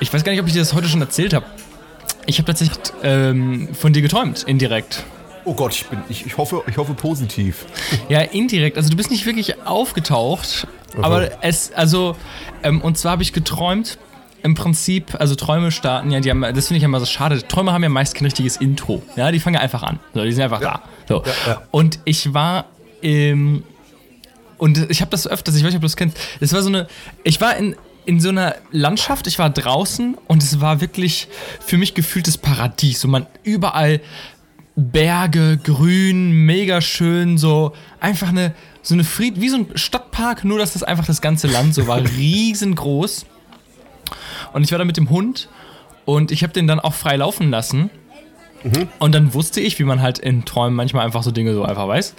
ich 0.00 0.12
weiß 0.12 0.24
gar 0.24 0.32
nicht, 0.32 0.40
ob 0.40 0.46
ich 0.46 0.54
dir 0.54 0.60
das 0.60 0.74
heute 0.74 0.88
schon 0.88 1.00
erzählt 1.00 1.34
habe. 1.34 1.46
Ich 2.26 2.38
habe 2.38 2.46
tatsächlich 2.46 2.78
ähm, 3.02 3.68
von 3.74 3.92
dir 3.92 4.02
geträumt, 4.02 4.42
indirekt. 4.42 5.04
Oh 5.44 5.54
Gott, 5.54 5.74
ich, 5.74 5.86
bin, 5.86 6.00
ich, 6.08 6.26
ich, 6.26 6.36
hoffe, 6.36 6.62
ich 6.66 6.76
hoffe 6.76 6.94
positiv. 6.94 7.66
Ja, 8.08 8.20
indirekt. 8.20 8.76
Also 8.76 8.90
du 8.90 8.96
bist 8.96 9.10
nicht 9.10 9.26
wirklich 9.26 9.66
aufgetaucht, 9.66 10.66
Aha. 10.94 11.02
aber 11.02 11.44
es, 11.44 11.72
also, 11.72 12.16
ähm, 12.62 12.80
und 12.80 12.98
zwar 12.98 13.12
habe 13.12 13.22
ich 13.22 13.32
geträumt, 13.32 13.98
im 14.42 14.54
Prinzip, 14.54 15.16
also 15.18 15.34
Träume 15.34 15.70
starten 15.70 16.10
ja, 16.10 16.20
die 16.20 16.30
haben, 16.30 16.40
das 16.40 16.68
finde 16.68 16.76
ich 16.76 16.82
ja 16.82 16.86
immer 16.86 17.00
so 17.00 17.06
schade. 17.06 17.46
Träume 17.46 17.72
haben 17.72 17.82
ja 17.82 17.90
meist 17.90 18.14
kein 18.14 18.24
richtiges 18.24 18.56
Intro. 18.56 19.02
Ja, 19.16 19.30
die 19.32 19.40
fangen 19.40 19.54
ja 19.54 19.60
einfach 19.60 19.82
an. 19.82 19.98
So, 20.14 20.24
die 20.24 20.32
sind 20.32 20.42
einfach 20.42 20.62
ja. 20.62 20.82
da. 21.06 21.14
So. 21.14 21.22
Ja, 21.24 21.32
ja. 21.46 21.62
Und 21.70 21.98
ich 22.04 22.32
war 22.32 22.64
im, 23.02 23.64
und 24.56 24.90
ich 24.90 25.02
habe 25.02 25.10
das 25.10 25.26
öfters, 25.26 25.56
ich 25.56 25.62
weiß 25.62 25.68
nicht, 25.68 25.76
ob 25.76 25.82
du 25.82 25.86
das 25.86 25.96
kennst. 25.96 26.18
Es 26.40 26.52
war 26.54 26.62
so 26.62 26.68
eine, 26.68 26.86
ich 27.22 27.40
war 27.40 27.56
in, 27.56 27.76
in 28.10 28.18
so 28.18 28.30
einer 28.30 28.56
Landschaft, 28.72 29.28
ich 29.28 29.38
war 29.38 29.50
draußen 29.50 30.16
und 30.26 30.42
es 30.42 30.60
war 30.60 30.80
wirklich 30.80 31.28
für 31.60 31.78
mich 31.78 31.94
gefühltes 31.94 32.38
Paradies. 32.38 33.02
So 33.02 33.06
man 33.06 33.24
überall 33.44 34.00
Berge, 34.74 35.60
grün, 35.62 36.32
mega 36.44 36.80
schön, 36.80 37.38
so 37.38 37.72
einfach 38.00 38.30
eine, 38.30 38.52
so 38.82 38.94
eine 38.94 39.04
Fried, 39.04 39.40
wie 39.40 39.48
so 39.48 39.58
ein 39.58 39.66
Stadtpark, 39.76 40.44
nur 40.44 40.58
dass 40.58 40.72
das 40.72 40.82
einfach 40.82 41.06
das 41.06 41.20
ganze 41.20 41.46
Land 41.46 41.72
so 41.72 41.86
war, 41.86 42.00
riesengroß. 42.18 43.26
Und 44.54 44.64
ich 44.64 44.72
war 44.72 44.80
da 44.80 44.84
mit 44.84 44.96
dem 44.96 45.08
Hund 45.08 45.48
und 46.04 46.32
ich 46.32 46.42
habe 46.42 46.52
den 46.52 46.66
dann 46.66 46.80
auch 46.80 46.94
frei 46.94 47.14
laufen 47.14 47.48
lassen. 47.48 47.90
Mhm. 48.64 48.88
Und 48.98 49.14
dann 49.14 49.34
wusste 49.34 49.60
ich, 49.60 49.78
wie 49.78 49.84
man 49.84 50.02
halt 50.02 50.18
in 50.18 50.44
Träumen 50.44 50.74
manchmal 50.74 51.06
einfach 51.06 51.22
so 51.22 51.30
Dinge 51.30 51.54
so 51.54 51.62
einfach 51.62 51.86
weiß, 51.86 52.16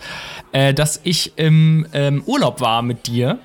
äh, 0.54 0.74
dass 0.74 1.02
ich 1.04 1.34
im 1.36 1.86
ähm, 1.92 2.24
Urlaub 2.26 2.62
war 2.62 2.82
mit 2.82 3.08
dir. 3.08 3.40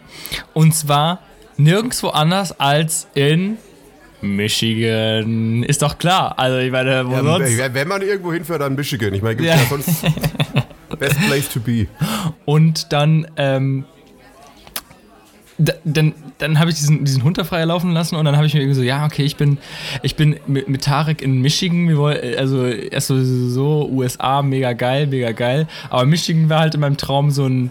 Und 0.54 0.76
zwar 0.76 1.18
nirgendwo 1.56 2.08
anders 2.08 2.58
als 2.58 3.08
in 3.14 3.58
Michigan. 4.20 5.62
Ist 5.62 5.82
doch 5.82 5.98
klar. 5.98 6.38
Also 6.38 6.58
ich 6.58 6.70
meine, 6.70 7.06
wo 7.06 7.12
ja, 7.12 7.22
sonst? 7.22 7.74
Wenn 7.74 7.88
man 7.88 8.02
irgendwo 8.02 8.32
hinfährt, 8.32 8.60
dann 8.60 8.74
Michigan. 8.74 9.12
Ich 9.14 9.22
meine, 9.22 9.36
gibt 9.36 9.48
ja. 9.48 9.56
ja 9.56 9.64
sonst 9.68 10.04
best 10.98 11.20
place 11.26 11.48
to 11.48 11.60
be. 11.60 11.86
Und 12.44 12.92
dann, 12.92 13.26
ähm, 13.36 13.84
dann, 15.58 16.14
dann 16.38 16.58
habe 16.58 16.70
ich 16.70 16.76
diesen, 16.76 17.04
diesen 17.04 17.22
Hund 17.22 17.38
da 17.38 17.44
frei 17.44 17.64
laufen 17.64 17.92
lassen 17.92 18.16
und 18.16 18.24
dann 18.24 18.36
habe 18.36 18.46
ich 18.46 18.54
mir 18.54 18.60
irgendwie 18.60 18.76
so, 18.76 18.82
ja, 18.82 19.04
okay, 19.04 19.24
ich 19.24 19.36
bin, 19.36 19.58
ich 20.02 20.16
bin 20.16 20.36
mit, 20.46 20.68
mit 20.68 20.84
Tarek 20.84 21.22
in 21.22 21.40
Michigan, 21.40 21.88
wir 21.88 21.96
wollen, 21.96 22.36
also 22.36 22.66
erst 22.66 23.06
so, 23.06 23.22
so 23.22 23.88
USA, 23.90 24.42
mega 24.42 24.74
geil, 24.74 25.06
mega 25.06 25.32
geil, 25.32 25.66
aber 25.88 26.04
Michigan 26.04 26.50
war 26.50 26.60
halt 26.60 26.74
in 26.74 26.80
meinem 26.80 26.98
Traum 26.98 27.30
so 27.30 27.46
ein, 27.46 27.70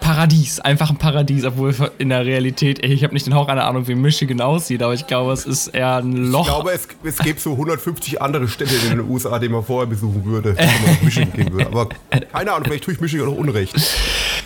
Paradies, 0.00 0.60
einfach 0.60 0.90
ein 0.90 0.96
Paradies, 0.96 1.44
obwohl 1.44 1.74
in 1.98 2.08
der 2.08 2.24
Realität, 2.24 2.84
ich 2.84 3.04
habe 3.04 3.14
nicht 3.14 3.26
den 3.26 3.34
Hauch 3.34 3.48
einer 3.48 3.66
Ahnung, 3.66 3.86
wie 3.86 3.94
Michigan 3.94 4.40
aussieht, 4.40 4.82
aber 4.82 4.94
ich 4.94 5.06
glaube, 5.06 5.32
es 5.32 5.46
ist 5.46 5.68
eher 5.68 5.96
ein 5.96 6.30
Loch. 6.30 6.46
Ich 6.46 6.52
glaube, 6.52 6.72
es, 6.72 6.88
es 7.04 7.18
gibt 7.18 7.40
so 7.40 7.52
150 7.52 8.20
andere 8.20 8.48
Städte 8.48 8.74
in 8.74 8.98
den 8.98 9.08
USA, 9.08 9.38
die 9.38 9.48
man 9.48 9.62
vorher 9.62 9.86
besuchen 9.86 10.24
würde, 10.24 10.56
wenn 10.56 10.66
man 10.66 10.94
nach 10.94 11.02
Michigan 11.02 11.32
gehen 11.32 11.52
würde. 11.52 11.66
Aber 11.66 11.88
keine 12.32 12.52
Ahnung, 12.52 12.64
vielleicht 12.64 12.84
tue 12.84 12.94
ich 12.94 13.00
Michigan 13.00 13.28
auch 13.28 13.36
Unrecht. 13.36 13.74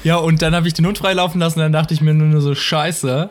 Ja, 0.02 0.16
und 0.16 0.42
dann 0.42 0.54
habe 0.54 0.68
ich 0.68 0.74
den 0.74 0.86
Hund 0.86 0.98
freilaufen 0.98 1.40
lassen, 1.40 1.60
dann 1.60 1.72
dachte 1.72 1.94
ich 1.94 2.00
mir 2.00 2.12
nur 2.12 2.40
so, 2.40 2.54
scheiße. 2.54 3.30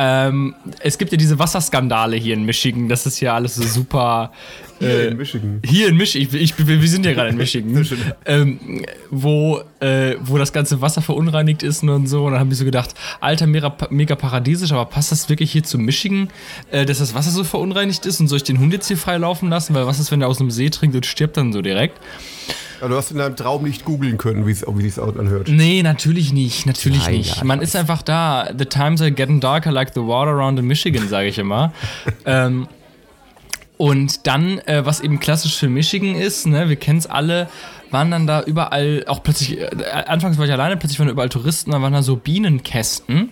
Ähm, 0.00 0.54
es 0.78 0.96
gibt 0.96 1.10
ja 1.10 1.18
diese 1.18 1.40
Wasserskandale 1.40 2.16
hier 2.16 2.34
in 2.34 2.44
Michigan. 2.44 2.88
Das 2.88 3.04
ist 3.04 3.18
ja 3.18 3.34
alles 3.34 3.56
so 3.56 3.64
super. 3.64 4.30
Hier 4.78 4.88
äh, 4.88 5.06
in 5.08 5.16
Michigan. 5.16 5.60
Hier 5.64 5.88
in 5.88 5.96
Michigan. 5.96 6.28
Ich, 6.36 6.56
ich, 6.56 6.66
wir 6.66 6.88
sind 6.88 7.04
ja 7.04 7.12
gerade 7.14 7.30
in 7.30 7.36
Michigan. 7.36 7.84
ähm, 8.24 8.84
wo, 9.10 9.60
äh, 9.80 10.14
wo 10.20 10.38
das 10.38 10.52
ganze 10.52 10.80
Wasser 10.80 11.02
verunreinigt 11.02 11.64
ist 11.64 11.82
und 11.82 12.06
so. 12.06 12.26
Und 12.26 12.32
dann 12.32 12.40
habe 12.40 12.52
ich 12.52 12.58
so 12.58 12.64
gedacht, 12.64 12.94
alter, 13.20 13.48
mega, 13.48 13.76
mega 13.90 14.14
paradiesisch, 14.14 14.70
aber 14.70 14.84
passt 14.84 15.10
das 15.10 15.28
wirklich 15.28 15.50
hier 15.50 15.64
zu 15.64 15.78
Michigan, 15.78 16.28
äh, 16.70 16.86
dass 16.86 16.98
das 16.98 17.14
Wasser 17.14 17.32
so 17.32 17.42
verunreinigt 17.42 18.06
ist? 18.06 18.20
Und 18.20 18.28
soll 18.28 18.36
ich 18.36 18.44
den 18.44 18.60
Hund 18.60 18.72
jetzt 18.72 18.86
hier 18.86 18.96
freilaufen 18.96 19.50
lassen? 19.50 19.74
Weil 19.74 19.86
was 19.86 19.98
ist, 19.98 20.12
wenn 20.12 20.22
er 20.22 20.28
aus 20.28 20.40
einem 20.40 20.52
See 20.52 20.70
trinkt 20.70 20.94
und 20.94 21.06
stirbt 21.06 21.36
dann 21.36 21.52
so 21.52 21.60
direkt? 21.60 21.98
Aber 22.80 22.90
du 22.90 22.96
hast 22.96 23.10
in 23.10 23.18
deinem 23.18 23.36
Traum 23.36 23.64
nicht 23.64 23.84
googeln 23.84 24.18
können, 24.18 24.46
wie 24.46 24.52
es 24.52 24.60
sich 24.60 25.02
anhört. 25.02 25.48
Nee, 25.48 25.82
natürlich 25.82 26.32
nicht. 26.32 26.66
Natürlich 26.66 27.04
Nein, 27.04 27.18
nicht. 27.18 27.44
Man 27.44 27.60
ist 27.60 27.74
einfach 27.76 28.02
da. 28.02 28.48
The 28.56 28.66
times 28.66 29.00
are 29.00 29.10
getting 29.10 29.40
darker 29.40 29.72
like 29.72 29.94
the 29.94 30.00
water 30.00 30.30
around 30.30 30.58
in 30.58 30.66
Michigan, 30.66 31.08
sage 31.08 31.28
ich 31.28 31.38
immer. 31.38 31.72
ähm, 32.24 32.68
und 33.76 34.26
dann, 34.26 34.58
äh, 34.60 34.84
was 34.84 35.00
eben 35.00 35.20
klassisch 35.20 35.56
für 35.56 35.68
Michigan 35.68 36.16
ist, 36.16 36.46
ne, 36.46 36.68
wir 36.68 36.76
kennen 36.76 36.98
es 36.98 37.06
alle, 37.06 37.48
waren 37.90 38.10
dann 38.10 38.26
da 38.26 38.42
überall, 38.42 39.04
auch 39.06 39.22
plötzlich, 39.22 39.60
äh, 39.60 39.68
anfangs 40.06 40.36
war 40.36 40.46
ich 40.46 40.52
alleine, 40.52 40.76
plötzlich 40.76 40.98
waren 40.98 41.08
überall 41.08 41.28
Touristen, 41.28 41.70
da 41.70 41.80
waren 41.80 41.92
da 41.92 42.02
so 42.02 42.16
Bienenkästen 42.16 43.30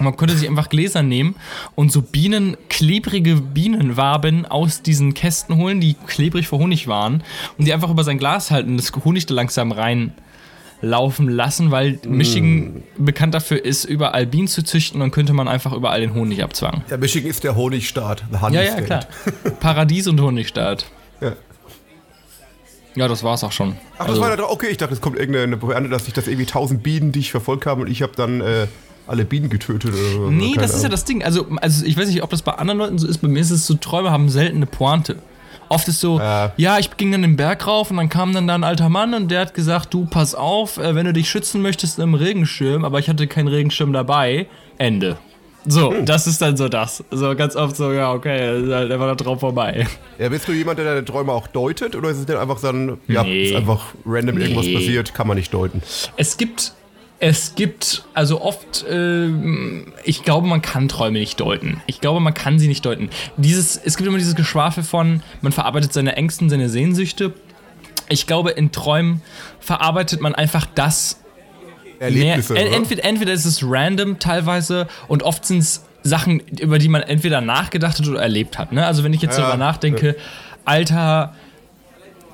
man 0.00 0.16
konnte 0.16 0.36
sich 0.36 0.48
einfach 0.48 0.68
Gläser 0.68 1.02
nehmen 1.02 1.36
und 1.74 1.90
so 1.90 2.02
Bienen, 2.02 2.56
klebrige 2.68 3.36
Bienenwaben 3.36 4.44
aus 4.44 4.82
diesen 4.82 5.14
Kästen 5.14 5.56
holen, 5.56 5.80
die 5.80 5.94
klebrig 6.06 6.48
vor 6.48 6.58
Honig 6.58 6.86
waren 6.86 7.22
und 7.56 7.66
die 7.66 7.72
einfach 7.72 7.90
über 7.90 8.04
sein 8.04 8.18
Glas 8.18 8.50
halten 8.50 8.70
und 8.70 8.76
das 8.76 8.92
Honig 9.04 9.26
da 9.26 9.34
langsam 9.34 9.72
reinlaufen 9.72 11.28
lassen, 11.28 11.70
weil 11.70 11.98
Michigan 12.06 12.82
mm. 12.98 13.04
bekannt 13.04 13.34
dafür 13.34 13.64
ist, 13.64 13.84
überall 13.84 14.26
Bienen 14.26 14.48
zu 14.48 14.62
züchten 14.62 15.00
und 15.00 15.12
könnte 15.12 15.32
man 15.32 15.48
einfach 15.48 15.72
überall 15.72 16.00
den 16.00 16.14
Honig 16.14 16.42
abzwangen. 16.42 16.82
Ja, 16.90 16.98
Michigan 16.98 17.30
ist 17.30 17.44
der 17.44 17.56
Honigstaat. 17.56 18.24
Ja, 18.50 18.62
ja, 18.62 18.80
klar. 18.82 19.06
Paradies 19.60 20.08
und 20.08 20.20
Honigstaat. 20.20 20.86
Ja. 21.20 21.32
Ja, 22.96 23.08
das 23.08 23.22
war's 23.22 23.44
auch 23.44 23.52
schon. 23.52 23.76
Ach, 23.94 24.06
das 24.06 24.08
also, 24.08 24.20
war 24.22 24.36
da 24.36 24.44
Okay, 24.44 24.68
ich 24.70 24.78
dachte, 24.78 24.94
es 24.94 25.02
kommt 25.02 25.18
irgendeine 25.18 25.58
Pointe, 25.58 25.90
dass 25.90 26.06
sich 26.06 26.14
das 26.14 26.26
irgendwie 26.26 26.46
tausend 26.46 26.82
Bienen 26.82 27.12
dich 27.12 27.30
verfolgt 27.30 27.66
haben 27.66 27.82
und 27.82 27.90
ich 27.90 28.00
habe 28.00 28.12
dann 28.16 28.40
äh, 28.40 28.66
alle 29.06 29.24
Bienen 29.24 29.50
getötet 29.50 29.92
oder 29.94 30.30
Nee, 30.30 30.54
das 30.54 30.74
ist 30.74 30.82
ja 30.82 30.88
das 30.88 31.04
Ding. 31.04 31.22
Also, 31.22 31.46
also 31.60 31.84
ich 31.84 31.96
weiß 31.96 32.08
nicht, 32.08 32.22
ob 32.22 32.30
das 32.30 32.42
bei 32.42 32.52
anderen 32.52 32.78
Leuten 32.78 32.98
so 32.98 33.06
ist. 33.06 33.18
Bei 33.18 33.28
mir 33.28 33.40
ist 33.40 33.50
es 33.50 33.66
so, 33.66 33.74
Träume 33.74 34.10
haben 34.10 34.28
selten 34.28 34.56
eine 34.56 34.66
Pointe. 34.66 35.16
Oft 35.68 35.88
ist 35.88 36.00
so, 36.00 36.20
äh. 36.20 36.50
ja, 36.56 36.78
ich 36.78 36.96
ging 36.96 37.10
dann 37.10 37.22
den 37.22 37.36
Berg 37.36 37.66
rauf 37.66 37.90
und 37.90 37.96
dann 37.96 38.08
kam 38.08 38.32
dann 38.32 38.46
da 38.46 38.54
ein 38.54 38.64
alter 38.64 38.88
Mann 38.88 39.14
und 39.14 39.30
der 39.30 39.40
hat 39.40 39.54
gesagt, 39.54 39.92
du 39.92 40.06
pass 40.06 40.34
auf, 40.34 40.78
äh, 40.78 40.94
wenn 40.94 41.06
du 41.06 41.12
dich 41.12 41.28
schützen 41.28 41.60
möchtest 41.60 41.98
im 41.98 42.14
Regenschirm, 42.14 42.84
aber 42.84 43.00
ich 43.00 43.08
hatte 43.08 43.26
keinen 43.26 43.48
Regenschirm 43.48 43.92
dabei. 43.92 44.46
Ende. 44.78 45.16
So, 45.68 45.92
hm. 45.92 46.06
das 46.06 46.26
ist 46.28 46.40
dann 46.40 46.56
so 46.56 46.68
das. 46.68 47.02
So 47.10 47.34
ganz 47.34 47.56
oft 47.56 47.76
so, 47.76 47.92
ja, 47.92 48.12
okay, 48.12 48.62
halt 48.72 48.90
der 48.90 49.00
war 49.00 49.08
da 49.08 49.14
drauf 49.16 49.40
vorbei. 49.40 49.86
Ja, 50.18 50.28
bist 50.28 50.46
du 50.46 50.52
jemand, 50.52 50.78
der 50.78 50.84
deine 50.84 51.04
Träume 51.04 51.32
auch 51.32 51.48
deutet? 51.48 51.96
Oder 51.96 52.10
ist 52.10 52.18
es 52.18 52.26
denn 52.26 52.36
einfach 52.36 52.58
so 52.58 52.68
ein, 52.68 52.98
ja, 53.08 53.24
nee. 53.24 53.48
ist 53.48 53.56
einfach 53.56 53.86
random 54.06 54.36
nee. 54.36 54.44
irgendwas 54.44 54.72
passiert, 54.72 55.14
kann 55.14 55.26
man 55.26 55.36
nicht 55.36 55.52
deuten? 55.52 55.82
Es 56.16 56.36
gibt 56.36 56.72
es 57.18 57.54
gibt 57.54 58.04
also 58.14 58.42
oft, 58.42 58.84
äh, 58.84 59.28
ich 60.04 60.22
glaube, 60.22 60.46
man 60.46 60.60
kann 60.60 60.88
Träume 60.88 61.18
nicht 61.18 61.40
deuten. 61.40 61.82
Ich 61.86 62.00
glaube, 62.00 62.20
man 62.20 62.34
kann 62.34 62.58
sie 62.58 62.68
nicht 62.68 62.84
deuten. 62.84 63.08
Dieses, 63.36 63.76
es 63.82 63.96
gibt 63.96 64.06
immer 64.06 64.18
dieses 64.18 64.34
Geschwafel 64.34 64.82
von, 64.82 65.22
man 65.40 65.52
verarbeitet 65.52 65.92
seine 65.92 66.16
Ängsten, 66.16 66.50
seine 66.50 66.68
Sehnsüchte. 66.68 67.32
Ich 68.08 68.26
glaube, 68.26 68.50
in 68.50 68.70
Träumen 68.70 69.22
verarbeitet 69.60 70.20
man 70.20 70.34
einfach 70.34 70.66
das. 70.74 71.20
Erlebnisse, 71.98 72.52
mehr, 72.52 72.72
entweder, 72.74 73.04
entweder 73.04 73.32
ist 73.32 73.46
es 73.46 73.60
random 73.62 74.18
teilweise 74.18 74.86
und 75.08 75.22
oft 75.22 75.46
sind 75.46 75.60
es 75.60 75.82
Sachen, 76.02 76.40
über 76.40 76.78
die 76.78 76.88
man 76.88 77.00
entweder 77.00 77.40
nachgedacht 77.40 77.98
hat 77.98 78.06
oder 78.06 78.20
erlebt 78.20 78.58
hat. 78.58 78.72
Ne? 78.72 78.86
Also 78.86 79.02
wenn 79.02 79.14
ich 79.14 79.22
jetzt 79.22 79.38
ja, 79.38 79.44
darüber 79.44 79.56
nachdenke, 79.56 80.08
ja. 80.08 80.14
Alter, 80.66 81.34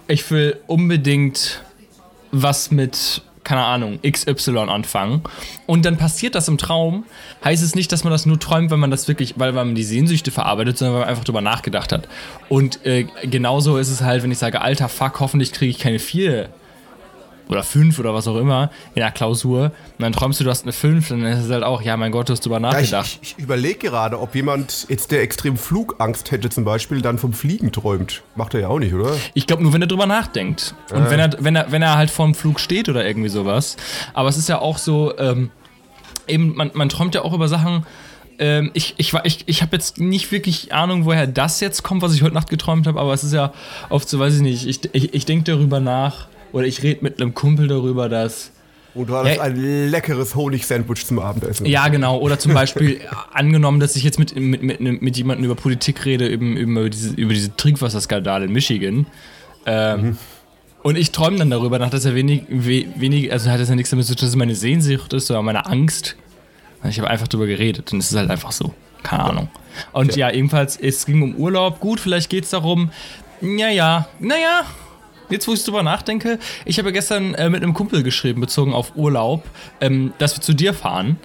ich 0.09 0.29
will 0.33 0.59
unbedingt 0.67 1.63
was 2.33 2.73
mit 2.73 3.23
keine 3.45 3.65
Ahnung, 3.65 3.99
XY 4.03 4.59
anfangen 4.69 5.23
und 5.67 5.85
dann 5.85 5.97
passiert 5.97 6.35
das 6.35 6.49
im 6.49 6.59
Traum, 6.59 7.05
heißt 7.45 7.63
es 7.63 7.75
nicht, 7.75 7.91
dass 7.93 8.05
man 8.05 8.13
das 8.13 8.27
nur 8.27 8.39
träumt, 8.39 8.71
wenn 8.71 8.81
man 8.81 8.91
das 8.91 9.09
wirklich, 9.09 9.35
weil 9.39 9.53
man 9.53 9.75
die 9.75 9.85
Sehnsüchte 9.85 10.31
verarbeitet, 10.31 10.79
sondern 10.79 10.95
weil 10.95 11.01
man 11.03 11.09
einfach 11.11 11.25
drüber 11.25 11.41
nachgedacht 11.41 11.93
hat. 11.93 12.09
Und 12.49 12.85
äh, 12.87 13.07
genauso 13.25 13.79
ist 13.79 13.89
es 13.89 14.01
halt, 14.03 14.23
wenn 14.23 14.31
ich 14.31 14.39
sage, 14.39 14.61
alter 14.61 14.89
Fuck, 14.89 15.21
hoffentlich 15.21 15.53
kriege 15.53 15.71
ich 15.71 15.79
keine 15.79 15.99
vier 15.99 16.51
oder 17.49 17.63
fünf 17.63 17.99
oder 17.99 18.15
was 18.15 18.29
auch 18.29 18.37
immer 18.37 18.71
in 18.95 19.01
der 19.01 19.11
Klausur 19.11 19.65
und 19.65 19.73
dann 19.99 20.13
träumst 20.13 20.41
du, 20.41 20.45
du 20.45 20.51
hast 20.51 20.63
eine 20.63 20.73
fünf, 20.73 21.09
dann 21.09 21.25
ist 21.25 21.45
es 21.45 21.51
halt 21.51 21.65
auch, 21.65 21.83
ja, 21.83 21.97
mein 21.97 22.13
Gott, 22.13 22.29
du 22.29 22.33
hast 22.33 22.45
drüber 22.45 22.61
nachgedacht. 22.61 22.91
Ja, 22.91 23.19
ich, 23.23 23.35
ich, 23.37 23.39
überlege 23.39 23.91
gerade, 23.91 24.21
ob 24.21 24.35
jemand 24.35 24.87
jetzt, 24.89 25.11
der 25.11 25.23
extrem 25.23 25.57
Flugangst 25.57 26.31
hätte 26.31 26.49
zum 26.51 26.65
Beispiel, 26.65 27.03
dann 27.03 27.19
vom 27.19 27.33
Fliegen 27.33 27.73
träumt. 27.73 28.23
Macht 28.35 28.55
er 28.55 28.61
ja 28.61 28.69
auch 28.69 28.79
nicht, 28.79 28.95
oder? 28.95 29.15
Ich 29.35 29.47
glaube 29.47 29.63
nur, 29.63 29.73
wenn 29.73 29.83
er 29.83 29.89
drüber 29.89 30.07
nachdenkt. 30.07 30.75
Und 30.91 31.07
äh. 31.07 31.11
wenn, 31.11 31.21
er, 31.21 31.37
wenn, 31.39 31.57
er, 31.57 31.71
wenn 31.71 31.83
er 31.83 31.97
halt 31.97 32.11
vorm 32.11 32.35
Flug 32.35 32.61
steht 32.61 32.89
oder 32.89 33.05
irgendwie 33.05 33.29
sowas. 33.29 33.77
Aber 34.15 34.29
es 34.29 34.37
ist 34.37 34.49
ja 34.49 34.59
auch 34.59 34.79
so, 34.79 35.17
ähm, 35.19 35.51
eben, 36.27 36.55
man, 36.55 36.71
man 36.75 36.89
träumt 36.89 37.15
ja 37.15 37.23
auch 37.23 37.33
über 37.33 37.49
Sachen, 37.49 37.85
ähm, 38.39 38.71
ich, 38.75 38.95
ich, 38.97 39.13
ich, 39.25 39.45
ich 39.47 39.63
habe 39.63 39.77
jetzt 39.77 39.99
nicht 39.99 40.33
wirklich 40.33 40.73
Ahnung, 40.73 41.05
woher 41.05 41.27
das 41.27 41.61
jetzt 41.61 41.83
kommt, 41.83 42.03
was 42.03 42.15
ich 42.15 42.23
heute 42.23 42.35
Nacht 42.35 42.51
geträumt 42.51 42.87
habe, 42.87 42.99
aber 42.99 43.13
es 43.13 43.25
ist 43.25 43.33
ja 43.33 43.53
oft 43.89 44.09
so, 44.09 44.19
weiß 44.19 44.37
ich 44.37 44.43
nicht, 44.43 44.67
ich, 44.67 44.81
ich, 44.93 45.15
ich 45.15 45.25
denke 45.27 45.45
darüber 45.45 45.81
nach, 45.81 46.27
oder 46.53 46.67
ich 46.67 46.83
rede 46.83 47.01
mit 47.03 47.21
einem 47.21 47.35
Kumpel 47.35 47.69
darüber, 47.69 48.09
dass. 48.09 48.53
Und 48.95 49.09
du 49.09 49.15
hattest 49.15 49.37
ja, 49.37 49.43
ein 49.43 49.89
leckeres 49.89 50.35
Honig-Sandwich 50.35 51.07
zum 51.07 51.19
Abendessen. 51.19 51.65
Ja, 51.65 51.89
genau. 51.89 52.19
Oder 52.19 52.39
zum 52.39 52.53
Beispiel 52.53 53.01
angenommen, 53.33 53.81
dass 53.81 53.97
ich 53.97 54.05
jetzt 54.05 54.19
mit, 54.19 54.37
mit, 54.37 54.63
mit, 54.63 54.81
mit 54.81 55.17
jemandem 55.17 55.47
über 55.47 55.55
Politik 55.55 56.05
rede, 56.05 56.29
eben, 56.29 56.59
eben 56.59 56.73
über 56.73 56.91
diese, 56.91 57.15
über 57.15 57.33
diese 57.33 57.57
Trinkwasserskandale 57.57 58.45
in 58.45 58.53
Michigan. 58.53 59.07
Ähm, 59.65 60.03
mhm. 60.03 60.19
Und 60.83 60.99
ich 60.99 61.13
träume 61.13 61.39
dann 61.39 61.49
darüber, 61.49 61.79
nach 61.79 61.91
dass 61.91 62.05
er 62.05 62.15
wenig, 62.15 62.43
wenig, 62.49 63.33
also 63.33 63.51
hat 63.51 63.61
das 63.61 63.69
ja 63.69 63.77
nichts 63.77 63.91
damit 63.91 64.05
zu 64.05 64.15
tun, 64.15 64.27
dass 64.27 64.31
es 64.31 64.37
meine 64.37 64.55
Sehnsucht 64.55 65.13
ist 65.13 65.31
oder 65.31 65.41
meine 65.41 65.65
Angst. 65.67 66.17
Ich 66.89 66.99
habe 66.99 67.09
einfach 67.09 67.29
darüber 67.29 67.47
geredet 67.47 67.93
und 67.93 68.01
es 68.01 68.11
ist 68.11 68.17
halt 68.19 68.31
einfach 68.31 68.53
so. 68.53 68.75
Keine 69.03 69.25
Ahnung. 69.25 69.49
Und 69.93 70.17
ja, 70.17 70.31
ebenfalls, 70.31 70.77
es 70.77 71.07
ging 71.07 71.23
um 71.23 71.35
Urlaub. 71.37 71.81
Gut, 71.81 72.01
vielleicht 72.01 72.31
geht 72.31 72.45
es 72.45 72.51
darum, 72.51 72.91
naja, 73.41 74.09
naja, 74.21 74.65
jetzt 75.33 75.49
wo 75.49 75.53
ich 75.55 75.65
drüber 75.65 75.83
nachdenke, 75.83 76.39
ich 76.65 76.79
habe 76.79 76.93
gestern 76.93 77.35
äh, 77.35 77.49
mit 77.51 77.63
einem 77.63 77.75
Kumpel 77.75 78.03
geschrieben, 78.03 78.41
bezogen 78.41 78.73
auf 78.75 78.93
Urlaub, 78.97 79.45
ähm, 79.81 80.13
dass 80.19 80.37
wir 80.37 80.43
zu 80.43 80.53
dir 80.55 80.75
fahren. 80.75 81.19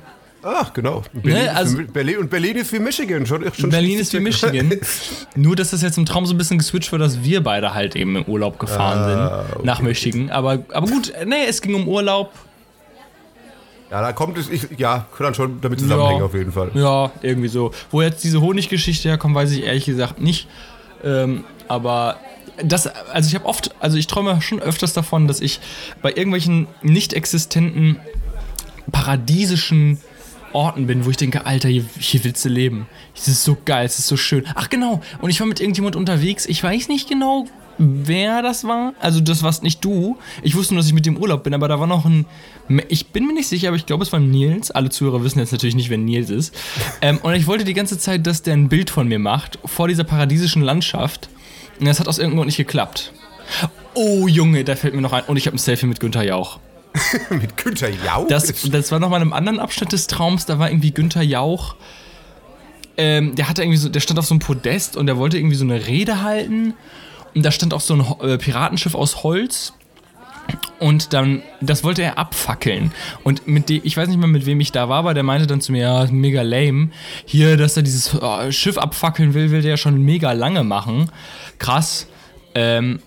Ach, 0.43 0.71
genau. 0.71 1.03
Berlin, 1.13 1.43
Ne, 1.43 1.55
also- 1.55 1.79
ist 1.79 1.91
Berlin, 1.91 2.17
und 2.19 2.29
Berlin 2.29 2.55
ist 2.57 2.71
wie 2.71 2.79
Michigan. 2.79 3.25
Schon, 3.25 3.43
schon 3.53 3.69
Berlin 3.69 3.99
ist 3.99 4.13
wie 4.13 4.19
Michigan. 4.21 4.71
Nur, 5.35 5.55
dass 5.57 5.71
das 5.71 5.81
jetzt 5.81 5.97
im 5.97 6.05
Traum 6.05 6.25
so 6.25 6.33
ein 6.33 6.37
bisschen 6.37 6.57
geswitcht 6.57 6.91
wird, 6.91 7.01
dass 7.01 7.21
wir 7.23 7.43
beide 7.43 7.73
halt 7.73 7.95
eben 7.97 8.15
im 8.15 8.23
Urlaub 8.25 8.57
gefahren 8.57 8.99
Ah, 8.99 9.43
sind. 9.43 9.55
okay, 9.57 9.65
nach 9.65 9.81
Michigan. 9.81 10.29
Aber, 10.29 10.59
aber 10.71 10.87
gut, 10.87 11.09
äh, 11.09 11.25
nee, 11.25 11.45
es 11.49 11.61
ging 11.61 11.75
um 11.75 11.87
Urlaub. 11.87 12.31
Ja, 13.89 14.01
da 14.01 14.11
kommt 14.13 14.37
es, 14.37 14.49
ich, 14.49 14.67
ja, 14.77 15.05
kann 15.15 15.25
dann 15.27 15.33
schon 15.33 15.61
damit 15.61 15.79
zusammenhängen 15.79 16.19
Ja. 16.19 16.25
auf 16.25 16.33
jeden 16.33 16.51
Fall. 16.51 16.71
Ja, 16.75 17.11
irgendwie 17.21 17.47
so. 17.47 17.71
Wo 17.89 18.01
jetzt 18.01 18.23
diese 18.23 18.41
Honiggeschichte 18.41 19.07
herkommt, 19.09 19.33
weiß 19.35 19.51
ich 19.51 19.63
ehrlich 19.63 19.85
gesagt 19.85 20.21
nicht. 20.21 20.47
Ähm, 21.03 21.43
aber 21.67 22.17
das, 22.63 22.87
also 22.87 23.27
ich 23.27 23.35
habe 23.35 23.45
oft, 23.45 23.75
also 23.79 23.97
ich 23.97 24.07
träume 24.07 24.41
schon 24.41 24.59
öfters 24.59 24.93
davon, 24.93 25.27
dass 25.27 25.41
ich 25.41 25.59
bei 26.01 26.09
irgendwelchen 26.09 26.67
nicht 26.81 27.13
existenten 27.13 27.97
paradiesischen 28.91 29.99
Orten 30.53 30.87
bin, 30.87 31.05
wo 31.05 31.09
ich 31.09 31.17
denke, 31.17 31.45
Alter, 31.45 31.69
hier, 31.69 31.85
hier 31.99 32.23
willst 32.23 32.43
du 32.45 32.49
leben. 32.49 32.87
Es 33.15 33.27
ist 33.27 33.43
so 33.43 33.57
geil, 33.65 33.85
es 33.85 33.99
ist 33.99 34.07
so 34.07 34.17
schön. 34.17 34.45
Ach 34.55 34.69
genau, 34.69 35.01
und 35.21 35.29
ich 35.29 35.39
war 35.39 35.47
mit 35.47 35.59
irgendjemand 35.59 35.95
unterwegs, 35.95 36.45
ich 36.45 36.63
weiß 36.63 36.87
nicht 36.87 37.09
genau, 37.09 37.45
wer 37.77 38.41
das 38.41 38.63
war. 38.63 38.93
Also 38.99 39.19
das 39.19 39.43
warst 39.43 39.63
nicht 39.63 39.83
du. 39.83 40.17
Ich 40.41 40.55
wusste 40.55 40.73
nur, 40.73 40.81
dass 40.81 40.87
ich 40.87 40.93
mit 40.93 41.05
dem 41.05 41.17
Urlaub 41.17 41.43
bin, 41.43 41.53
aber 41.53 41.67
da 41.67 41.79
war 41.79 41.87
noch 41.87 42.05
ein, 42.05 42.25
ich 42.89 43.07
bin 43.07 43.27
mir 43.27 43.33
nicht 43.33 43.47
sicher, 43.47 43.67
aber 43.67 43.77
ich 43.77 43.85
glaube, 43.85 44.03
es 44.03 44.11
war 44.11 44.19
Nils. 44.19 44.71
Alle 44.71 44.89
Zuhörer 44.89 45.23
wissen 45.23 45.39
jetzt 45.39 45.51
natürlich 45.51 45.75
nicht, 45.75 45.89
wer 45.89 45.97
Nils 45.97 46.29
ist. 46.29 46.55
Ähm, 47.01 47.19
und 47.21 47.33
ich 47.35 47.47
wollte 47.47 47.63
die 47.63 47.73
ganze 47.73 47.99
Zeit, 47.99 48.25
dass 48.25 48.41
der 48.41 48.53
ein 48.53 48.69
Bild 48.69 48.89
von 48.89 49.07
mir 49.07 49.19
macht, 49.19 49.59
vor 49.65 49.87
dieser 49.87 50.03
paradiesischen 50.03 50.61
Landschaft. 50.61 51.29
Und 51.79 51.85
das 51.85 51.99
hat 51.99 52.07
aus 52.07 52.17
irgendeinem 52.17 52.37
Grund 52.37 52.47
nicht 52.47 52.57
geklappt. 52.57 53.13
Oh 53.93 54.27
Junge, 54.27 54.63
da 54.63 54.75
fällt 54.75 54.93
mir 54.93 55.01
noch 55.01 55.13
ein. 55.13 55.23
Und 55.23 55.37
ich 55.37 55.47
habe 55.47 55.55
ein 55.55 55.59
Selfie 55.59 55.85
mit 55.85 55.99
Günther 55.99 56.23
Jauch. 56.23 56.59
Mit 57.29 57.57
Günther 57.57 57.89
Jauch? 57.89 58.27
Das, 58.27 58.51
das 58.69 58.91
war 58.91 58.99
nochmal 58.99 59.19
in 59.19 59.27
einem 59.27 59.33
anderen 59.33 59.59
Abschnitt 59.59 59.91
des 59.91 60.07
Traums, 60.07 60.47
da 60.47 60.57
war 60.57 60.69
irgendwie 60.69 60.91
Günther 60.91 61.21
Jauch. 61.21 61.75
Ähm, 62.97 63.35
der 63.35 63.47
hatte 63.47 63.61
irgendwie 63.61 63.77
so, 63.77 63.89
der 63.89 63.99
stand 63.99 64.17
auf 64.17 64.25
so 64.25 64.33
einem 64.33 64.39
Podest 64.39 64.97
und 64.97 65.05
der 65.05 65.17
wollte 65.17 65.37
irgendwie 65.37 65.55
so 65.55 65.63
eine 65.63 65.85
Rede 65.85 66.23
halten. 66.23 66.73
Und 67.35 67.45
da 67.45 67.51
stand 67.51 67.73
auch 67.73 67.81
so 67.81 67.93
ein 67.93 68.27
äh, 68.27 68.37
Piratenschiff 68.37 68.95
aus 68.95 69.23
Holz. 69.23 69.73
Und 70.79 71.13
dann, 71.13 71.43
das 71.59 71.83
wollte 71.83 72.01
er 72.03 72.17
abfackeln. 72.17 72.91
Und 73.23 73.47
mit 73.47 73.69
dem, 73.69 73.81
ich 73.83 73.97
weiß 73.97 74.07
nicht 74.07 74.17
mehr, 74.17 74.27
mit 74.27 74.45
wem 74.45 74.59
ich 74.59 74.71
da 74.71 74.89
war, 74.89 74.99
aber 74.99 75.13
der 75.13 75.23
meinte 75.23 75.45
dann 75.45 75.59
zu 75.59 75.71
mir, 75.71 75.81
ja, 75.81 76.07
mega 76.09 76.41
lame. 76.41 76.89
Hier, 77.25 77.57
dass 77.57 77.77
er 77.77 77.83
dieses 77.83 78.13
äh, 78.13 78.51
Schiff 78.51 78.77
abfackeln 78.77 79.33
will, 79.33 79.51
will 79.51 79.61
der 79.61 79.71
ja 79.71 79.77
schon 79.77 80.01
mega 80.01 80.31
lange 80.31 80.63
machen. 80.63 81.11
Krass. 81.59 82.07
Ähm, 82.55 82.99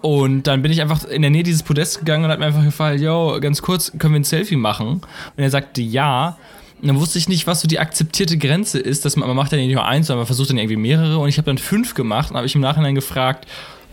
und 0.00 0.44
dann 0.44 0.62
bin 0.62 0.70
ich 0.70 0.80
einfach 0.80 1.04
in 1.04 1.22
der 1.22 1.30
Nähe 1.30 1.42
dieses 1.42 1.62
Podest 1.62 1.98
gegangen 1.98 2.24
und 2.24 2.30
hat 2.30 2.38
mir 2.38 2.46
einfach 2.46 2.64
gefallen, 2.64 3.02
yo, 3.02 3.38
ganz 3.40 3.62
kurz, 3.62 3.92
können 3.98 4.14
wir 4.14 4.20
ein 4.20 4.24
Selfie 4.24 4.56
machen? 4.56 5.00
Und 5.36 5.42
er 5.42 5.50
sagte 5.50 5.82
ja. 5.82 6.38
Und 6.80 6.86
dann 6.86 7.00
wusste 7.00 7.18
ich 7.18 7.28
nicht, 7.28 7.48
was 7.48 7.60
so 7.60 7.66
die 7.66 7.80
akzeptierte 7.80 8.38
Grenze 8.38 8.78
ist, 8.78 9.04
dass 9.04 9.16
man, 9.16 9.26
man 9.26 9.36
macht 9.36 9.52
dann 9.52 9.58
nicht 9.58 9.72
nur 9.72 9.84
eins, 9.84 10.06
sondern 10.06 10.20
man 10.20 10.26
versucht 10.26 10.50
dann 10.50 10.58
irgendwie 10.58 10.76
mehrere. 10.76 11.18
Und 11.18 11.28
ich 11.28 11.38
habe 11.38 11.46
dann 11.46 11.58
fünf 11.58 11.94
gemacht 11.94 12.30
und 12.30 12.36
habe 12.36 12.46
ich 12.46 12.54
im 12.54 12.60
Nachhinein 12.60 12.94
gefragt, 12.94 13.48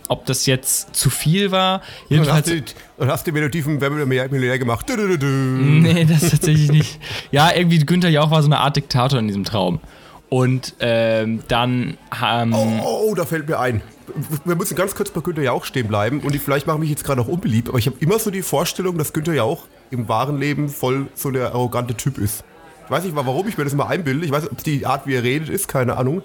ob 0.07 0.25
das 0.27 0.45
jetzt 0.45 0.95
zu 0.95 1.09
viel 1.09 1.51
war. 1.51 1.81
und 2.09 2.19
hast, 2.29 2.47
Jedenfalls. 2.47 2.47
du, 2.47 3.01
und 3.03 3.09
hast 3.09 3.25
du 3.25 3.33
Wer 3.33 3.51
wird 3.91 4.07
Millionär 4.07 4.59
gemacht? 4.59 4.87
Du, 4.87 4.95
du, 4.95 5.17
du. 5.17 5.25
Nee, 5.25 6.05
das 6.05 6.29
tatsächlich 6.29 6.71
nicht. 6.71 6.99
Ja, 7.31 7.51
irgendwie 7.55 7.79
Günther 7.79 8.09
Jauch 8.09 8.29
war 8.29 8.43
so 8.43 8.47
eine 8.47 8.59
Art 8.59 8.75
Diktator 8.75 9.17
in 9.17 9.27
diesem 9.27 9.43
Traum. 9.43 9.79
Und 10.29 10.75
ähm, 10.79 11.43
dann 11.47 11.97
ähm, 12.23 12.53
Oh, 12.53 13.09
oh, 13.09 13.15
da 13.15 13.25
fällt 13.25 13.47
mir 13.47 13.59
ein. 13.59 13.81
Wir 14.43 14.55
müssen 14.55 14.75
ganz 14.75 14.95
kurz 14.95 15.09
bei 15.09 15.21
Günther 15.21 15.43
Jauch 15.43 15.65
stehen 15.65 15.87
bleiben 15.87 16.19
und 16.21 16.35
ich, 16.35 16.41
vielleicht 16.41 16.67
mache 16.67 16.77
ich 16.77 16.81
mich 16.81 16.89
jetzt 16.89 17.03
gerade 17.03 17.21
auch 17.21 17.27
unbeliebt, 17.27 17.69
aber 17.69 17.79
ich 17.79 17.87
habe 17.87 17.97
immer 17.99 18.19
so 18.19 18.29
die 18.31 18.43
Vorstellung, 18.43 18.97
dass 18.97 19.13
Günther 19.13 19.33
Jauch 19.33 19.63
im 19.91 20.07
wahren 20.07 20.39
Leben 20.39 20.69
voll 20.69 21.07
so 21.15 21.31
der 21.31 21.53
arrogante 21.53 21.95
Typ 21.95 22.17
ist. 22.17 22.43
Ich 22.85 22.91
weiß 22.91 23.03
nicht, 23.03 23.15
warum 23.15 23.47
ich 23.47 23.57
mir 23.57 23.63
das 23.63 23.73
mal 23.73 23.87
einbilde. 23.87 24.25
Ich 24.25 24.31
weiß 24.31 24.51
ob 24.51 24.63
die 24.63 24.85
Art, 24.85 25.07
wie 25.07 25.15
er 25.15 25.23
redet, 25.23 25.49
ist, 25.49 25.67
keine 25.67 25.97
Ahnung. 25.97 26.21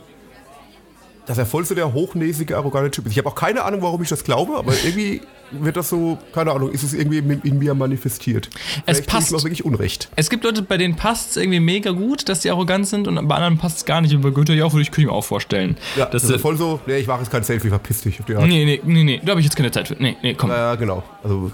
Dass 1.27 1.39
er 1.39 1.47
voll 1.47 1.65
so 1.65 1.75
der 1.75 1.93
hochnäsige, 1.95 2.57
arrogante 2.57 2.91
Typ 2.91 3.07
ist. 3.07 3.13
Ich 3.13 3.19
habe 3.19 3.29
auch 3.29 3.35
keine 3.35 3.65
Ahnung, 3.65 3.83
warum 3.83 4.03
ich 4.03 4.09
das 4.09 4.25
glaube, 4.25 4.57
aber 4.57 4.73
irgendwie 4.85 5.23
wird 5.53 5.77
das 5.77 5.89
so, 5.89 6.19
keine 6.33 6.53
Ahnung, 6.53 6.71
ist 6.71 6.83
es 6.83 6.93
irgendwie 6.95 7.19
in, 7.19 7.41
in 7.43 7.59
mir 7.59 7.75
manifestiert. 7.75 8.49
Es 8.87 8.99
Vielleicht 8.99 9.11
passt. 9.11 9.35
Auch 9.35 9.43
wirklich 9.45 9.65
Unrecht. 9.65 10.09
es 10.17 10.31
gibt 10.31 10.45
Leute, 10.45 10.63
bei 10.63 10.77
denen 10.77 10.97
passt 10.97 11.31
es 11.31 11.37
irgendwie 11.37 11.61
mega 11.61 11.91
gut, 11.91 12.29
dass 12.29 12.41
die 12.41 12.51
arrogant 12.51 12.87
sind 12.87 13.09
und 13.09 13.15
bei 13.29 13.35
anderen 13.35 13.59
passt 13.59 13.79
es 13.79 13.85
gar 13.85 14.01
nicht. 14.01 14.15
Und 14.15 14.23
bei 14.23 14.31
Günther 14.31 14.55
Jauch 14.55 14.73
würde 14.73 14.83
ich, 14.83 14.91
könnte 14.91 15.03
ich 15.03 15.07
mir 15.09 15.13
auch 15.13 15.25
vorstellen. 15.25 15.77
Ja, 15.97 16.07
das 16.07 16.25
ist 16.25 16.41
voll 16.41 16.57
so, 16.57 16.81
nee, 16.87 16.99
ich 16.99 17.07
mache 17.07 17.21
jetzt 17.21 17.31
kein 17.31 17.43
Selfie, 17.45 17.69
verpiss 17.69 18.03
dich 18.03 18.21
auf 18.21 18.27
die 18.27 18.35
Art. 18.37 18.47
Nee, 18.47 18.65
nee, 18.65 18.81
nee, 18.85 19.05
nee, 19.05 19.21
da 19.25 19.31
habe 19.31 19.41
ich 19.41 19.47
jetzt 19.47 19.57
keine 19.57 19.71
Zeit 19.71 19.89
für. 19.89 19.95
Nee, 19.99 20.17
nee, 20.23 20.35
komm. 20.35 20.51
Ja, 20.51 20.75
genau. 20.75 21.03
Also, 21.23 21.51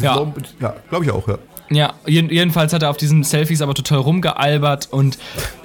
Ja. 0.00 0.16
Norm- 0.16 0.34
ja 0.60 0.74
glaube 0.88 1.04
ich 1.04 1.10
auch, 1.10 1.26
ja. 1.28 1.38
Ja, 1.70 1.94
jeden, 2.06 2.28
jedenfalls 2.30 2.72
hat 2.74 2.82
er 2.82 2.90
auf 2.90 2.98
diesen 2.98 3.24
Selfies 3.24 3.62
aber 3.62 3.72
total 3.74 3.98
rumgealbert 3.98 4.92
und 4.92 5.16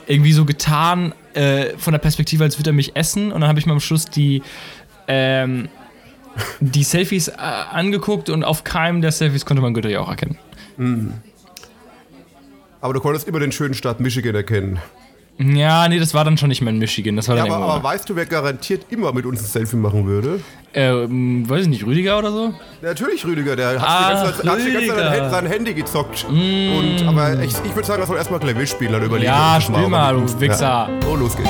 irgendwie 0.07 0.31
so 0.31 0.45
getan, 0.45 1.13
äh, 1.33 1.77
von 1.77 1.92
der 1.92 2.00
Perspektive, 2.00 2.44
als 2.45 2.57
würde 2.57 2.69
er 2.69 2.74
mich 2.74 2.95
essen. 2.95 3.31
Und 3.33 3.42
dann 3.42 3.50
habe 3.50 3.60
ich 3.60 3.65
mir 3.65 3.74
am 3.74 3.81
Schluss 3.81 4.06
die, 4.06 4.42
ähm, 5.07 5.68
die 6.59 6.83
Selfies 6.83 7.27
äh, 7.27 7.33
angeguckt 7.38 8.30
und 8.30 8.44
auf 8.44 8.63
keinem 8.63 9.01
der 9.01 9.12
Selfies 9.12 9.45
konnte 9.45 9.62
man 9.62 9.74
Günther 9.74 9.89
ja 9.91 10.01
auch 10.01 10.09
erkennen. 10.09 10.38
Aber 12.81 12.94
du 12.94 13.00
konntest 13.00 13.27
immer 13.27 13.39
den 13.39 13.51
schönen 13.51 13.74
Staat 13.74 14.00
Michigan 14.00 14.36
erkennen. 14.36 14.80
Ja, 15.41 15.88
nee, 15.88 16.00
das 16.00 16.13
war 16.13 16.25
dann 16.25 16.38
schon 16.38 16.50
nicht 16.50 16.62
mehr 16.62 16.74
in 16.74 16.80
Michigan. 16.80 17.15
Das 17.15 17.30
war 17.30 17.38
Ja, 17.38 17.44
dann 17.45 17.53
aber, 17.53 17.65
aber 17.75 17.83
weißt 17.83 18.09
du, 18.09 18.15
wer 18.18 18.25
garantiert 18.25 18.88
immer 18.89 19.13
mit 19.13 19.25
uns 19.25 19.39
ein 19.41 19.45
Selfie 19.45 19.77
machen 19.77 20.06
würde? 20.06 20.41
ähm, 20.74 21.50
weiß 21.50 21.63
ich 21.63 21.68
nicht, 21.69 21.86
Rüdiger 21.86 22.19
oder 22.19 22.31
so? 22.31 22.53
Natürlich 22.81 23.25
Rüdiger, 23.25 23.56
der 23.56 23.69
hat 23.69 23.77
Ach, 23.80 24.33
die 24.41 24.45
ganze 24.45 25.09
hat 25.09 25.25
die 25.25 25.30
sein, 25.31 25.45
Handy 25.45 25.74
gezockt. 25.74 26.25
Und, 26.30 27.07
aber 27.07 27.41
ich, 27.41 27.53
ich 27.65 27.74
würde 27.74 27.88
sagen, 27.88 28.01
dass 28.01 28.09
wir 28.09 28.18
erstmal 28.18 28.41
Klavier 28.41 28.68
spielen, 28.68 28.91
dann 28.91 29.03
überlegen. 29.03 29.27
Ja, 29.31 29.59
spiel 29.62 29.88
mal, 29.88 30.13
du 30.13 30.39
Wichser. 30.41 30.62
Ja. 30.62 30.89
Oh, 31.09 31.15
los 31.15 31.36
geht's. 31.38 31.50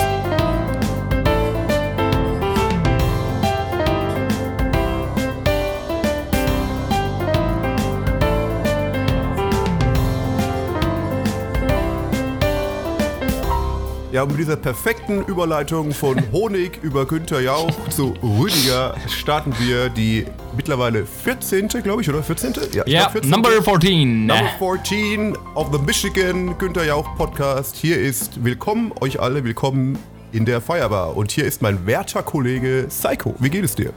Ja, 14.12 14.24
und 14.24 14.30
mit 14.32 14.40
dieser 14.40 14.56
perfekten 14.56 15.24
Überleitung 15.26 15.92
von 15.92 16.20
Honig 16.32 16.80
über 16.82 17.06
Günther 17.06 17.42
Jauch 17.42 17.90
zu 17.90 18.16
Rüdiger 18.24 18.96
starten 19.08 19.54
wir 19.60 19.90
die 19.90 20.26
mittlerweile 20.56 21.06
14. 21.06 21.68
glaube 21.68 22.02
ich, 22.02 22.10
oder? 22.10 22.24
14. 22.24 22.54
Ja, 22.74 22.84
glaub, 22.86 23.12
14. 23.12 23.30
Number 23.30 23.52
14. 23.52 24.26
Number 24.26 24.50
14 24.58 25.38
of 25.54 25.72
the 25.72 25.78
Michigan 25.78 26.58
Günther 26.58 26.86
Jauch 26.86 27.16
Podcast. 27.18 27.76
Hier 27.76 28.00
ist 28.00 28.44
willkommen 28.44 28.92
euch 29.00 29.20
alle, 29.20 29.44
willkommen 29.44 30.00
in 30.32 30.44
der 30.44 30.60
Feierbar. 30.60 31.16
Und 31.16 31.30
hier 31.30 31.46
ist 31.46 31.62
mein 31.62 31.86
werter 31.86 32.24
Kollege 32.24 32.88
Psycho. 32.90 33.36
Wie 33.38 33.52
geht 33.52 33.64
es 33.64 33.76
dir? 33.76 33.94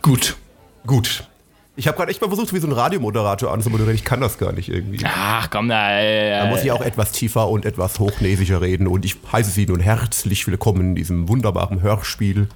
Gut. 0.00 0.36
Gut. 0.86 1.28
Ich 1.76 1.88
habe 1.88 1.96
gerade 1.96 2.10
echt 2.12 2.20
mal 2.20 2.28
versucht, 2.28 2.52
wie 2.54 2.58
so 2.60 2.68
ein 2.68 2.72
Radiomoderator 2.72 3.52
anzumoderieren. 3.52 3.96
Ich 3.96 4.04
kann 4.04 4.20
das 4.20 4.38
gar 4.38 4.52
nicht 4.52 4.68
irgendwie. 4.68 5.04
Ach, 5.04 5.50
komm, 5.50 5.68
da. 5.68 5.98
Äh, 6.00 6.38
Da 6.38 6.46
muss 6.46 6.62
ich 6.62 6.70
auch 6.70 6.82
etwas 6.82 7.10
tiefer 7.10 7.48
und 7.48 7.64
etwas 7.64 7.98
hochnäsiger 7.98 8.60
reden. 8.60 8.86
Und 8.86 9.04
ich 9.04 9.16
heiße 9.32 9.50
Sie 9.50 9.66
nun 9.66 9.80
herzlich 9.80 10.46
willkommen 10.46 10.80
in 10.80 10.94
diesem 10.94 11.28
wunderbaren 11.28 11.82
Hörspiel 11.82 12.48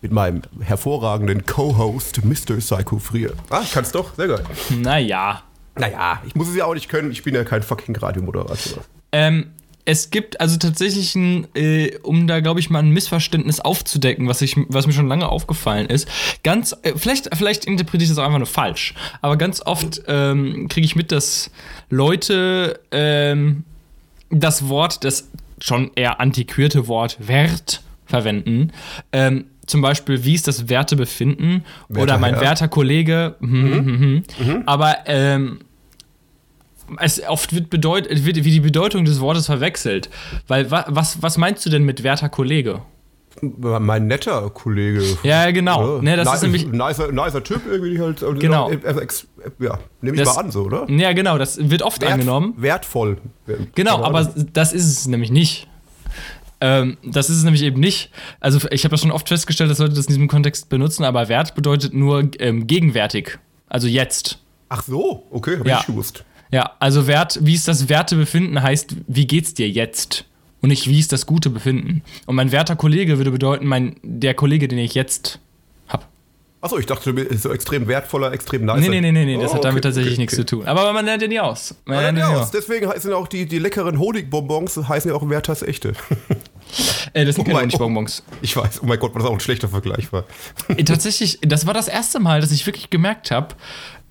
mit 0.00 0.12
meinem 0.12 0.42
hervorragenden 0.60 1.44
Co-Host 1.44 2.24
Mr. 2.24 2.56
Psycho 2.56 2.98
Frier. 2.98 3.32
Ah, 3.50 3.60
ich 3.62 3.72
kann's 3.72 3.92
doch. 3.92 4.14
Sehr 4.14 4.28
geil. 4.28 4.44
Naja. 4.80 5.42
Naja, 5.76 6.22
ich 6.26 6.34
muss 6.34 6.48
es 6.48 6.56
ja 6.56 6.64
auch 6.64 6.74
nicht 6.74 6.88
können. 6.88 7.10
Ich 7.10 7.22
bin 7.22 7.34
ja 7.34 7.44
kein 7.44 7.62
fucking 7.62 7.96
Radiomoderator. 7.96 8.82
Ähm, 9.12 9.50
es 9.84 10.10
gibt 10.10 10.40
also 10.40 10.56
tatsächlich 10.56 11.14
ein, 11.14 11.46
äh, 11.54 11.98
um 12.02 12.26
da 12.26 12.40
glaube 12.40 12.60
ich 12.60 12.70
mal 12.70 12.78
ein 12.78 12.90
Missverständnis 12.90 13.60
aufzudecken, 13.60 14.28
was, 14.28 14.40
ich, 14.42 14.56
was 14.68 14.86
mir 14.86 14.92
schon 14.92 15.08
lange 15.08 15.28
aufgefallen 15.28 15.86
ist. 15.86 16.08
Ganz, 16.42 16.74
äh, 16.82 16.92
vielleicht, 16.96 17.34
vielleicht 17.34 17.64
interpretiere 17.66 18.04
ich 18.04 18.08
das 18.08 18.18
auch 18.18 18.24
einfach 18.24 18.38
nur 18.38 18.46
falsch, 18.46 18.94
aber 19.20 19.36
ganz 19.36 19.60
oft 19.64 20.02
ähm, 20.06 20.68
kriege 20.68 20.84
ich 20.84 20.96
mit, 20.96 21.12
dass 21.12 21.50
Leute 21.90 22.80
ähm, 22.90 23.64
das 24.30 24.68
Wort, 24.68 25.04
das 25.04 25.28
schon 25.60 25.90
eher 25.94 26.20
antiquierte 26.20 26.88
Wort 26.88 27.16
Wert 27.20 27.82
verwenden. 28.06 28.72
Ähm, 29.12 29.46
zum 29.66 29.80
Beispiel, 29.80 30.24
wie 30.24 30.34
ist 30.34 30.46
das 30.46 30.68
Wertebefinden? 30.68 31.64
Oder 31.88 32.00
Werter 32.00 32.18
mein 32.18 32.34
Herr. 32.34 32.42
werter 32.42 32.68
Kollege. 32.68 33.36
Mhm, 33.40 33.58
mhm, 33.58 34.22
mhm. 34.38 34.62
Aber 34.66 34.98
ähm, 35.06 35.60
es 36.98 37.22
oft 37.26 37.54
wird, 37.54 37.70
bedeut, 37.70 38.06
wird 38.10 38.36
wie 38.36 38.50
die 38.50 38.60
Bedeutung 38.60 39.04
des 39.04 39.20
Wortes 39.20 39.46
verwechselt. 39.46 40.10
Weil 40.48 40.70
wa, 40.70 40.84
was, 40.88 41.22
was 41.22 41.38
meinst 41.38 41.64
du 41.66 41.70
denn 41.70 41.84
mit 41.84 42.02
werter 42.02 42.28
Kollege? 42.28 42.82
Mein 43.42 44.06
netter 44.06 44.48
Kollege. 44.50 45.02
Ja, 45.24 45.50
genau. 45.50 45.96
Ja. 45.96 46.02
Ne, 46.02 46.16
das 46.16 46.28
Ni- 46.28 46.34
ist 46.34 46.42
nämlich. 46.42 46.66
Nicer, 46.68 47.10
nicer 47.10 47.42
Typ 47.42 47.62
irgendwie 47.68 48.00
halt. 48.00 48.24
Genau. 48.38 48.70
Ja, 48.70 49.78
nehme 50.00 50.16
ich 50.16 50.22
Das- 50.22 50.36
mal 50.36 50.42
an, 50.44 50.50
so, 50.52 50.62
oder? 50.62 50.88
Ja, 50.88 51.12
genau, 51.12 51.36
das 51.36 51.58
wird 51.68 51.82
oft 51.82 52.00
Wert- 52.00 52.12
angenommen. 52.12 52.54
Wertvoll. 52.56 53.18
Genau, 53.74 53.96
Keine 53.96 54.06
aber 54.06 54.18
Ahnung. 54.20 54.48
das 54.52 54.72
ist 54.72 54.86
es 54.86 55.06
nämlich 55.08 55.30
nicht. 55.32 55.66
Ähm, 56.60 56.96
das 57.04 57.28
ist 57.28 57.38
es 57.38 57.42
nämlich 57.44 57.62
eben 57.62 57.80
nicht. 57.80 58.10
Also 58.40 58.60
ich 58.70 58.84
habe 58.84 58.92
das 58.92 59.00
schon 59.00 59.10
oft 59.10 59.28
festgestellt, 59.28 59.68
dass 59.70 59.78
Leute 59.80 59.94
das 59.94 60.04
in 60.06 60.10
diesem 60.14 60.28
Kontext 60.28 60.68
benutzen, 60.68 61.04
aber 61.04 61.28
Wert 61.28 61.54
bedeutet 61.56 61.92
nur 61.92 62.30
ähm, 62.38 62.66
gegenwärtig. 62.68 63.38
Also 63.68 63.88
jetzt. 63.88 64.38
Ach 64.68 64.82
so, 64.84 65.26
okay, 65.30 65.58
hab 65.58 65.66
Ja. 65.66 65.80
ich 65.80 65.86
gewusst. 65.86 66.24
Ja, 66.54 66.70
also 66.78 67.08
Wert, 67.08 67.40
wie 67.42 67.54
ist 67.54 67.66
das 67.66 67.88
Wertebefinden 67.88 68.62
heißt, 68.62 68.94
wie 69.08 69.26
geht's 69.26 69.54
dir 69.54 69.68
jetzt? 69.68 70.24
Und 70.60 70.68
nicht, 70.68 70.88
wie 70.88 71.00
ist 71.00 71.10
das 71.10 71.26
gute 71.26 71.50
Befinden? 71.50 72.02
Und 72.26 72.36
mein 72.36 72.52
werter 72.52 72.76
Kollege 72.76 73.18
würde 73.18 73.32
bedeuten, 73.32 73.66
mein, 73.66 73.96
der 74.04 74.34
Kollege, 74.34 74.68
den 74.68 74.78
ich 74.78 74.94
jetzt 74.94 75.40
hab. 75.88 76.06
Achso, 76.60 76.78
ich 76.78 76.86
dachte, 76.86 77.12
du 77.12 77.24
bist 77.24 77.42
so 77.42 77.52
extrem 77.52 77.88
wertvoller, 77.88 78.32
extrem 78.32 78.64
nice. 78.66 78.80
Nee, 78.82 78.88
nee, 78.88 79.00
nee, 79.00 79.10
nee, 79.10 79.24
nee 79.24 79.42
das 79.42 79.50
Oh, 79.50 79.54
hat 79.56 79.64
damit 79.64 79.78
okay, 79.78 79.88
tatsächlich 79.88 80.12
okay, 80.12 80.22
nichts 80.22 80.34
okay. 80.34 80.46
zu 80.46 80.56
tun. 80.58 80.66
Aber 80.68 80.92
man 80.92 81.04
lernt 81.04 81.22
ja 81.22 81.28
nie 81.28 81.40
aus. 81.40 81.74
Man 81.86 81.98
lernt 81.98 82.18
ja, 82.18 82.28
ja 82.28 82.34
nie 82.34 82.40
aus. 82.40 82.52
Deswegen 82.52 82.88
heißen 82.88 83.12
auch 83.12 83.26
die, 83.26 83.46
die 83.46 83.58
leckeren 83.58 83.98
Honigbonbons 83.98 84.76
heißen 84.88 85.10
ja 85.10 85.16
auch 85.16 85.28
Werthers 85.28 85.62
echte. 85.62 85.94
Äh, 87.12 87.26
das 87.26 87.36
sind 87.36 87.42
Oh 87.42 87.44
keine 87.44 87.60
Honigbonbons. 87.60 88.24
Ich 88.42 88.56
weiß, 88.56 88.82
oh 88.82 88.86
mein 88.86 88.98
Gott, 88.98 89.12
was 89.14 89.24
auch 89.24 89.32
ein 89.32 89.38
schlechter 89.38 89.68
Vergleich 89.68 90.12
war. 90.12 90.24
Äh, 90.68 90.82
Tatsächlich, 90.82 91.38
das 91.42 91.66
war 91.66 91.74
das 91.74 91.86
erste 91.86 92.18
Mal, 92.18 92.40
dass 92.40 92.50
ich 92.50 92.66
wirklich 92.66 92.90
gemerkt 92.90 93.30
habe, 93.30 93.54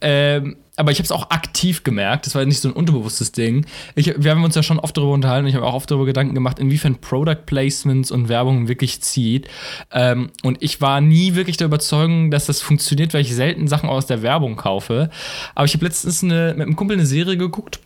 ähm, 0.03 0.57
aber 0.75 0.91
ich 0.91 0.97
habe 0.97 1.05
es 1.05 1.11
auch 1.11 1.29
aktiv 1.29 1.83
gemerkt, 1.83 2.25
das 2.25 2.35
war 2.35 2.43
nicht 2.43 2.59
so 2.59 2.67
ein 2.67 2.73
unterbewusstes 2.73 3.31
Ding. 3.31 3.65
Ich, 3.95 4.13
wir 4.17 4.31
haben 4.31 4.43
uns 4.43 4.53
ja 4.53 4.63
schon 4.63 4.79
oft 4.79 4.97
darüber 4.97 5.13
unterhalten, 5.13 5.47
ich 5.47 5.55
habe 5.55 5.65
auch 5.65 5.75
oft 5.75 5.89
darüber 5.89 6.05
Gedanken 6.05 6.35
gemacht, 6.35 6.59
inwiefern 6.59 6.95
Product 6.99 7.45
Placements 7.45 8.11
und 8.11 8.27
Werbung 8.27 8.67
wirklich 8.67 9.01
zieht. 9.01 9.47
Ähm, 9.91 10.31
und 10.43 10.61
ich 10.61 10.81
war 10.81 10.99
nie 10.99 11.35
wirklich 11.35 11.55
der 11.55 11.67
Überzeugung, 11.67 12.31
dass 12.31 12.47
das 12.47 12.61
funktioniert, 12.61 13.13
weil 13.13 13.21
ich 13.21 13.33
selten 13.33 13.69
Sachen 13.69 13.87
aus 13.87 14.05
der 14.05 14.21
Werbung 14.23 14.57
kaufe. 14.57 15.09
Aber 15.55 15.65
ich 15.65 15.73
habe 15.73 15.85
letztens 15.85 16.21
eine, 16.21 16.53
mit 16.57 16.67
einem 16.67 16.75
Kumpel 16.75 16.97
eine 16.97 17.05
Serie 17.05 17.37
geguckt. 17.37 17.79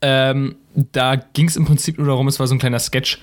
Ähm, 0.00 0.54
da 0.92 1.16
ging 1.16 1.48
es 1.48 1.56
im 1.56 1.64
Prinzip 1.64 1.98
nur 1.98 2.06
darum, 2.06 2.28
es 2.28 2.38
war 2.38 2.46
so 2.46 2.54
ein 2.54 2.60
kleiner 2.60 2.78
Sketch. 2.78 3.18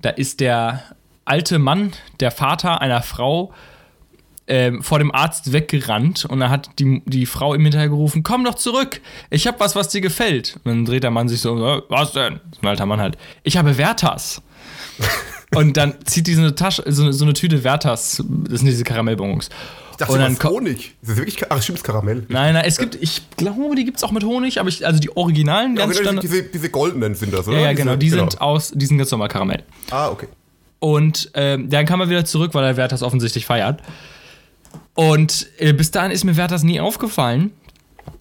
Da 0.00 0.10
ist 0.10 0.38
der 0.38 0.84
alte 1.24 1.58
Mann, 1.58 1.92
der 2.20 2.30
Vater 2.30 2.80
einer 2.80 3.02
Frau, 3.02 3.52
ähm, 4.48 4.82
vor 4.82 4.98
dem 4.98 5.14
Arzt 5.14 5.52
weggerannt 5.52 6.24
und 6.24 6.40
dann 6.40 6.50
hat 6.50 6.70
die, 6.78 7.02
die 7.06 7.26
Frau 7.26 7.54
ihm 7.54 7.62
hinterher 7.62 7.88
gerufen, 7.88 8.22
komm 8.22 8.44
doch 8.44 8.54
zurück, 8.56 9.00
ich 9.30 9.46
hab 9.46 9.60
was, 9.60 9.76
was 9.76 9.88
dir 9.88 10.00
gefällt. 10.00 10.56
Und 10.64 10.66
dann 10.70 10.84
dreht 10.84 11.04
der 11.04 11.10
Mann 11.10 11.28
sich 11.28 11.40
so, 11.40 11.52
um, 11.52 11.62
"Äh, 11.62 11.82
was 11.88 12.12
denn? 12.12 12.40
Ein 12.60 12.68
alter 12.68 12.86
Mann 12.86 13.00
halt. 13.00 13.16
Ich 13.44 13.56
habe 13.56 13.78
Werthers. 13.78 14.42
und 15.54 15.76
dann 15.76 15.94
zieht 16.04 16.26
die 16.26 16.34
so 16.34 16.40
eine 16.42 16.54
Tasche, 16.54 16.82
so, 16.86 17.02
eine- 17.04 17.12
so 17.12 17.24
eine 17.24 17.34
Tüte 17.34 17.62
Werthers, 17.64 18.22
das 18.48 18.58
sind 18.60 18.66
diese 18.66 18.84
Karamellbonbons. 18.84 19.48
Ich 19.92 19.96
dachte, 19.98 20.12
Und 20.14 20.18
das 20.18 20.24
dann 20.26 20.32
ist 20.32 20.40
ko- 20.40 20.48
Honig. 20.50 20.94
Das 21.02 21.10
ist 21.10 21.16
wirklich, 21.18 21.38
ach, 21.50 21.62
stimmt, 21.62 21.84
Karamell. 21.84 22.24
Nein, 22.28 22.54
nein, 22.54 22.64
es 22.66 22.78
gibt, 22.78 22.94
ich 22.96 23.22
glaube, 23.36 23.74
die 23.76 23.84
gibt's 23.84 24.02
auch 24.02 24.10
mit 24.10 24.24
Honig, 24.24 24.58
aber 24.58 24.68
ich, 24.70 24.86
also 24.86 24.98
die 24.98 25.14
Originalen 25.16 25.76
Ja, 25.76 25.84
ganz 25.86 25.98
genau, 26.00 26.20
diese, 26.20 26.42
diese 26.44 26.70
goldenen 26.70 27.14
sind 27.14 27.32
das, 27.32 27.46
oder? 27.46 27.58
Ja, 27.58 27.64
ja, 27.66 27.72
genau, 27.74 27.96
die 27.96 28.08
sind 28.10 28.40
aus, 28.40 28.72
die 28.74 28.86
sind 28.86 28.98
ganz 28.98 29.10
normal 29.10 29.28
Karamell. 29.28 29.62
Ah, 29.90 30.08
okay. 30.08 30.28
Und 30.78 31.30
ähm, 31.34 31.68
dann 31.68 31.86
kam 31.86 32.00
er 32.00 32.08
wieder 32.08 32.24
zurück, 32.24 32.54
weil 32.54 32.64
er 32.64 32.76
Werthers 32.76 33.02
offensichtlich 33.02 33.46
feiert. 33.46 33.80
Und 34.94 35.48
äh, 35.58 35.72
bis 35.72 35.90
dahin 35.90 36.10
ist 36.10 36.24
mir 36.24 36.36
Werthers 36.36 36.62
nie 36.62 36.80
aufgefallen. 36.80 37.52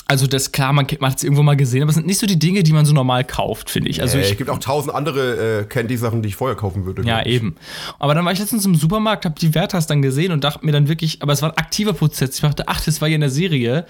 Also 0.07 0.27
das, 0.27 0.51
klar, 0.51 0.73
man, 0.73 0.85
man 0.99 1.11
hat 1.11 1.19
es 1.19 1.23
irgendwo 1.23 1.41
mal 1.41 1.55
gesehen, 1.55 1.83
aber 1.83 1.89
es 1.89 1.95
sind 1.95 2.05
nicht 2.05 2.19
so 2.19 2.27
die 2.27 2.37
Dinge, 2.37 2.63
die 2.63 2.73
man 2.73 2.85
so 2.85 2.93
normal 2.93 3.23
kauft, 3.23 3.69
finde 3.69 3.89
ich. 3.89 4.01
Also 4.01 4.17
äh, 4.17 4.21
ich, 4.21 4.31
es 4.31 4.37
gibt 4.37 4.49
auch 4.49 4.59
tausend 4.59 4.93
andere 4.93 5.61
äh, 5.61 5.63
Candy-Sachen, 5.63 6.21
die 6.21 6.27
ich 6.29 6.35
vorher 6.35 6.57
kaufen 6.57 6.85
würde. 6.85 7.03
ja, 7.03 7.25
eben. 7.25 7.55
Aber 7.97 8.13
dann 8.13 8.25
war 8.25 8.33
ich 8.33 8.39
letztens 8.39 8.65
im 8.65 8.75
Supermarkt, 8.75 9.23
habe 9.23 9.39
die 9.39 9.55
Werthers 9.55 9.87
dann 9.87 10.01
gesehen 10.01 10.33
und 10.33 10.43
dachte 10.43 10.65
mir 10.65 10.73
dann 10.73 10.89
wirklich, 10.89 11.21
aber 11.21 11.31
es 11.31 11.41
war 11.41 11.51
ein 11.51 11.57
aktiver 11.57 11.93
Prozess. 11.93 12.35
Ich 12.35 12.41
dachte, 12.41 12.67
ach, 12.67 12.81
das 12.83 12.99
war 12.99 13.07
ja 13.07 13.15
in 13.15 13.21
der 13.21 13.29
Serie. 13.29 13.85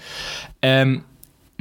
Ähm, 0.62 1.02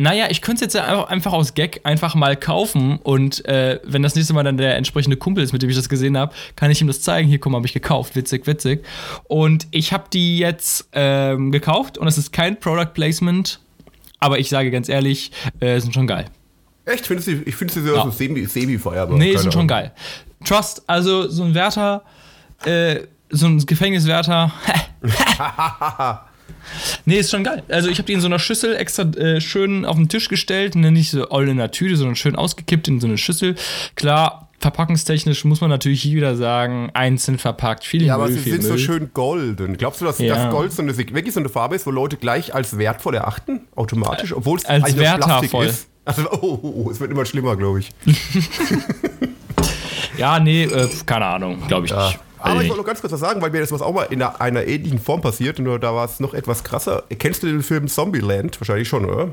naja, 0.01 0.27
ich 0.29 0.41
könnte 0.41 0.65
es 0.65 0.73
jetzt 0.73 0.75
einfach, 0.83 1.33
aus 1.33 1.53
Gag 1.53 1.81
einfach 1.83 2.15
mal 2.15 2.35
kaufen 2.35 2.97
und 3.03 3.45
äh, 3.45 3.79
wenn 3.83 4.01
das 4.03 4.15
nächste 4.15 4.33
Mal 4.33 4.43
dann 4.43 4.57
der 4.57 4.75
entsprechende 4.77 5.17
Kumpel 5.17 5.43
ist, 5.43 5.53
mit 5.53 5.61
dem 5.61 5.69
ich 5.69 5.75
das 5.75 5.89
gesehen 5.89 6.17
habe, 6.17 6.33
kann 6.55 6.71
ich 6.71 6.81
ihm 6.81 6.87
das 6.87 7.01
zeigen. 7.01 7.27
Hier, 7.27 7.39
guck 7.39 7.51
mal, 7.51 7.57
habe 7.57 7.67
ich 7.67 7.73
gekauft. 7.73 8.15
Witzig, 8.15 8.47
witzig. 8.47 8.83
Und 9.25 9.67
ich 9.71 9.93
habe 9.93 10.05
die 10.11 10.37
jetzt 10.39 10.87
ähm, 10.93 11.51
gekauft 11.51 11.97
und 11.97 12.07
es 12.07 12.17
ist 12.17 12.31
kein 12.33 12.59
Product 12.59 12.93
Placement, 12.93 13.59
aber 14.19 14.39
ich 14.39 14.49
sage 14.49 14.71
ganz 14.71 14.89
ehrlich, 14.89 15.31
äh, 15.59 15.79
sind 15.79 15.93
schon 15.93 16.07
geil. 16.07 16.25
Echt? 16.85 17.05
Findest 17.07 17.27
du, 17.27 17.33
ich 17.45 17.55
finde 17.55 17.73
sie 17.73 17.81
so, 17.83 17.95
Ja. 17.95 18.09
semi- 18.09 18.45
semi-feier. 18.47 19.03
aber 19.03 19.17
Nee, 19.17 19.35
sind 19.37 19.53
schon 19.53 19.67
geil. 19.67 19.91
Trust, 20.45 20.83
also 20.87 21.27
so 21.29 21.43
ein 21.43 21.53
Wärter, 21.53 22.03
äh, 22.65 23.01
so 23.29 23.45
ein 23.45 23.63
Gefängniswärter. 23.65 24.51
nee, 27.05 27.17
ist 27.17 27.31
schon 27.31 27.43
geil. 27.43 27.63
Also 27.69 27.89
ich 27.89 27.97
habe 27.97 28.07
die 28.07 28.13
in 28.13 28.21
so 28.21 28.27
einer 28.27 28.39
Schüssel 28.39 28.75
extra 28.75 29.03
äh, 29.03 29.41
schön 29.41 29.85
auf 29.85 29.95
den 29.97 30.09
Tisch 30.09 30.29
gestellt, 30.29 30.75
ne, 30.75 30.91
nicht 30.91 31.11
so 31.11 31.29
all 31.29 31.47
in 31.47 31.57
der 31.57 31.71
Tüte, 31.71 31.95
sondern 31.97 32.15
schön 32.15 32.35
ausgekippt 32.35 32.87
in 32.87 32.99
so 32.99 33.07
eine 33.07 33.17
Schüssel. 33.17 33.55
Klar, 33.95 34.49
verpackungstechnisch 34.59 35.43
muss 35.45 35.59
man 35.61 35.69
natürlich 35.71 36.01
hier 36.03 36.15
wieder 36.17 36.35
sagen, 36.35 36.91
einzeln 36.93 37.37
verpackt, 37.39 37.83
viel 37.83 38.03
Ja, 38.03 38.15
aber 38.15 38.25
Müll, 38.25 38.33
sie 38.33 38.39
viel 38.39 38.53
sind 38.53 38.63
so 38.63 38.69
Müll. 38.69 38.79
schön 38.79 39.09
golden. 39.13 39.77
Glaubst 39.77 40.01
du, 40.01 40.05
dass 40.05 40.19
Ja. 40.19 40.35
das 40.35 40.51
Gold 40.51 40.71
so 40.71 40.81
eine, 40.83 40.95
wirklich 40.97 41.33
so 41.33 41.39
eine 41.39 41.49
Farbe 41.49 41.75
ist, 41.75 41.85
wo 41.87 41.91
Leute 41.91 42.17
gleich 42.17 42.53
als 42.53 42.77
wertvoll 42.77 43.15
erachten? 43.15 43.61
Automatisch? 43.75 44.33
Obwohl 44.33 44.57
es 44.59 44.65
als 44.65 44.93
Plastik 44.93 44.99
wertvoll. 45.53 45.65
ist? 45.65 45.87
Also, 46.05 46.23
oh, 46.31 46.59
oh, 46.61 46.83
oh, 46.85 46.91
es 46.91 46.99
wird 46.99 47.11
immer 47.11 47.25
schlimmer, 47.25 47.55
glaube 47.55 47.79
ich. 47.79 47.91
Ja, 50.17 50.39
nee, 50.39 50.63
äh, 50.65 50.89
keine 51.05 51.25
Ahnung, 51.25 51.63
glaube 51.67 51.85
ich 51.85 51.91
Ja. 51.91 52.07
nicht. 52.07 52.19
Aber 52.41 52.61
ich 52.61 52.67
wollte 52.69 52.81
noch 52.81 52.87
ganz 52.87 53.01
kurz 53.01 53.13
was 53.13 53.19
sagen, 53.19 53.41
weil 53.41 53.51
mir 53.51 53.59
das 53.59 53.71
was 53.71 53.81
auch 53.81 53.93
mal 53.93 54.03
in 54.03 54.21
einer, 54.21 54.39
einer 54.41 54.65
ähnlichen 54.65 54.99
Form 54.99 55.21
passiert, 55.21 55.59
nur 55.59 55.79
da 55.79 55.93
war 55.93 56.05
es 56.05 56.19
noch 56.19 56.33
etwas 56.33 56.63
krasser. 56.63 57.03
Kennst 57.19 57.43
du 57.43 57.47
den 57.47 57.61
Film 57.63 57.87
Zombieland? 57.87 58.59
Wahrscheinlich 58.59 58.87
schon, 58.87 59.05
oder? 59.05 59.29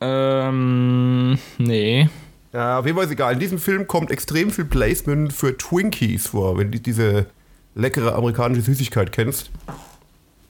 Ähm, 0.00 1.38
nee. 1.58 2.08
Ja, 2.52 2.78
auf 2.78 2.86
jeden 2.86 2.96
Fall 2.96 3.06
ist 3.06 3.12
egal. 3.12 3.32
In 3.34 3.40
diesem 3.40 3.58
Film 3.58 3.86
kommt 3.86 4.10
extrem 4.10 4.50
viel 4.50 4.64
Placement 4.64 5.32
für 5.32 5.56
Twinkies 5.56 6.28
vor, 6.28 6.56
wenn 6.58 6.70
du 6.70 6.78
diese 6.78 7.26
leckere 7.74 8.14
amerikanische 8.14 8.62
Süßigkeit 8.62 9.10
kennst. 9.12 9.50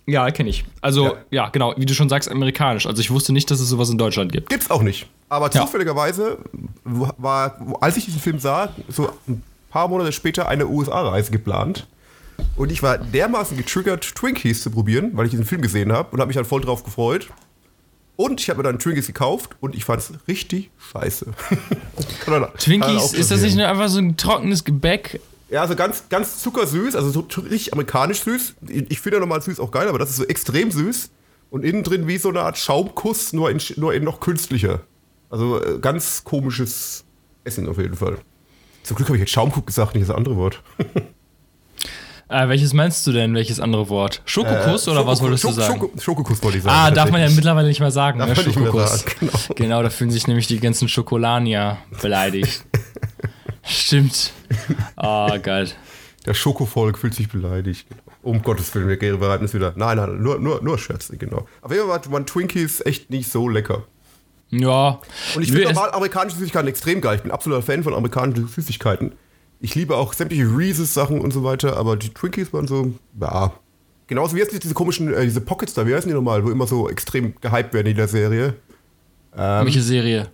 Ja, 0.06 0.30
kenne 0.30 0.50
ich. 0.50 0.64
Also, 0.82 1.06
Ja. 1.06 1.14
ja. 1.30 1.48
genau, 1.48 1.72
wie 1.78 1.86
du 1.86 1.94
schon 1.94 2.10
sagst, 2.10 2.30
amerikanisch. 2.30 2.86
Also 2.86 3.00
ich 3.00 3.10
wusste 3.10 3.32
nicht, 3.32 3.50
dass 3.50 3.60
es 3.60 3.68
sowas 3.70 3.88
in 3.88 3.96
Deutschland 3.96 4.32
gibt. 4.32 4.50
Gibt's 4.50 4.70
auch 4.70 4.82
nicht. 4.82 5.06
Aber 5.30 5.46
Ja. 5.50 5.62
zufälligerweise 5.62 6.38
war, 6.84 7.58
als 7.80 7.96
ich 7.96 8.04
diesen 8.04 8.20
Film 8.20 8.38
sah, 8.38 8.68
so 8.88 9.08
paar 9.74 9.88
Monate 9.88 10.12
später 10.12 10.46
eine 10.46 10.68
USA-Reise 10.68 11.32
geplant. 11.32 11.88
Und 12.54 12.70
ich 12.70 12.84
war 12.84 12.96
dermaßen 12.96 13.56
getriggert, 13.56 14.14
Twinkies 14.14 14.62
zu 14.62 14.70
probieren, 14.70 15.10
weil 15.14 15.24
ich 15.24 15.32
diesen 15.32 15.44
Film 15.44 15.62
gesehen 15.62 15.90
habe 15.92 16.10
und 16.12 16.20
habe 16.20 16.28
mich 16.28 16.36
dann 16.36 16.44
voll 16.44 16.60
drauf 16.60 16.84
gefreut. 16.84 17.26
Und 18.14 18.40
ich 18.40 18.48
habe 18.50 18.58
mir 18.58 18.62
dann 18.62 18.78
Twinkies 18.78 19.08
gekauft 19.08 19.56
und 19.58 19.74
ich 19.74 19.84
fand 19.84 20.00
es 20.00 20.12
richtig 20.28 20.70
scheiße. 20.92 21.26
Twinkies, 22.58 23.14
ist 23.14 23.32
das 23.32 23.42
nicht 23.42 23.56
nur 23.56 23.66
einfach 23.66 23.88
so 23.88 23.98
ein 23.98 24.16
trockenes 24.16 24.62
Gebäck? 24.62 25.20
Ja, 25.50 25.62
also 25.62 25.74
ganz, 25.74 26.08
ganz 26.08 26.38
zuckersüß, 26.38 26.94
also 26.94 27.10
so 27.10 27.26
richtig 27.42 27.72
amerikanisch 27.72 28.20
süß. 28.20 28.54
Ich 28.68 29.00
finde 29.00 29.16
ja 29.16 29.20
normal 29.20 29.42
süß 29.42 29.58
auch 29.58 29.72
geil, 29.72 29.88
aber 29.88 29.98
das 29.98 30.10
ist 30.10 30.16
so 30.18 30.24
extrem 30.24 30.70
süß. 30.70 31.10
Und 31.50 31.64
innen 31.64 31.82
drin 31.82 32.06
wie 32.06 32.18
so 32.18 32.28
eine 32.28 32.42
Art 32.42 32.58
Schaumkuss, 32.58 33.32
nur 33.32 33.50
in, 33.50 33.60
nur 33.74 33.92
in 33.92 34.04
noch 34.04 34.20
künstlicher. 34.20 34.82
Also 35.30 35.60
äh, 35.60 35.80
ganz 35.80 36.22
komisches 36.22 37.04
Essen 37.42 37.68
auf 37.68 37.78
jeden 37.78 37.96
Fall. 37.96 38.18
Zum 38.84 38.96
Glück 38.96 39.08
habe 39.08 39.16
ich 39.16 39.22
jetzt 39.22 39.32
Schaumkuss 39.32 39.66
gesagt, 39.66 39.94
nicht 39.96 40.08
das 40.08 40.14
andere 40.14 40.36
Wort. 40.36 40.62
Äh, 42.28 42.48
welches 42.48 42.72
meinst 42.72 43.06
du 43.06 43.12
denn? 43.12 43.34
Welches 43.34 43.60
andere 43.60 43.88
Wort? 43.88 44.22
Schokokuss 44.24 44.88
oder 44.88 45.06
was 45.06 45.18
Schoko- 45.18 45.22
wolltest 45.24 45.44
du 45.44 45.48
Schoko- 45.48 45.54
sagen? 45.60 45.80
Schoko- 45.80 46.00
Schokokuss 46.00 46.42
wollte 46.42 46.58
ich 46.58 46.64
sagen. 46.64 46.76
ah, 46.76 46.90
darf 46.90 47.10
man 47.10 47.20
ja 47.20 47.28
mittlerweile 47.28 47.68
nicht 47.68 47.80
mehr 47.80 47.90
sagen, 47.90 48.18
Darf 48.18 48.28
ne? 48.30 48.52
Schokokuss. 48.52 49.00
sagen, 49.00 49.12
genau. 49.20 49.32
genau, 49.56 49.82
da 49.82 49.90
fühlen 49.90 50.10
sich 50.10 50.26
nämlich 50.26 50.46
die 50.46 50.58
ganzen 50.58 50.88
Schokolanier 50.88 51.78
beleidigt. 52.00 52.64
Stimmt. 53.62 54.32
Ah, 54.96 55.36
geil. 55.38 55.68
Der 56.26 56.34
Schokovolk 56.34 56.98
fühlt 56.98 57.14
sich 57.14 57.28
beleidigt. 57.28 57.86
Um 58.22 58.42
Gottes 58.42 58.74
Willen, 58.74 58.88
wir 58.88 58.98
bereiten 59.18 59.44
es 59.44 59.52
wieder. 59.52 59.74
Nein, 59.76 59.98
nein, 59.98 60.22
nur, 60.22 60.38
nur, 60.38 60.62
nur 60.62 60.78
Scherze, 60.78 61.16
genau. 61.18 61.46
Auf 61.60 61.70
jeden 61.72 61.86
Fall 61.88 62.00
waren 62.10 62.24
Twinkies 62.26 62.80
echt 62.86 63.10
nicht 63.10 63.30
so 63.30 63.48
lecker. 63.50 63.84
Ja. 64.50 65.00
Und 65.34 65.42
ich 65.42 65.50
finde 65.50 65.68
normal 65.68 65.90
amerikanische 65.92 66.36
Süßigkeiten 66.36 66.68
extrem 66.68 67.00
geil. 67.00 67.16
Ich 67.16 67.22
bin 67.22 67.32
absoluter 67.32 67.62
Fan 67.62 67.82
von 67.82 67.94
amerikanischen 67.94 68.46
Süßigkeiten. 68.46 69.12
Ich 69.60 69.74
liebe 69.74 69.96
auch 69.96 70.12
sämtliche 70.12 70.44
Reese's-Sachen 70.44 71.20
und 71.20 71.32
so 71.32 71.42
weiter, 71.42 71.76
aber 71.76 71.96
die 71.96 72.10
Twinkies 72.10 72.52
waren 72.52 72.66
so, 72.66 72.92
ja. 73.20 73.52
Genauso 74.06 74.36
wie 74.36 74.40
jetzt 74.40 74.52
diese 74.62 74.74
komischen, 74.74 75.12
äh, 75.12 75.24
diese 75.24 75.40
Pockets 75.40 75.72
da, 75.72 75.86
wie 75.86 75.94
heißen 75.94 76.08
die 76.08 76.14
nochmal, 76.14 76.44
wo 76.44 76.50
immer 76.50 76.66
so 76.66 76.90
extrem 76.90 77.34
gehypt 77.40 77.72
werden 77.72 77.86
in 77.86 77.96
der 77.96 78.08
Serie. 78.08 78.54
Welche 79.32 79.80
Serie? 79.80 80.28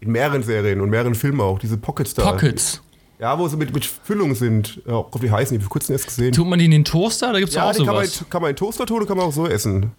In 0.00 0.10
mehreren 0.10 0.42
Serien 0.42 0.80
und 0.80 0.90
mehreren 0.90 1.14
Filmen 1.14 1.40
auch, 1.40 1.58
diese 1.58 1.76
Pockets 1.76 2.14
da. 2.14 2.32
Pockets. 2.32 2.82
Ja, 3.20 3.38
wo 3.38 3.46
sie 3.46 3.58
mit, 3.58 3.74
mit 3.74 3.84
Füllung 3.84 4.34
sind. 4.34 4.80
Ja, 4.86 4.94
auch 4.94 5.20
wie 5.20 5.30
heißen 5.30 5.54
die? 5.54 5.58
Ich 5.58 5.64
habe 5.64 5.70
kurzem 5.70 5.92
erst 5.92 6.06
gesehen. 6.06 6.32
Tut 6.32 6.46
man 6.46 6.58
die 6.58 6.64
in 6.64 6.70
den 6.70 6.86
Toaster? 6.86 7.32
Da 7.32 7.38
gibt 7.38 7.50
es 7.50 7.54
ja, 7.54 7.68
auch 7.68 7.72
die 7.72 7.84
kann 7.84 7.94
man, 7.94 8.06
sowas. 8.06 8.24
kann 8.30 8.40
man 8.40 8.50
in 8.50 8.56
Toaster 8.56 8.86
tun 8.86 8.96
oder 8.96 9.06
kann 9.06 9.18
man 9.18 9.26
auch 9.26 9.32
so 9.32 9.46
essen. 9.46 9.92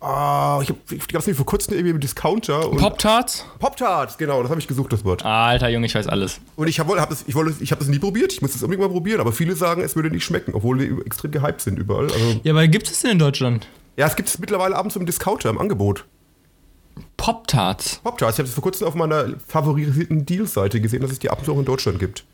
Ah, 0.00 0.60
ich, 0.62 0.72
ich 0.92 1.08
gab's 1.08 1.26
nicht 1.26 1.36
vor 1.36 1.44
kurzem 1.46 1.74
irgendwie 1.74 1.90
im 1.90 1.98
Discounter. 2.00 2.60
Pop-Tarts? 2.70 3.44
Pop-Tarts, 3.58 4.16
genau, 4.16 4.40
das 4.42 4.50
habe 4.50 4.60
ich 4.60 4.68
gesucht, 4.68 4.92
das 4.92 5.04
Wort. 5.04 5.24
Alter 5.24 5.68
Junge, 5.70 5.86
ich 5.86 5.94
weiß 5.96 6.06
alles. 6.06 6.40
Und 6.54 6.68
ich 6.68 6.78
habe 6.78 7.00
hab 7.00 7.08
das, 7.10 7.24
ich 7.26 7.34
wollte, 7.34 7.54
ich 7.60 7.72
hab 7.72 7.80
das 7.80 7.88
nie 7.88 7.98
probiert, 7.98 8.32
ich 8.32 8.40
muss 8.40 8.52
das 8.52 8.62
unbedingt 8.62 8.86
mal 8.86 8.92
probieren, 8.92 9.20
aber 9.20 9.32
viele 9.32 9.56
sagen, 9.56 9.82
es 9.82 9.96
würde 9.96 10.10
nicht 10.10 10.24
schmecken, 10.24 10.54
obwohl 10.54 10.78
die 10.78 11.04
extrem 11.04 11.32
gehypt 11.32 11.60
sind 11.60 11.78
überall. 11.80 12.04
Also, 12.12 12.40
Ja, 12.44 12.52
aber 12.52 12.68
gibt 12.68 12.88
es 12.88 13.00
denn 13.00 13.10
in 13.12 13.18
Deutschland? 13.18 13.66
ja, 13.96 14.06
es 14.06 14.14
gibt 14.14 14.28
es 14.28 14.38
mittlerweile 14.38 14.76
abends 14.76 14.94
im 14.94 15.04
Discounter 15.04 15.50
im 15.50 15.58
Angebot. 15.58 16.04
Pop-Tarts? 17.16 17.96
Pop-Tarts, 18.04 18.36
ich 18.36 18.38
habe 18.38 18.48
es 18.48 18.54
vor 18.54 18.62
kurzem 18.62 18.86
auf 18.86 18.94
meiner 18.94 19.26
favorisierten 19.48 20.24
Deal-Seite 20.24 20.80
gesehen, 20.80 21.02
dass 21.02 21.10
es 21.10 21.18
die 21.18 21.30
ab 21.30 21.38
und 21.40 21.44
zu 21.44 21.52
auch 21.54 21.58
in 21.58 21.64
Deutschland 21.64 21.98
gibt. 21.98 22.24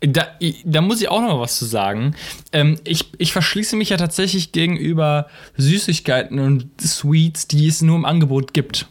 Da, 0.00 0.28
da 0.64 0.80
muss 0.80 1.00
ich 1.00 1.08
auch 1.08 1.20
noch 1.20 1.28
mal 1.28 1.40
was 1.40 1.58
zu 1.58 1.64
sagen. 1.64 2.14
Ähm, 2.52 2.78
ich, 2.84 3.10
ich 3.18 3.32
verschließe 3.32 3.74
mich 3.74 3.88
ja 3.88 3.96
tatsächlich 3.96 4.52
gegenüber 4.52 5.26
Süßigkeiten 5.56 6.38
und 6.38 6.68
Sweets, 6.80 7.48
die 7.48 7.66
es 7.66 7.82
nur 7.82 7.96
im 7.96 8.04
Angebot 8.04 8.54
gibt. 8.54 8.86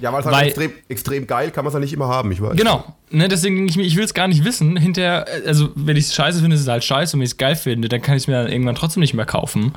Ja, 0.00 0.12
weil 0.12 0.20
es 0.20 0.26
halt 0.26 0.46
extrem, 0.46 0.72
extrem 0.88 1.26
geil 1.26 1.50
kann 1.50 1.64
man 1.64 1.70
es 1.70 1.74
ja 1.74 1.80
nicht 1.80 1.92
immer 1.92 2.08
haben, 2.08 2.30
ich 2.32 2.40
weiß. 2.40 2.56
Genau, 2.56 2.84
ne, 3.10 3.28
deswegen 3.28 3.56
denke 3.56 3.70
ich 3.70 3.76
mir, 3.76 3.84
ich 3.84 3.96
will 3.96 4.04
es 4.04 4.14
gar 4.14 4.28
nicht 4.28 4.44
wissen. 4.44 4.76
Hinterher, 4.76 5.26
also 5.46 5.70
wenn 5.74 5.96
ich 5.96 6.06
es 6.06 6.14
scheiße 6.14 6.40
finde, 6.40 6.56
ist 6.56 6.62
es 6.62 6.68
halt 6.68 6.84
scheiße 6.84 7.16
und 7.16 7.20
wenn 7.20 7.24
ich 7.24 7.32
es 7.32 7.36
geil 7.36 7.56
finde, 7.56 7.88
dann 7.88 8.02
kann 8.02 8.16
ich 8.16 8.24
es 8.24 8.26
mir 8.26 8.34
dann 8.34 8.50
irgendwann 8.50 8.74
trotzdem 8.74 9.00
nicht 9.00 9.14
mehr 9.14 9.26
kaufen. 9.26 9.72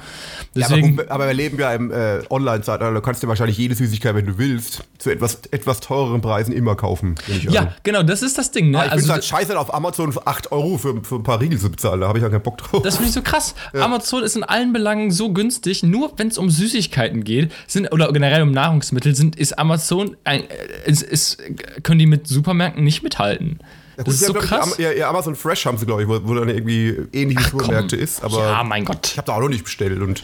Deswegen, 0.56 0.98
ja, 0.98 1.04
aber, 1.04 1.12
aber, 1.12 1.28
wir 1.28 1.34
leben 1.34 1.60
ja 1.60 1.74
im 1.74 1.92
äh, 1.92 2.20
Online-Zeitalter, 2.30 2.94
du 2.94 3.02
kannst 3.02 3.24
dir 3.24 3.28
wahrscheinlich 3.28 3.58
jede 3.58 3.76
Süßigkeit, 3.76 4.16
wenn 4.16 4.26
du 4.26 4.38
willst, 4.38 4.84
zu 4.98 5.12
etwas, 5.12 5.42
etwas 5.52 5.80
teureren 5.80 6.22
Preisen 6.22 6.54
immer 6.54 6.76
kaufen. 6.76 7.16
Ja, 7.50 7.62
an. 7.62 7.74
genau, 7.84 8.04
das 8.04 8.22
ist 8.22 8.38
das 8.38 8.52
Ding. 8.52 8.72
Ne? 8.72 8.80
Aber 8.80 8.88
ich 8.88 8.92
also, 8.94 9.14
halt 9.14 9.26
scheiße, 9.26 9.58
auf 9.58 9.74
Amazon 9.74 10.12
für 10.12 10.26
8 10.26 10.52
Euro 10.52 10.78
für, 10.78 11.04
für 11.04 11.16
ein 11.16 11.24
paar 11.24 11.40
Riegel 11.40 11.60
zu 11.60 11.70
bezahlen, 11.70 12.02
da 12.02 12.08
habe 12.08 12.18
ich 12.18 12.24
ja 12.24 12.30
keinen 12.30 12.42
Bock 12.42 12.58
drauf. 12.58 12.82
Das 12.84 12.96
finde 12.96 13.10
ich 13.10 13.14
so 13.14 13.22
krass. 13.22 13.56
Ja. 13.74 13.84
Amazon 13.84 14.24
ist 14.24 14.36
in 14.36 14.44
allen 14.44 14.72
Belangen 14.72 15.12
so 15.12 15.34
günstig, 15.34 15.84
nur 15.84 16.14
wenn 16.18 16.30
es 16.30 16.38
um 16.38 16.50
Süßigkeiten 16.50 17.24
geht, 17.24 17.52
sind, 17.68 17.92
oder 17.92 18.12
generell 18.14 18.42
um 18.42 18.52
Nahrungsmittel, 18.52 19.14
sind, 19.14 19.36
ist 19.36 19.60
Amazon 19.60 20.16
ein, 20.24 20.44
ist, 20.86 21.04
ist, 21.04 21.38
können 21.84 22.00
die 22.00 22.06
mit 22.06 22.28
Supermärkten 22.28 22.84
nicht 22.84 23.04
mithalten. 23.18 23.60
Ja, 23.98 24.04
gut, 24.04 24.08
das 24.08 24.22
ist 24.22 24.28
so 24.28 24.34
krass. 24.34 24.78
Ja, 24.78 24.92
ja, 24.92 25.10
Amazon 25.10 25.36
Fresh 25.36 25.66
haben 25.66 25.78
sie, 25.78 25.86
glaube 25.86 26.04
ich, 26.04 26.08
wo, 26.08 26.20
wo 26.24 26.36
dann 26.36 26.50
irgendwie 26.50 26.96
ähnliche 27.14 27.50
Supermärkte 27.50 27.96
ist. 27.96 28.24
Aber 28.24 28.46
ja, 28.46 28.64
mein 28.64 28.86
Gott. 28.86 29.08
Ich 29.08 29.18
habe 29.18 29.26
da 29.26 29.34
auch 29.34 29.42
noch 29.42 29.50
nicht 29.50 29.64
bestellt. 29.64 30.02
Und 30.02 30.24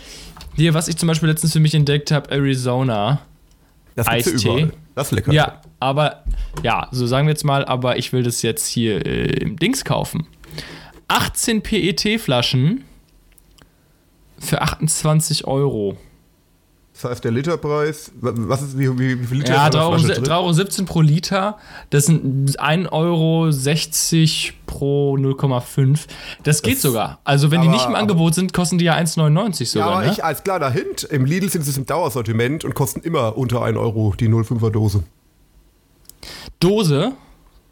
Hier, 0.56 0.74
was 0.74 0.88
ich 0.88 0.98
zum 0.98 1.08
Beispiel 1.08 1.30
letztens 1.30 1.54
für 1.54 1.60
mich 1.60 1.74
entdeckt 1.74 2.12
habe, 2.12 2.30
Arizona. 2.30 3.22
Das 3.96 4.08
Eistee. 4.08 4.70
Das 4.96 5.08
ist 5.08 5.12
lecker. 5.12 5.34
Ja, 5.34 5.62
aber, 5.80 6.24
ja, 6.62 6.88
so 6.92 7.08
sagen 7.08 7.28
wir 7.28 7.32
jetzt 7.32 7.44
mal, 7.44 7.66
aber 7.66 7.98
ich 7.98 8.14
will 8.14 8.24
das 8.24 8.42
jetzt 8.44 8.68
hier 8.68 9.06
äh, 9.06 9.26
im 9.42 9.58
Dings 9.58 9.84
kaufen. 9.86 10.28
18 11.08 11.62
PET-Flaschen 11.62 12.84
für 14.40 14.62
28 14.62 15.46
Euro. 15.46 15.98
Das 16.94 17.06
heißt, 17.06 17.24
der 17.24 17.32
Literpreis, 17.32 18.12
was 18.22 18.62
ist, 18.62 18.78
wie, 18.78 18.88
wie, 19.00 19.20
wie 19.20 19.26
viel 19.26 19.38
Liter 19.40 19.56
ja, 19.56 19.68
3,17 19.68 20.32
Euro, 20.32 20.54
17 20.54 20.86
pro 20.86 21.02
Liter. 21.02 21.58
Das 21.90 22.06
sind 22.06 22.60
1,60 22.60 22.92
Euro 22.92 23.50
pro 24.68 25.16
0,5. 25.16 26.02
Das 26.44 26.62
geht 26.62 26.76
das, 26.76 26.82
sogar. 26.84 27.20
Also, 27.24 27.50
wenn 27.50 27.62
aber, 27.62 27.68
die 27.68 27.74
nicht 27.74 27.88
im 27.88 27.96
Angebot 27.96 28.36
sind, 28.36 28.54
kosten 28.54 28.78
die 28.78 28.86
ja 28.86 28.96
1,99 28.96 29.66
sogar. 29.66 29.88
Ja, 29.88 29.94
aber 29.96 30.06
ne? 30.06 30.12
ich 30.12 30.24
als 30.24 30.44
kleiner 30.44 30.70
Hint, 30.70 31.04
im 31.04 31.26
Lidl 31.26 31.50
sind 31.50 31.64
sie 31.64 31.76
im 31.80 31.88
Dauersortiment 31.88 32.64
und 32.64 32.76
kosten 32.76 33.02
immer 33.02 33.38
unter 33.38 33.64
1 33.64 33.76
Euro 33.76 34.14
die 34.18 34.30
0,5er 34.30 34.70
Dose. 34.70 35.04
Dose? 36.60 37.14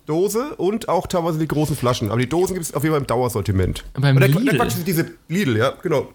Dose 0.07 0.55
und 0.57 0.89
auch 0.89 1.05
teilweise 1.05 1.37
die 1.37 1.47
großen 1.47 1.75
Flaschen. 1.75 2.09
Aber 2.09 2.19
die 2.19 2.27
Dosen 2.27 2.53
gibt 2.53 2.65
es 2.65 2.73
auf 2.73 2.83
jeden 2.83 2.93
Fall 2.93 3.01
im 3.01 3.07
Dauersortiment. 3.07 3.85
Beim 3.93 4.19
der, 4.19 4.29
Lidl? 4.29 4.57
Der 4.57 4.65
diese 4.65 5.11
Lidl, 5.27 5.57
ja, 5.57 5.73
genau. 5.81 6.07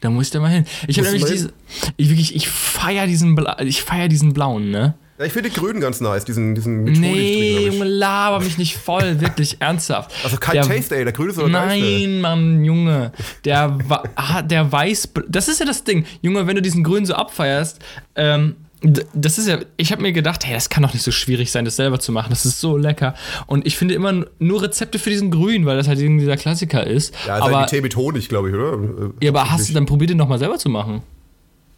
Da 0.00 0.10
muss 0.10 0.26
ich 0.26 0.30
da 0.30 0.40
mal 0.40 0.48
hin. 0.48 0.64
Ich 0.86 0.98
habe 0.98 1.10
nämlich 1.10 1.30
diese. 1.30 1.52
Ich 1.96 2.08
wirklich, 2.08 2.34
ich 2.34 2.48
feier 2.48 3.06
diesen, 3.06 3.34
Bla, 3.34 3.60
ich 3.60 3.82
feier 3.82 4.08
diesen 4.08 4.32
blauen, 4.32 4.70
ne? 4.70 4.94
Ja, 5.18 5.24
ich 5.24 5.32
finde 5.32 5.50
den 5.50 5.60
grünen 5.60 5.80
ganz 5.80 6.00
nice, 6.00 6.24
diesen, 6.24 6.54
diesen 6.54 6.84
Nee, 6.84 7.66
Junge, 7.66 7.84
laber 7.84 8.38
mich 8.44 8.56
nicht 8.56 8.76
voll, 8.76 9.20
wirklich 9.20 9.56
ernsthaft. 9.60 10.12
Also 10.22 10.36
kein 10.36 10.54
der, 10.54 10.62
Taste, 10.62 10.96
ey, 10.96 11.02
der 11.02 11.12
grüne 11.12 11.32
ist 11.32 11.38
oder 11.38 11.48
Nein, 11.48 11.80
geilste. 11.80 12.08
Mann, 12.20 12.64
Junge. 12.64 13.12
Der, 13.44 13.76
der 14.44 14.70
weiß. 14.70 15.08
Das 15.28 15.48
ist 15.48 15.58
ja 15.58 15.66
das 15.66 15.82
Ding. 15.82 16.06
Junge, 16.22 16.46
wenn 16.46 16.54
du 16.54 16.62
diesen 16.62 16.84
grünen 16.84 17.04
so 17.04 17.14
abfeierst, 17.14 17.80
ähm, 18.14 18.54
das 18.80 19.38
ist 19.38 19.48
ja, 19.48 19.58
ich 19.76 19.90
habe 19.90 20.02
mir 20.02 20.12
gedacht, 20.12 20.46
hey, 20.46 20.54
das 20.54 20.68
kann 20.68 20.82
doch 20.84 20.92
nicht 20.92 21.02
so 21.02 21.10
schwierig 21.10 21.50
sein, 21.50 21.64
das 21.64 21.76
selber 21.76 21.98
zu 21.98 22.12
machen. 22.12 22.30
Das 22.30 22.46
ist 22.46 22.60
so 22.60 22.76
lecker. 22.76 23.14
Und 23.46 23.66
ich 23.66 23.76
finde 23.76 23.94
immer 23.94 24.24
nur 24.38 24.62
Rezepte 24.62 24.98
für 24.98 25.10
diesen 25.10 25.30
Grün, 25.30 25.66
weil 25.66 25.76
das 25.76 25.88
halt 25.88 25.98
irgendwie 25.98 26.20
dieser 26.20 26.36
Klassiker 26.36 26.86
ist. 26.86 27.14
Ja, 27.26 27.38
ist 27.38 27.42
aber, 27.42 27.66
Tee 27.66 27.80
mit 27.80 27.96
Honig, 27.96 28.28
glaube 28.28 28.50
ich, 28.50 28.54
oder? 28.54 28.78
Ja, 29.20 29.30
aber 29.30 29.50
hast 29.50 29.68
du 29.68 29.74
dann 29.74 29.86
probiert, 29.86 30.10
den 30.10 30.18
nochmal 30.18 30.38
selber 30.38 30.58
zu 30.58 30.68
machen? 30.68 31.02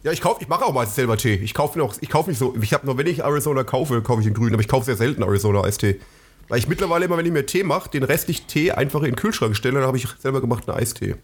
Ja, 0.03 0.11
ich 0.11 0.21
kaufe, 0.21 0.41
ich 0.41 0.47
mache 0.47 0.65
auch 0.65 0.73
meistens 0.73 0.95
selber 0.95 1.17
Tee. 1.17 1.35
Ich 1.35 1.53
kaufe 1.53 1.77
noch, 1.77 1.95
ich 2.01 2.09
kaufe 2.09 2.29
nicht 2.29 2.39
so, 2.39 2.55
ich 2.59 2.73
habe 2.73 2.85
nur, 2.85 2.97
wenn 2.97 3.07
ich 3.07 3.23
Arizona 3.23 3.63
kaufe, 3.63 4.01
kaufe 4.01 4.21
ich 4.21 4.27
den 4.27 4.33
Grün, 4.33 4.53
aber 4.53 4.61
ich 4.61 4.67
kaufe 4.67 4.85
sehr 4.85 4.95
selten 4.95 5.23
Arizona 5.23 5.63
Eistee. 5.63 5.99
Weil 6.49 6.59
ich 6.59 6.67
mittlerweile 6.67 7.05
immer, 7.05 7.17
wenn 7.17 7.25
ich 7.25 7.31
mir 7.31 7.45
Tee 7.45 7.63
mache, 7.63 7.89
den 7.89 8.03
restlichen 8.03 8.45
Tee 8.47 8.71
einfach 8.71 8.99
in 8.99 9.11
den 9.11 9.15
Kühlschrank 9.15 9.55
stelle, 9.55 9.79
dann 9.79 9.87
habe 9.87 9.97
ich 9.97 10.07
selber 10.19 10.41
gemachten 10.41 10.73
Eistee. 10.73 11.15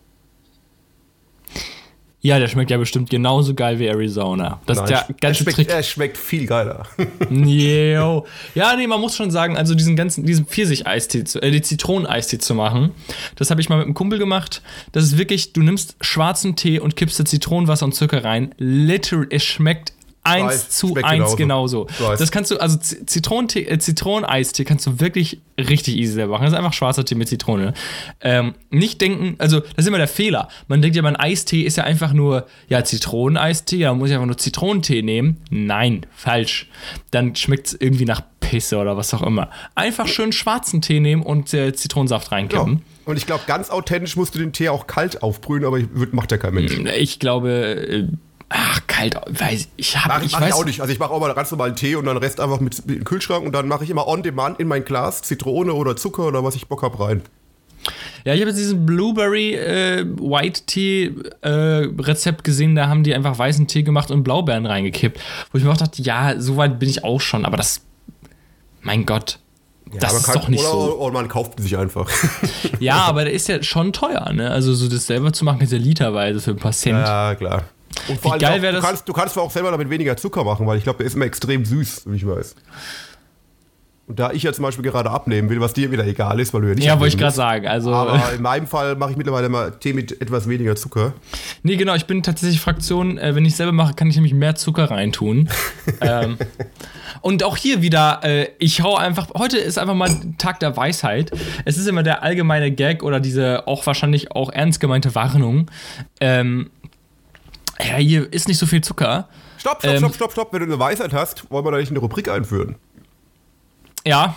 Ja, 2.22 2.40
der 2.40 2.48
schmeckt 2.48 2.72
ja 2.72 2.78
bestimmt 2.78 3.12
genauso 3.12 3.54
geil 3.54 3.78
wie 3.78 3.88
Arizona. 3.88 4.60
Das 4.66 4.78
Nein, 4.78 4.86
ist 4.86 4.90
der 4.90 5.16
ganze 5.22 5.26
er 5.26 5.34
schmeckt, 5.36 5.56
Trick. 5.56 5.70
Er 5.70 5.84
schmeckt 5.84 6.18
viel 6.18 6.48
geiler. 6.48 6.88
Yo. 7.30 8.26
Ja, 8.56 8.76
nee, 8.76 8.88
man 8.88 9.00
muss 9.00 9.16
schon 9.16 9.30
sagen, 9.30 9.56
also 9.56 9.76
diesen 9.76 9.96
ganzen, 9.96 10.26
diesen 10.26 10.48
Pfirsich-Eistee, 10.48 11.24
äh, 11.42 11.52
die 11.52 11.62
Zitronen-Eistee 11.62 12.40
zu 12.40 12.56
machen, 12.56 12.92
das 13.36 13.52
habe 13.52 13.62
ich 13.62 13.70
mal 13.70 13.78
mit 13.78 13.86
einem 13.86 13.94
Kumpel 13.94 14.18
gemacht. 14.18 14.64
Das 14.94 15.04
ist 15.04 15.18
wirklich, 15.20 15.54
du 15.54 15.62
nimmst 15.62 15.96
schwarzen 16.02 16.56
Tee 16.56 16.80
und 16.80 16.96
kippst 16.96 17.20
da 17.20 17.26
Zitronenwasser 17.26 17.86
und 17.86 17.94
Zucker 17.94 18.24
rein. 18.24 18.54
Literally, 18.58 19.28
es 19.30 19.44
schmeckt 19.44 19.94
eins 20.28 20.70
zu 20.70 20.96
eins 21.02 21.36
genauso. 21.36 21.88
Das 22.00 22.32
kannst 22.32 22.52
du, 22.52 22.58
also 22.58 22.78
Zitronentee, 22.78 23.64
äh, 23.64 23.80
Zitroneneistee 23.80 24.64
kannst 24.66 24.86
du 24.86 25.00
wirklich 25.00 25.42
richtig 25.58 25.96
easy 25.96 26.14
selber 26.14 26.34
machen. 26.34 26.44
Das 26.44 26.54
ist 26.54 26.58
einfach 26.58 26.74
schwarzer 26.74 27.06
Tee 27.06 27.16
mit 27.16 27.28
Zitrone. 27.28 27.74
Ähm, 28.22 28.54
nicht 28.70 29.02
denken, 29.02 29.36
also 29.40 29.60
das 29.60 29.72
ist 29.78 29.88
immer 29.88 29.98
der 29.98 30.08
Fehler. 30.08 30.50
Man 30.68 30.82
denkt 30.82 30.96
ja, 30.96 31.02
mein 31.02 31.16
Eistee 31.16 31.62
ist 31.62 31.78
ja 31.78 31.84
einfach 31.84 32.14
nur, 32.14 32.48
ja, 32.70 32.84
Zitroneneistee, 32.84 33.78
ja, 33.78 33.94
muss 33.94 34.10
ich 34.10 34.16
einfach 34.16 34.28
nur 34.28 34.38
Zitronentee 34.38 35.02
nehmen. 35.02 35.38
Nein, 35.50 36.06
falsch. 36.16 36.70
Dann 37.12 37.36
schmeckt 37.36 37.68
es 37.68 37.78
irgendwie 37.80 38.06
nach 38.06 38.22
Pisse 38.40 38.78
oder 38.78 38.96
was 38.98 39.14
auch 39.14 39.24
immer. 39.24 39.50
Einfach 39.76 40.08
schön 40.08 40.32
schwarzen 40.32 40.82
Tee 40.82 41.00
nehmen 41.00 41.24
und 41.24 41.54
äh, 41.54 41.74
Zitronensaft 41.74 42.32
reinkippen. 42.32 42.74
Ja. 42.74 42.82
Und 43.06 43.18
ich 43.18 43.26
glaube, 43.26 43.44
ganz 43.48 43.70
authentisch 43.70 44.18
musst 44.18 44.36
du 44.36 44.40
den 44.40 44.52
Tee 44.52 44.70
auch 44.70 44.86
kalt 44.86 45.24
aufbrühen, 45.24 45.64
aber 45.64 45.80
macht 46.12 46.32
ja 46.32 46.38
kein 46.38 46.54
Mensch. 46.54 46.78
Ich 46.98 47.20
glaube, 47.20 47.52
äh, 47.52 48.08
Ach, 48.50 48.80
kalt, 48.88 49.16
weiß 49.28 49.68
ich 49.76 49.98
habe 49.98 50.24
ich, 50.26 50.32
mach 50.32 50.42
weiß 50.42 50.50
ich 50.50 50.54
auch 50.54 50.66
nicht. 50.66 50.80
Also 50.80 50.94
ich 50.94 51.00
mache 51.00 51.12
auch 51.12 51.20
mal 51.20 51.34
ganz 51.34 51.52
normalen 51.52 51.76
Tee 51.76 51.96
und 51.96 52.06
dann 52.06 52.16
Rest 52.18 52.40
einfach 52.40 52.62
mit, 52.62 52.86
mit 52.86 53.00
den 53.00 53.04
Kühlschrank 53.04 53.46
und 53.46 53.52
dann 53.52 53.68
mache 53.68 53.84
ich 53.84 53.90
immer 53.90 54.08
on 54.08 54.24
demand 54.24 54.60
in 54.60 54.68
mein 54.68 54.86
Glas 54.86 55.22
Zitrone 55.22 55.74
oder 55.74 55.98
Zucker 55.98 56.28
oder 56.28 56.44
was 56.44 56.56
ich 56.56 56.68
Bock 56.68 56.82
habe 56.82 57.00
rein. 57.00 57.22
Ja, 58.24 58.34
ich 58.34 58.42
habe 58.42 58.50
jetzt 58.50 58.60
diesen 58.60 58.86
Blueberry 58.86 59.54
äh, 59.54 60.06
White 60.06 60.62
Tea 60.66 61.14
äh, 61.42 61.50
Rezept 62.00 62.44
gesehen, 62.44 62.76
da 62.76 62.88
haben 62.88 63.04
die 63.04 63.14
einfach 63.14 63.38
weißen 63.38 63.68
Tee 63.68 63.84
gemacht 63.84 64.12
und 64.12 64.24
Blaubeeren 64.24 64.66
reingekippt. 64.66 65.20
Wo 65.52 65.58
ich 65.58 65.64
mir 65.64 65.72
auch 65.72 65.78
dachte, 65.78 66.02
ja, 66.02 66.40
so 66.40 66.58
weit 66.58 66.80
bin 66.80 66.90
ich 66.90 67.04
auch 67.04 67.22
schon, 67.22 67.46
aber 67.46 67.58
das, 67.58 67.82
mein 68.82 69.06
Gott, 69.06 69.40
ja, 69.94 70.00
das 70.00 70.14
ist 70.14 70.36
doch 70.36 70.50
nicht 70.50 70.62
oder, 70.62 70.70
so. 70.70 71.00
Oder 71.00 71.14
man 71.14 71.28
kauft 71.28 71.60
sich 71.60 71.78
einfach. 71.78 72.10
ja, 72.80 72.96
aber 73.08 73.24
der 73.24 73.34
ist 73.34 73.48
ja 73.48 73.64
schon 73.64 73.94
teuer, 73.94 74.32
ne? 74.34 74.52
Also 74.52 74.74
so 74.74 74.90
das 74.90 75.08
selber 75.08 75.32
zu 75.32 75.46
machen, 75.46 75.62
ist 75.62 75.72
ja 75.72 75.78
literweise 75.78 76.42
für 76.42 76.52
ein 76.52 76.58
paar 76.58 76.74
Cent. 76.74 76.98
Ja, 76.98 77.36
klar. 77.36 77.64
Und 78.08 78.20
vor 78.20 78.36
Wie 78.36 78.40
geil 78.40 78.62
wäre 78.62 78.74
das? 78.74 78.82
Du 78.82 78.88
kannst, 78.88 79.10
du 79.10 79.14
kannst 79.14 79.38
auch 79.38 79.52
selber 79.52 79.72
damit 79.72 79.90
weniger 79.90 80.16
Zucker 80.18 80.44
machen, 80.44 80.66
weil 80.68 80.78
ich 80.78 80.84
glaube, 80.84 81.00
der 81.00 81.08
ist 81.08 81.16
immer 81.16 81.26
extrem 81.26 81.66
süß, 81.66 82.04
wie 82.08 82.16
ich 82.16 82.28
weiß. 82.28 82.56
Und 84.08 84.20
da 84.20 84.32
ich 84.32 84.44
ja 84.44 84.54
zum 84.54 84.64
Beispiel 84.64 84.86
gerade 84.90 85.12
abnehmen 85.12 85.50
will, 85.50 85.60
was 85.60 85.74
dir 85.74 85.92
wieder 85.92 86.08
egal 86.08 86.40
ist, 86.40 86.54
weil 86.54 86.62
du 86.62 86.68
ja 86.70 86.76
nicht. 86.76 86.86
Ja, 86.86 86.98
wollte 86.98 87.14
ich 87.14 87.20
gerade 87.20 87.36
sagen. 87.36 87.68
Also 87.68 87.94
Aber 87.94 88.32
in 88.34 88.42
meinem 88.42 88.66
Fall 88.66 88.96
mache 88.96 89.12
ich 89.12 89.18
mittlerweile 89.18 89.50
mal 89.50 89.72
Tee 89.72 89.92
mit 89.92 90.22
etwas 90.22 90.48
weniger 90.48 90.78
Zucker. 90.78 91.12
Nee, 91.62 91.76
genau, 91.76 91.94
ich 91.94 92.06
bin 92.06 92.24
tatsächlich 92.24 92.62
Fraktion, 92.62 93.18
äh, 93.18 93.36
wenn 93.36 93.44
ich 93.44 93.58
selber 93.58 93.74
mache, 93.74 93.96
kann 93.96 94.10
ich 94.10 94.16
nämlich 94.16 94.34
mehr 94.34 94.56
Zucker 94.56 94.90
reintun. 94.90 95.50
ähm, 96.02 96.38
und 97.20 97.44
auch 97.44 97.58
hier 97.58 97.82
wieder, 97.82 98.22
äh, 98.24 98.48
ich 98.60 98.82
hau 98.82 98.96
einfach, 98.96 99.28
heute 99.38 99.58
ist 99.58 99.78
einfach 99.78 99.94
mal 99.94 100.10
Tag 100.38 100.62
der 100.62 100.78
Weisheit. 100.78 101.32
Es 101.66 101.78
ist 101.78 101.88
immer 101.88 102.04
der 102.04 102.24
allgemeine 102.24 102.72
Gag 102.72 103.04
oder 103.04 103.20
diese 103.20 103.68
auch 103.68 103.86
wahrscheinlich 103.86 104.32
auch 104.32 104.50
ernst 104.50 104.80
gemeinte 104.80 105.16
Warnung. 105.16 105.70
Ähm, 106.22 106.70
ja, 107.80 107.96
hier 107.98 108.32
ist 108.32 108.48
nicht 108.48 108.58
so 108.58 108.66
viel 108.66 108.82
Zucker. 108.82 109.30
Stopp, 109.58 109.80
stopp, 109.80 109.94
ähm, 109.94 109.98
stopp, 110.00 110.16
stopp, 110.16 110.32
stopp. 110.32 110.54
Wenn 110.54 110.60
du 110.60 110.66
eine 110.66 110.80
Weisheit 110.80 111.14
hast, 111.14 111.50
wollen 111.52 111.66
wir 111.66 111.72
da 111.72 111.78
nicht 111.78 111.90
eine 111.90 112.00
Rubrik 112.00 112.30
einführen? 112.30 112.76
Ja. 114.06 114.36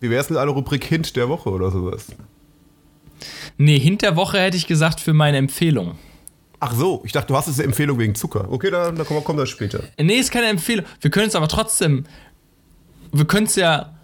Wie 0.00 0.10
wäre 0.10 0.20
es 0.20 0.30
mit 0.30 0.38
einer 0.38 0.52
Rubrik 0.52 0.84
Hint 0.84 1.16
der 1.16 1.28
Woche 1.28 1.50
oder 1.50 1.70
sowas? 1.70 2.06
Nee, 3.56 3.78
Hint 3.78 4.02
der 4.02 4.16
Woche 4.16 4.40
hätte 4.40 4.56
ich 4.56 4.66
gesagt 4.66 5.00
für 5.00 5.12
meine 5.12 5.36
Empfehlung. 5.36 5.98
Ach 6.60 6.72
so, 6.72 7.02
ich 7.04 7.12
dachte, 7.12 7.28
du 7.28 7.36
hast 7.36 7.46
jetzt 7.46 7.58
eine 7.58 7.66
Empfehlung 7.66 7.98
wegen 7.98 8.14
Zucker. 8.14 8.50
Okay, 8.50 8.70
dann, 8.70 8.96
dann 8.96 9.06
kommen, 9.06 9.22
kommen 9.22 9.38
wir 9.38 9.46
später. 9.46 9.82
Nee, 10.00 10.16
ist 10.16 10.32
keine 10.32 10.46
Empfehlung. 10.48 10.84
Wir 11.00 11.10
können 11.10 11.28
es 11.28 11.36
aber 11.36 11.48
trotzdem. 11.48 12.04
Wir 13.12 13.24
können 13.26 13.46
es 13.46 13.56
ja. 13.56 13.94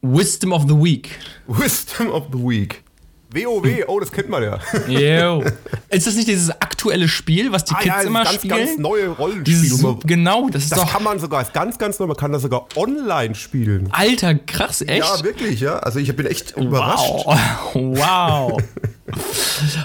Wisdom 0.00 0.52
of 0.52 0.62
the 0.68 0.76
Week. 0.76 1.18
Wisdom 1.46 2.10
of 2.10 2.26
the 2.32 2.38
Week. 2.38 2.84
WoW, 3.30 3.84
oh, 3.88 4.00
das 4.00 4.10
kennt 4.10 4.30
man 4.30 4.42
ja. 4.42 4.58
Yo. 4.88 5.44
Ist 5.90 6.06
das 6.06 6.14
nicht 6.16 6.28
dieses 6.28 6.50
aktuelle 6.50 7.08
Spiel, 7.08 7.52
was 7.52 7.64
die 7.64 7.74
ah, 7.74 7.78
Kids 7.78 7.94
ja, 7.94 8.02
immer 8.02 8.24
ganz, 8.24 8.36
spielen? 8.36 8.56
Ganz 8.56 8.78
neue 8.78 9.08
Rollenspiel. 9.08 9.60
Dieses, 9.60 9.84
genau, 10.04 10.48
das 10.48 10.64
ist 10.64 10.72
das 10.72 10.80
doch. 10.80 10.92
kann 10.92 11.02
man 11.02 11.18
sogar, 11.18 11.42
ist 11.42 11.52
ganz, 11.52 11.76
ganz 11.76 11.98
neu, 11.98 12.06
man 12.06 12.16
kann 12.16 12.32
das 12.32 12.42
sogar 12.42 12.66
online 12.76 13.34
spielen. 13.34 13.88
Alter, 13.92 14.34
krass, 14.34 14.80
echt? 14.80 14.98
Ja, 14.98 15.22
wirklich, 15.22 15.60
ja. 15.60 15.78
Also 15.78 15.98
ich 15.98 16.14
bin 16.16 16.26
echt 16.26 16.56
überrascht. 16.56 17.26
Wow. 17.26 17.74
wow. 17.74 18.62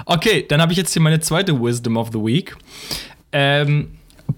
okay, 0.06 0.46
dann 0.48 0.62
habe 0.62 0.72
ich 0.72 0.78
jetzt 0.78 0.94
hier 0.94 1.02
meine 1.02 1.20
zweite 1.20 1.62
Wisdom 1.62 1.98
of 1.98 2.10
the 2.14 2.20
Week. 2.20 2.56
Ähm, 3.34 3.90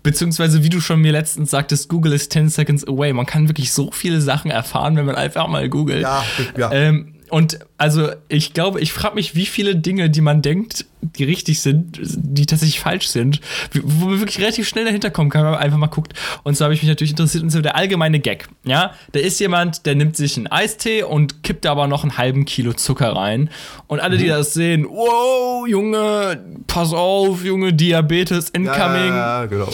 Beziehungsweise, 0.02 0.64
wie 0.64 0.70
du 0.70 0.82
schon 0.82 1.02
mir 1.02 1.12
letztens 1.12 1.52
sagtest, 1.52 1.90
Google 1.90 2.14
ist 2.14 2.32
10 2.32 2.50
seconds 2.50 2.88
away. 2.88 3.12
Man 3.14 3.26
kann 3.26 3.48
wirklich 3.50 3.72
so 3.72 3.92
viele 3.92 4.22
Sachen 4.22 4.52
erfahren, 4.52 4.96
wenn 4.96 5.06
man 5.06 5.16
einfach 5.16 5.48
mal 5.48 5.68
googelt. 5.70 6.02
Ja, 6.02 6.24
ja. 6.58 6.72
Ähm, 6.72 7.15
und 7.30 7.60
also 7.78 8.10
ich 8.28 8.54
glaube, 8.54 8.80
ich 8.80 8.94
frage 8.94 9.16
mich, 9.16 9.36
wie 9.36 9.46
viele 9.46 9.76
Dinge, 9.76 10.10
die 10.10 10.22
man 10.22 10.42
denkt, 10.42 10.86
die 11.02 11.24
richtig 11.24 11.62
sind, 11.62 12.00
die 12.02 12.46
tatsächlich 12.46 12.80
falsch 12.80 13.08
sind, 13.08 13.42
wo 13.74 14.08
man 14.08 14.20
wirklich 14.20 14.40
relativ 14.40 14.68
schnell 14.68 14.86
dahinter 14.86 15.12
kommen 15.12 15.30
kann, 15.30 15.44
wenn 15.44 15.52
man 15.52 15.60
einfach 15.60 15.78
mal 15.78 15.88
guckt. 15.88 16.14
Und 16.44 16.58
so 16.58 16.64
habe 16.64 16.74
ich 16.74 16.82
mich 16.82 16.90
natürlich 16.90 17.12
interessiert, 17.12 17.44
und 17.44 17.50
so 17.50 17.62
der 17.62 17.76
allgemeine 17.76 18.20
Gag. 18.20 18.48
Ja, 18.64 18.94
da 19.12 19.20
ist 19.20 19.40
jemand, 19.40 19.86
der 19.86 19.96
nimmt 19.96 20.16
sich 20.16 20.38
einen 20.38 20.48
Eistee 20.48 21.04
und 21.04 21.44
kippt 21.44 21.66
da 21.66 21.72
aber 21.72 21.88
noch 21.88 22.04
einen 22.04 22.18
halben 22.18 22.46
Kilo 22.46 22.74
Zucker 22.74 23.16
rein. 23.16 23.50
Und 23.88 24.00
alle, 24.00 24.18
die 24.18 24.26
mhm. 24.26 24.30
das 24.30 24.54
sehen, 24.54 24.86
wow, 24.90 25.68
Junge, 25.68 26.44
pass 26.68 26.94
auf, 26.94 27.44
Junge, 27.44 27.74
Diabetes 27.74 28.50
incoming. 28.50 29.14
Ja, 29.14 29.46
genau. 29.46 29.70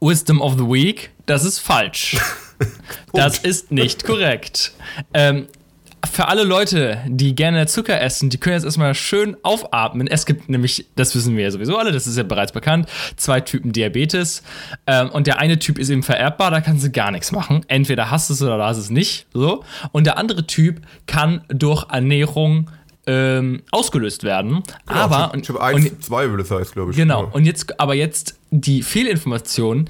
Wisdom 0.00 0.40
of 0.40 0.54
the 0.54 0.64
Week, 0.64 1.10
das 1.26 1.44
ist 1.44 1.58
falsch. 1.58 2.16
das 3.12 3.38
ist 3.38 3.70
nicht 3.70 4.04
korrekt. 4.04 4.72
Ähm, 5.12 5.46
für 6.10 6.28
alle 6.28 6.44
Leute, 6.44 6.98
die 7.06 7.34
gerne 7.34 7.66
Zucker 7.66 8.00
essen, 8.00 8.30
die 8.30 8.38
können 8.38 8.54
jetzt 8.54 8.64
erstmal 8.64 8.94
schön 8.94 9.36
aufatmen. 9.42 10.06
Es 10.06 10.26
gibt 10.26 10.48
nämlich, 10.48 10.86
das 10.96 11.14
wissen 11.14 11.36
wir 11.36 11.44
ja 11.44 11.50
sowieso 11.50 11.76
alle, 11.76 11.92
das 11.92 12.06
ist 12.06 12.16
ja 12.16 12.22
bereits 12.22 12.52
bekannt, 12.52 12.88
zwei 13.16 13.40
Typen 13.40 13.72
Diabetes. 13.72 14.42
Ähm, 14.86 15.10
und 15.10 15.26
der 15.26 15.38
eine 15.38 15.58
Typ 15.58 15.78
ist 15.78 15.90
eben 15.90 16.02
vererbbar, 16.02 16.50
da 16.50 16.60
kannst 16.60 16.84
du 16.84 16.90
gar 16.90 17.10
nichts 17.10 17.32
machen. 17.32 17.64
Entweder 17.68 18.10
hast 18.10 18.30
du 18.30 18.34
es 18.34 18.42
oder 18.42 18.64
hast 18.64 18.78
es 18.78 18.90
nicht. 18.90 19.26
So. 19.32 19.64
Und 19.92 20.04
der 20.04 20.16
andere 20.18 20.46
Typ 20.46 20.80
kann 21.06 21.42
durch 21.48 21.86
Ernährung 21.90 22.70
ähm, 23.06 23.62
ausgelöst 23.70 24.24
werden. 24.24 24.62
Genau, 24.86 25.00
aber 25.00 25.32
Typ, 25.32 25.42
typ 25.44 25.56
1, 25.60 25.90
und, 25.90 26.04
2 26.04 26.30
will 26.30 26.38
das 26.38 26.50
heißt, 26.50 26.72
glaube 26.72 26.92
ich. 26.92 26.96
Genau. 26.96 27.24
Ja. 27.24 27.30
Und 27.32 27.44
jetzt, 27.44 27.78
aber 27.80 27.94
jetzt 27.94 28.38
die 28.50 28.82
Fehlinformation. 28.82 29.88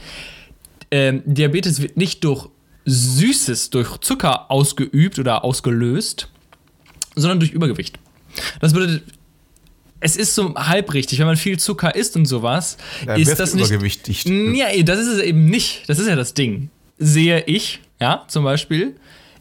Ähm, 0.92 1.22
Diabetes 1.24 1.80
wird 1.80 1.96
nicht 1.96 2.24
durch 2.24 2.48
Süßes 2.90 3.70
durch 3.70 3.98
Zucker 3.98 4.50
ausgeübt 4.50 5.18
oder 5.18 5.44
ausgelöst, 5.44 6.28
sondern 7.14 7.40
durch 7.40 7.52
Übergewicht. 7.52 7.98
Das 8.60 8.72
bedeutet, 8.72 9.02
es 10.00 10.16
ist 10.16 10.34
so 10.34 10.54
halb 10.54 10.92
richtig, 10.94 11.18
wenn 11.18 11.26
man 11.26 11.36
viel 11.36 11.58
Zucker 11.58 11.94
isst 11.94 12.16
und 12.16 12.26
sowas, 12.26 12.78
ja, 13.06 13.14
ist 13.14 13.38
das 13.38 13.54
nicht. 13.54 13.70
Übergewichtig. 13.70 14.24
Ja, 14.24 14.66
das 14.82 14.98
ist 14.98 15.08
es 15.08 15.20
eben 15.20 15.46
nicht. 15.46 15.88
Das 15.88 15.98
ist 15.98 16.08
ja 16.08 16.16
das 16.16 16.34
Ding. 16.34 16.70
Sehe 16.98 17.44
ich, 17.46 17.80
ja, 18.00 18.24
zum 18.28 18.44
Beispiel, 18.44 18.96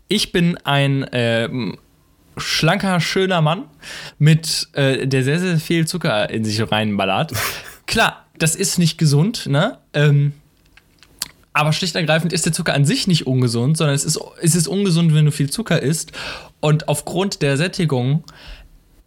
ich 0.07 0.31
bin 0.31 0.57
ein 0.63 1.03
äh, 1.03 1.49
schlanker, 2.37 2.99
schöner 2.99 3.41
Mann 3.41 3.65
mit, 4.17 4.67
äh, 4.73 5.07
der 5.07 5.23
sehr, 5.23 5.39
sehr 5.39 5.59
viel 5.59 5.87
Zucker 5.87 6.29
in 6.29 6.43
sich 6.43 6.59
reinballert. 6.71 7.33
Klar, 7.87 8.25
das 8.37 8.55
ist 8.55 8.79
nicht 8.79 8.97
gesund, 8.97 9.47
ne? 9.47 9.77
Ähm, 9.93 10.33
aber 11.53 11.73
schlicht 11.73 11.95
und 11.95 12.01
ergreifend 12.01 12.33
ist 12.33 12.45
der 12.45 12.53
Zucker 12.53 12.73
an 12.73 12.85
sich 12.85 13.07
nicht 13.07 13.27
ungesund, 13.27 13.77
sondern 13.77 13.95
es 13.95 14.05
ist, 14.05 14.19
es 14.41 14.55
ist 14.55 14.67
ungesund, 14.67 15.13
wenn 15.13 15.25
du 15.25 15.31
viel 15.31 15.49
Zucker 15.49 15.81
isst 15.81 16.11
und 16.59 16.87
aufgrund 16.87 17.41
der 17.41 17.57
Sättigung 17.57 18.23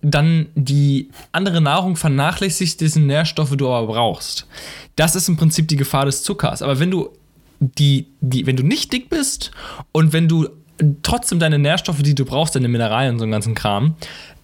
dann 0.03 0.49
die 0.57 1.11
andere 1.31 1.61
Nahrung 1.61 1.97
vernachlässigt, 1.97 2.81
diesen 2.81 3.07
Nährstoffe 3.07 3.57
du 3.57 3.69
aber 3.69 3.87
brauchst. 3.87 4.47
Das 4.97 5.15
ist 5.15 5.29
im 5.29 5.37
Prinzip 5.37 5.69
die 5.69 5.77
Gefahr 5.77 6.07
des 6.07 6.25
Zuckers. 6.25 6.61
Aber 6.61 6.81
wenn 6.81 6.91
du 6.91 7.11
die, 7.61 8.09
die, 8.21 8.45
wenn 8.47 8.57
du 8.57 8.65
nicht 8.65 8.93
dick 8.93 9.09
bist 9.09 9.53
und 9.93 10.13
wenn 10.13 10.27
du 10.27 10.49
trotzdem 11.03 11.39
deine 11.39 11.61
Nährstoffe, 11.61 12.03
die 12.03 12.17
du 12.17 12.25
brauchst, 12.25 12.57
deine 12.57 12.67
Mineralien 12.67 13.15
und 13.15 13.19
so 13.21 13.25
einen 13.25 13.33
ganzen 13.33 13.55
Kram, 13.55 13.95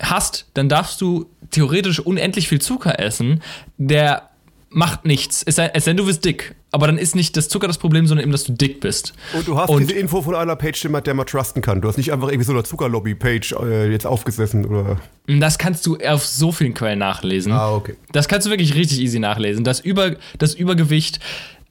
hast, 0.00 0.46
dann 0.54 0.68
darfst 0.68 1.00
du 1.00 1.26
theoretisch 1.50 1.98
unendlich 1.98 2.48
viel 2.48 2.60
Zucker 2.60 3.00
essen, 3.00 3.42
der 3.76 4.27
macht 4.70 5.04
nichts. 5.04 5.42
Es 5.42 5.56
sei, 5.56 5.68
denn, 5.68 5.96
du 5.96 6.06
bist 6.06 6.24
dick. 6.24 6.54
Aber 6.70 6.86
dann 6.86 6.98
ist 6.98 7.14
nicht 7.14 7.36
das 7.36 7.48
Zucker 7.48 7.66
das 7.66 7.78
Problem, 7.78 8.06
sondern 8.06 8.24
eben, 8.24 8.32
dass 8.32 8.44
du 8.44 8.52
dick 8.52 8.80
bist. 8.80 9.14
Und 9.32 9.48
du 9.48 9.56
hast 9.56 9.70
und 9.70 9.80
diese 9.80 9.94
Info 9.94 10.20
von 10.20 10.34
einer 10.34 10.56
Page, 10.56 10.82
der 10.82 11.14
man 11.14 11.26
trusten 11.26 11.62
kann. 11.62 11.80
Du 11.80 11.88
hast 11.88 11.96
nicht 11.96 12.12
einfach 12.12 12.28
irgendwie 12.28 12.44
so 12.44 12.52
eine 12.52 12.62
Zuckerlobby-Page 12.62 13.52
äh, 13.62 13.90
jetzt 13.90 14.06
aufgesessen, 14.06 14.66
oder? 14.66 14.98
Das 15.26 15.56
kannst 15.58 15.86
du 15.86 15.96
auf 15.96 16.26
so 16.26 16.52
vielen 16.52 16.74
Quellen 16.74 16.98
nachlesen. 16.98 17.52
Ah, 17.52 17.72
okay. 17.72 17.96
Das 18.12 18.28
kannst 18.28 18.46
du 18.46 18.50
wirklich 18.50 18.74
richtig 18.74 19.00
easy 19.00 19.18
nachlesen. 19.18 19.64
Das, 19.64 19.80
Über, 19.80 20.16
das 20.36 20.54
Übergewicht, 20.54 21.20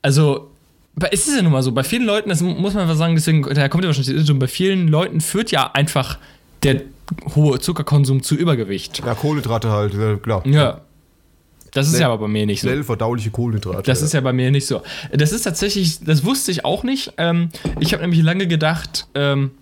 also 0.02 0.50
es 1.12 1.28
ist 1.28 1.36
ja 1.36 1.42
nun 1.42 1.52
mal 1.52 1.62
so, 1.62 1.70
bei 1.70 1.84
vielen 1.84 2.04
Leuten, 2.04 2.28
das 2.28 2.40
muss 2.40 2.74
man 2.74 2.82
einfach 2.82 2.96
sagen, 2.96 3.14
deswegen, 3.14 3.42
da 3.42 3.68
kommt 3.68 3.84
ja 3.84 3.88
wahrscheinlich 3.88 4.08
die 4.08 4.16
Irrtum, 4.16 4.40
bei 4.40 4.48
vielen 4.48 4.88
Leuten 4.88 5.20
führt 5.20 5.52
ja 5.52 5.70
einfach 5.72 6.18
der 6.64 6.82
hohe 7.36 7.60
Zuckerkonsum 7.60 8.22
zu 8.22 8.34
Übergewicht. 8.34 9.00
Ja, 9.04 9.14
Kohlenhydrate 9.14 9.70
halt, 9.70 10.22
klar. 10.22 10.44
Ja. 10.46 10.80
Das 11.72 11.88
ist 11.88 11.98
ja 11.98 12.06
aber 12.06 12.18
bei 12.18 12.28
mir 12.28 12.46
nicht 12.46 12.60
so. 12.60 12.68
Schnell 12.68 12.84
verdauliche 12.84 13.30
Kohlenhydrate. 13.30 13.82
Das 13.82 14.02
ist 14.02 14.12
ja 14.12 14.20
bei 14.20 14.32
mir 14.32 14.50
nicht 14.50 14.66
so. 14.66 14.82
Das 15.12 15.32
ist 15.32 15.42
tatsächlich, 15.42 16.00
das 16.04 16.24
wusste 16.24 16.50
ich 16.50 16.64
auch 16.64 16.82
nicht. 16.82 17.12
Ähm, 17.18 17.50
ich 17.80 17.92
habe 17.92 18.02
nämlich 18.02 18.22
lange 18.22 18.46
gedacht, 18.46 19.06
ähm, 19.14 19.52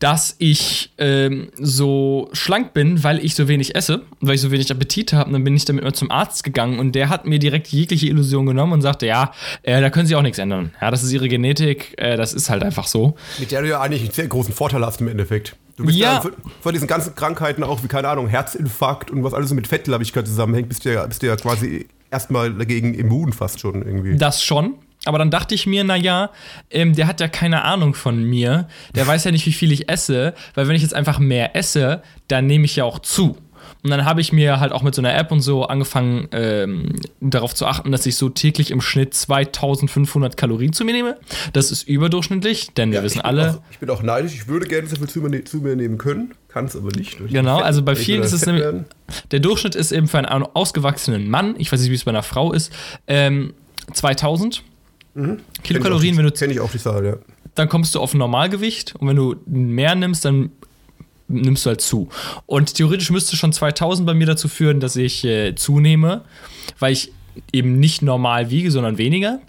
dass 0.00 0.34
ich 0.38 0.92
ähm, 0.96 1.50
so 1.56 2.30
schlank 2.32 2.72
bin, 2.72 3.04
weil 3.04 3.22
ich 3.24 3.34
so 3.34 3.48
wenig 3.48 3.76
esse, 3.76 4.02
weil 4.20 4.34
ich 4.34 4.40
so 4.40 4.50
wenig 4.50 4.70
Appetit 4.72 5.12
habe. 5.12 5.26
Und 5.26 5.34
dann 5.34 5.44
bin 5.44 5.54
ich 5.54 5.66
damit 5.66 5.84
mal 5.84 5.92
zum 5.92 6.10
Arzt 6.10 6.42
gegangen 6.42 6.78
und 6.78 6.94
der 6.94 7.10
hat 7.10 7.26
mir 7.26 7.38
direkt 7.38 7.68
jegliche 7.68 8.06
Illusion 8.06 8.46
genommen 8.46 8.72
und 8.72 8.82
sagte, 8.82 9.06
ja, 9.06 9.32
äh, 9.62 9.80
da 9.80 9.90
können 9.90 10.06
Sie 10.06 10.16
auch 10.16 10.22
nichts 10.22 10.38
ändern. 10.38 10.72
Ja, 10.80 10.90
das 10.90 11.02
ist 11.02 11.12
Ihre 11.12 11.28
Genetik, 11.28 11.94
äh, 11.98 12.16
das 12.16 12.32
ist 12.32 12.48
halt 12.48 12.64
einfach 12.64 12.86
so. 12.86 13.14
Mit 13.38 13.52
der 13.52 13.60
du 13.60 13.68
ja 13.68 13.80
eigentlich 13.80 14.02
einen 14.02 14.10
sehr 14.10 14.26
großen 14.26 14.54
Vorteil 14.54 14.84
hast 14.84 15.02
im 15.02 15.08
Endeffekt. 15.08 15.54
Du 15.76 15.84
bist 15.84 15.98
ja, 15.98 16.22
ja 16.24 16.30
von 16.62 16.72
diesen 16.72 16.88
ganzen 16.88 17.14
Krankheiten 17.14 17.62
auch, 17.62 17.82
wie 17.82 17.88
keine 17.88 18.08
Ahnung, 18.08 18.26
Herzinfarkt 18.26 19.10
und 19.10 19.22
was 19.22 19.34
alles 19.34 19.50
so 19.50 19.54
mit 19.54 19.66
Fettleibigkeit 19.66 20.26
zusammenhängt, 20.26 20.68
bist 20.68 20.84
du 20.84 20.92
ja, 20.92 21.06
bist 21.06 21.22
du 21.22 21.26
ja 21.26 21.36
quasi 21.36 21.86
erstmal 22.10 22.52
dagegen 22.52 22.94
immun 22.94 23.32
fast 23.32 23.60
schon 23.60 23.82
irgendwie. 23.82 24.16
Das 24.16 24.42
schon. 24.42 24.74
Aber 25.04 25.18
dann 25.18 25.30
dachte 25.30 25.54
ich 25.54 25.66
mir, 25.66 25.82
naja, 25.82 26.30
ähm, 26.70 26.94
der 26.94 27.06
hat 27.06 27.20
ja 27.20 27.28
keine 27.28 27.64
Ahnung 27.64 27.94
von 27.94 28.22
mir. 28.22 28.68
Der 28.94 29.06
weiß 29.06 29.24
ja 29.24 29.30
nicht, 29.30 29.46
wie 29.46 29.52
viel 29.52 29.72
ich 29.72 29.88
esse, 29.88 30.34
weil 30.54 30.68
wenn 30.68 30.76
ich 30.76 30.82
jetzt 30.82 30.94
einfach 30.94 31.18
mehr 31.18 31.56
esse, 31.56 32.02
dann 32.28 32.46
nehme 32.46 32.66
ich 32.66 32.76
ja 32.76 32.84
auch 32.84 32.98
zu. 32.98 33.36
Und 33.82 33.90
dann 33.90 34.04
habe 34.04 34.20
ich 34.20 34.32
mir 34.32 34.60
halt 34.60 34.72
auch 34.72 34.82
mit 34.82 34.94
so 34.94 35.00
einer 35.00 35.16
App 35.16 35.32
und 35.32 35.40
so 35.40 35.64
angefangen, 35.64 36.28
ähm, 36.32 36.96
darauf 37.20 37.54
zu 37.54 37.66
achten, 37.66 37.92
dass 37.92 38.04
ich 38.04 38.16
so 38.16 38.28
täglich 38.28 38.70
im 38.70 38.80
Schnitt 38.80 39.14
2500 39.14 40.36
Kalorien 40.36 40.72
zu 40.72 40.84
mir 40.84 40.92
nehme. 40.92 41.16
Das 41.54 41.70
ist 41.70 41.88
überdurchschnittlich, 41.88 42.74
denn 42.74 42.92
wir 42.92 43.02
wissen 43.02 43.22
alle. 43.22 43.52
Auch, 43.52 43.60
ich 43.70 43.78
bin 43.78 43.88
auch 43.88 44.02
neidisch, 44.02 44.34
ich 44.34 44.48
würde 44.48 44.66
gerne 44.66 44.86
so 44.86 44.96
viel 44.96 45.08
zu 45.08 45.20
mir, 45.20 45.44
zu 45.44 45.58
mir 45.58 45.76
nehmen 45.76 45.96
können, 45.96 46.34
kann 46.48 46.66
es 46.66 46.76
aber 46.76 46.90
nicht. 46.90 47.16
Genau, 47.28 47.56
Fett, 47.56 47.66
also 47.66 47.82
bei 47.82 47.96
vielen 47.96 48.22
ist 48.22 48.32
es 48.32 48.44
nämlich. 48.44 48.64
Der 49.30 49.40
Durchschnitt 49.40 49.74
ist 49.74 49.92
eben 49.92 50.08
für 50.08 50.18
einen 50.18 50.26
ausgewachsenen 50.26 51.30
Mann, 51.30 51.54
ich 51.58 51.72
weiß 51.72 51.80
nicht, 51.80 51.90
wie 51.90 51.94
es 51.94 52.04
bei 52.04 52.10
einer 52.10 52.22
Frau 52.22 52.52
ist, 52.52 52.72
ähm, 53.06 53.54
2000. 53.92 54.62
Mhm. 55.14 55.38
Kilokalorien, 55.62 56.16
wenn 56.16 56.24
du. 56.24 56.30
Kenne 56.30 56.52
ich 56.52 56.60
auch 56.60 56.70
die 56.70 56.78
Zahl, 56.78 57.04
ja. 57.04 57.16
Dann 57.54 57.68
kommst 57.68 57.94
du 57.94 58.00
auf 58.00 58.14
Normalgewicht 58.14 58.94
und 58.96 59.08
wenn 59.08 59.16
du 59.16 59.36
mehr 59.46 59.94
nimmst, 59.94 60.24
dann 60.24 60.50
nimmst 61.28 61.64
du 61.64 61.68
halt 61.68 61.80
zu. 61.80 62.08
Und 62.46 62.74
theoretisch 62.74 63.10
müsste 63.10 63.36
schon 63.36 63.52
2000 63.52 64.06
bei 64.06 64.14
mir 64.14 64.26
dazu 64.26 64.48
führen, 64.48 64.80
dass 64.80 64.96
ich 64.96 65.24
äh, 65.24 65.54
zunehme, 65.54 66.22
weil 66.78 66.92
ich 66.92 67.12
eben 67.52 67.78
nicht 67.78 68.02
normal 68.02 68.50
wiege, 68.50 68.70
sondern 68.70 68.98
weniger. 68.98 69.40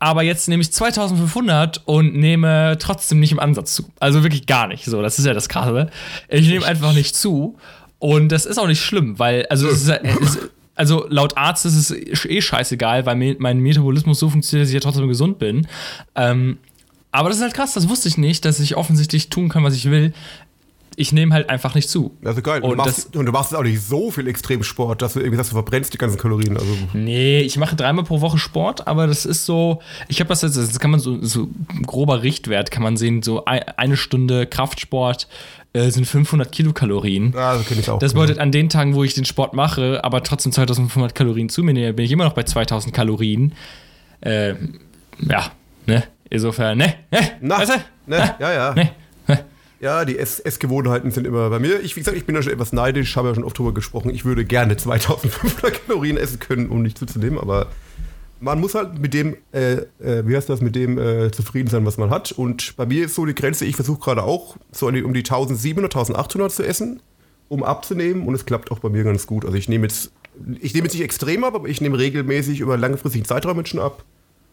Aber 0.00 0.22
jetzt 0.22 0.48
nehme 0.48 0.62
ich 0.62 0.72
2500 0.72 1.82
und 1.84 2.14
nehme 2.14 2.76
trotzdem 2.78 3.18
nicht 3.20 3.32
im 3.32 3.40
Ansatz 3.40 3.74
zu. 3.74 3.90
Also 3.98 4.22
wirklich 4.22 4.46
gar 4.46 4.68
nicht. 4.68 4.84
So, 4.84 5.02
das 5.02 5.18
ist 5.18 5.24
ja 5.24 5.34
das 5.34 5.48
Krasse. 5.48 5.90
Ich 6.28 6.46
nehme 6.46 6.64
einfach 6.64 6.92
nicht 6.92 7.16
zu. 7.16 7.58
Und 7.98 8.30
das 8.30 8.46
ist 8.46 8.58
auch 8.58 8.68
nicht 8.68 8.80
schlimm, 8.80 9.18
weil, 9.18 9.46
also, 9.46 9.66
ist, 9.66 9.88
ist, 9.88 10.38
also 10.78 11.06
laut 11.08 11.36
Arzt 11.36 11.66
ist 11.66 11.90
es 11.90 12.24
eh 12.24 12.40
scheißegal, 12.40 13.04
weil 13.04 13.36
mein 13.38 13.58
Metabolismus 13.58 14.20
so 14.20 14.30
funktioniert, 14.30 14.64
dass 14.64 14.70
ich 14.70 14.74
ja 14.74 14.80
trotzdem 14.80 15.08
gesund 15.08 15.38
bin. 15.38 15.66
Ähm, 16.14 16.58
aber 17.10 17.28
das 17.28 17.38
ist 17.38 17.42
halt 17.42 17.54
krass, 17.54 17.72
das 17.72 17.88
wusste 17.88 18.08
ich 18.08 18.16
nicht, 18.16 18.44
dass 18.44 18.60
ich 18.60 18.76
offensichtlich 18.76 19.28
tun 19.28 19.48
kann, 19.48 19.64
was 19.64 19.74
ich 19.74 19.90
will 19.90 20.12
ich 20.98 21.12
nehme 21.12 21.32
halt 21.32 21.48
einfach 21.48 21.76
nicht 21.76 21.88
zu. 21.88 22.16
Also 22.24 22.42
geil. 22.42 22.60
Und, 22.60 22.70
du 22.70 22.76
machst, 22.76 23.14
und 23.14 23.24
du 23.24 23.30
machst 23.30 23.54
auch 23.54 23.62
nicht 23.62 23.80
so 23.80 24.10
viel 24.10 24.26
Extremsport, 24.26 25.00
dass 25.00 25.12
du 25.12 25.20
irgendwie 25.20 25.36
sagst, 25.36 25.52
du 25.52 25.54
verbrennst 25.54 25.94
die 25.94 25.98
ganzen 25.98 26.18
Kalorien. 26.18 26.56
Also. 26.56 26.66
Nee, 26.92 27.40
ich 27.40 27.56
mache 27.56 27.76
dreimal 27.76 28.04
pro 28.04 28.20
Woche 28.20 28.36
Sport, 28.38 28.88
aber 28.88 29.06
das 29.06 29.24
ist 29.24 29.46
so, 29.46 29.80
ich 30.08 30.18
habe 30.18 30.28
das 30.28 30.42
jetzt, 30.42 30.56
das 30.56 30.80
kann 30.80 30.90
man 30.90 30.98
so, 30.98 31.24
so 31.24 31.48
grober 31.86 32.24
Richtwert, 32.24 32.72
kann 32.72 32.82
man 32.82 32.96
sehen, 32.96 33.22
so 33.22 33.44
eine 33.44 33.96
Stunde 33.96 34.46
Kraftsport 34.46 35.28
äh, 35.72 35.88
sind 35.90 36.04
500 36.04 36.50
Kilokalorien. 36.50 37.32
Ja, 37.32 37.54
das 37.54 37.66
kenne 37.66 37.80
ich 37.80 37.88
auch. 37.88 38.00
Das 38.00 38.14
bedeutet, 38.14 38.40
an 38.40 38.50
den 38.50 38.68
Tagen, 38.68 38.96
wo 38.96 39.04
ich 39.04 39.14
den 39.14 39.24
Sport 39.24 39.54
mache, 39.54 40.02
aber 40.02 40.24
trotzdem 40.24 40.50
2500 40.50 41.14
Kalorien 41.14 41.48
zu 41.48 41.62
mir 41.62 41.74
nehme, 41.74 41.92
bin 41.92 42.06
ich 42.06 42.10
immer 42.10 42.24
noch 42.24 42.34
bei 42.34 42.42
2000 42.42 42.92
Kalorien. 42.92 43.52
Äh, 44.20 44.54
ja, 45.20 45.52
ne? 45.86 46.02
Insofern, 46.28 46.76
ne? 46.76 46.94
Ne? 47.12 47.20
Na, 47.40 47.58
weißt 47.58 47.70
du? 47.70 48.10
ne? 48.10 48.34
Ja, 48.40 48.52
ja. 48.52 48.74
Ne? 48.74 48.90
Ja, 49.80 50.04
die 50.04 50.18
Ess 50.18 50.40
Essgewohnheiten 50.40 51.10
sind 51.10 51.26
immer 51.26 51.50
bei 51.50 51.60
mir. 51.60 51.80
Ich, 51.80 51.94
wie 51.94 52.00
gesagt, 52.00 52.16
ich 52.16 52.26
bin 52.26 52.34
ja 52.34 52.42
schon 52.42 52.52
etwas 52.52 52.72
neidisch, 52.72 53.16
habe 53.16 53.28
ja 53.28 53.34
schon 53.34 53.44
oft 53.44 53.56
drüber 53.58 53.72
gesprochen. 53.72 54.10
Ich 54.10 54.24
würde 54.24 54.44
gerne 54.44 54.76
2500 54.76 55.86
Kalorien 55.86 56.16
essen 56.16 56.40
können, 56.40 56.68
um 56.68 56.82
nicht 56.82 56.98
zuzunehmen, 56.98 57.38
aber 57.38 57.68
man 58.40 58.60
muss 58.60 58.74
halt 58.74 58.98
mit 58.98 59.14
dem, 59.14 59.36
äh, 59.52 59.74
äh, 60.00 60.26
wie 60.26 60.36
heißt 60.36 60.48
das, 60.48 60.60
mit 60.60 60.74
dem 60.74 60.98
äh, 60.98 61.30
zufrieden 61.30 61.68
sein, 61.68 61.84
was 61.86 61.96
man 61.96 62.10
hat. 62.10 62.32
Und 62.32 62.76
bei 62.76 62.86
mir 62.86 63.04
ist 63.04 63.14
so 63.14 63.24
die 63.24 63.34
Grenze, 63.34 63.64
ich 63.64 63.76
versuche 63.76 64.00
gerade 64.00 64.22
auch 64.22 64.56
so 64.72 64.86
um 64.86 64.92
die 64.92 65.20
1700, 65.20 65.94
1800 65.94 66.52
zu 66.52 66.64
essen, 66.64 67.00
um 67.48 67.62
abzunehmen. 67.62 68.26
Und 68.26 68.34
es 68.34 68.46
klappt 68.46 68.70
auch 68.70 68.80
bei 68.80 68.88
mir 68.88 69.04
ganz 69.04 69.26
gut. 69.26 69.44
Also 69.44 69.56
ich 69.56 69.68
nehme 69.68 69.86
jetzt, 69.86 70.12
ich 70.60 70.74
nehme 70.74 70.86
jetzt 70.86 70.94
nicht 70.94 71.02
extrem 71.02 71.44
ab, 71.44 71.54
aber 71.54 71.68
ich 71.68 71.80
nehme 71.80 71.98
regelmäßig 71.98 72.60
über 72.60 72.76
langfristigen 72.76 73.24
Zeitraum 73.24 73.64
schon 73.64 73.80
ab 73.80 74.04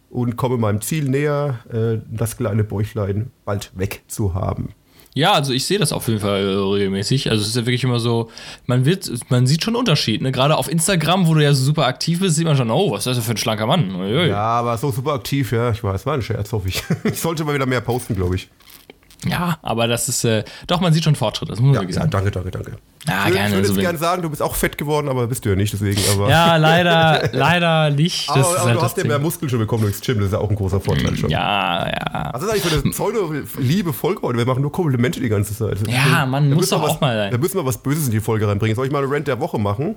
und 0.09 0.37
komme 0.37 0.57
meinem 0.57 0.81
Ziel 0.81 1.09
näher, 1.09 1.59
äh, 1.71 2.01
das 2.09 2.37
kleine 2.37 2.63
Bäuchlein 2.63 3.31
bald 3.43 3.71
weg 3.75 4.03
zu 4.07 4.33
haben. 4.33 4.69
Ja, 5.15 5.31
also 5.31 5.53
ich 5.53 5.65
sehe 5.65 5.79
das 5.79 5.93
auf 5.93 6.09
jeden 6.09 6.19
Fall 6.19 6.41
äh, 6.41 6.73
regelmäßig. 6.73 7.31
Also 7.31 7.41
es 7.41 7.47
ist 7.47 7.55
ja 7.55 7.65
wirklich 7.65 7.85
immer 7.85 7.99
so, 7.99 8.29
man 8.67 8.83
wird, 8.83 9.09
man 9.29 9.47
sieht 9.47 9.63
schon 9.63 9.73
einen 9.73 9.79
Unterschied. 9.79 10.21
Ne? 10.21 10.33
Gerade 10.33 10.57
auf 10.57 10.69
Instagram, 10.69 11.25
wo 11.25 11.33
du 11.33 11.41
ja 11.41 11.53
so 11.53 11.63
super 11.63 11.85
aktiv 11.85 12.19
bist, 12.19 12.35
sieht 12.35 12.45
man 12.45 12.57
schon, 12.57 12.69
oh, 12.69 12.91
was 12.91 13.07
ist 13.07 13.17
das 13.17 13.25
für 13.25 13.31
ein 13.31 13.37
schlanker 13.37 13.65
Mann? 13.65 13.95
Uiui. 13.95 14.27
Ja, 14.27 14.43
aber 14.43 14.77
so 14.77 14.91
super 14.91 15.13
aktiv, 15.13 15.53
ja, 15.53 15.71
ich 15.71 15.81
weiß, 15.81 16.05
war 16.05 16.15
ein 16.15 16.21
Scherz, 16.21 16.51
hoffe 16.51 16.67
ich. 16.67 16.83
Ich 17.05 17.21
sollte 17.21 17.45
mal 17.45 17.55
wieder 17.55 17.65
mehr 17.65 17.79
posten, 17.79 18.13
glaube 18.13 18.35
ich. 18.35 18.49
Ja, 19.27 19.57
aber 19.63 19.87
das 19.87 20.07
ist, 20.09 20.23
äh, 20.23 20.43
doch, 20.67 20.81
man 20.81 20.93
sieht 20.93 21.03
schon 21.03 21.15
Fortschritt, 21.15 21.49
das 21.49 21.59
muss 21.59 21.67
man 21.67 21.73
Ja, 21.75 21.81
wirklich 21.81 21.95
ja, 21.95 22.01
sagen. 22.03 22.11
danke, 22.11 22.31
danke, 22.31 22.51
danke. 22.51 22.71
Ja, 23.07 23.25
ich 23.27 23.33
gerne. 23.33 23.55
würde 23.55 23.67
so 23.67 23.73
jetzt 23.73 23.77
wenn- 23.77 23.81
gerne 23.83 23.97
sagen, 23.97 24.21
du 24.21 24.29
bist 24.29 24.41
auch 24.41 24.55
fett 24.55 24.77
geworden, 24.77 25.09
aber 25.09 25.27
bist 25.27 25.45
du 25.45 25.49
ja 25.49 25.55
nicht, 25.55 25.73
deswegen. 25.73 25.99
Aber, 26.13 26.29
ja, 26.29 26.57
leider, 26.57 27.29
leider 27.33 27.89
nicht. 27.91 28.27
Das 28.35 28.35
aber, 28.37 28.41
ist 28.41 28.47
aber 28.47 28.59
halt 28.65 28.69
du 28.69 28.73
das 28.81 28.83
hast 28.83 28.97
ja 28.97 29.03
mehr 29.05 29.19
Muskeln 29.19 29.49
schon 29.49 29.59
bekommen 29.59 29.83
durchs 29.83 30.01
Gym, 30.01 30.17
das 30.17 30.27
ist 30.27 30.33
ja 30.33 30.39
auch 30.39 30.49
ein 30.49 30.55
großer 30.55 30.79
Vorteil 30.81 31.15
schon. 31.15 31.29
Ja, 31.29 31.87
ja. 31.87 32.29
Was 32.33 32.43
ist 32.43 32.49
eigentlich 32.49 32.63
für 32.63 32.81
eine 32.81 32.91
pseudo-liebe 32.91 33.93
Folge 33.93 34.21
heute? 34.21 34.37
Wir 34.37 34.45
machen 34.45 34.61
nur 34.61 34.71
Komplimente 34.71 35.19
die 35.19 35.29
ganze 35.29 35.55
Zeit. 35.55 35.77
Ja, 35.87 36.25
Mann, 36.25 36.49
Da 36.49 36.55
muss 36.55 36.69
doch 36.69 36.81
was, 36.83 36.91
auch 36.91 37.01
mal 37.01 37.15
sein. 37.15 37.31
Da 37.31 37.37
müssen 37.37 37.55
wir 37.57 37.65
was 37.65 37.77
Böses 37.77 38.05
in 38.05 38.11
die 38.11 38.19
Folge 38.19 38.47
reinbringen. 38.47 38.75
Soll 38.75 38.85
ich 38.85 38.91
mal 38.91 39.03
eine 39.03 39.11
Rant 39.11 39.27
der 39.27 39.39
Woche 39.39 39.57
machen? 39.59 39.95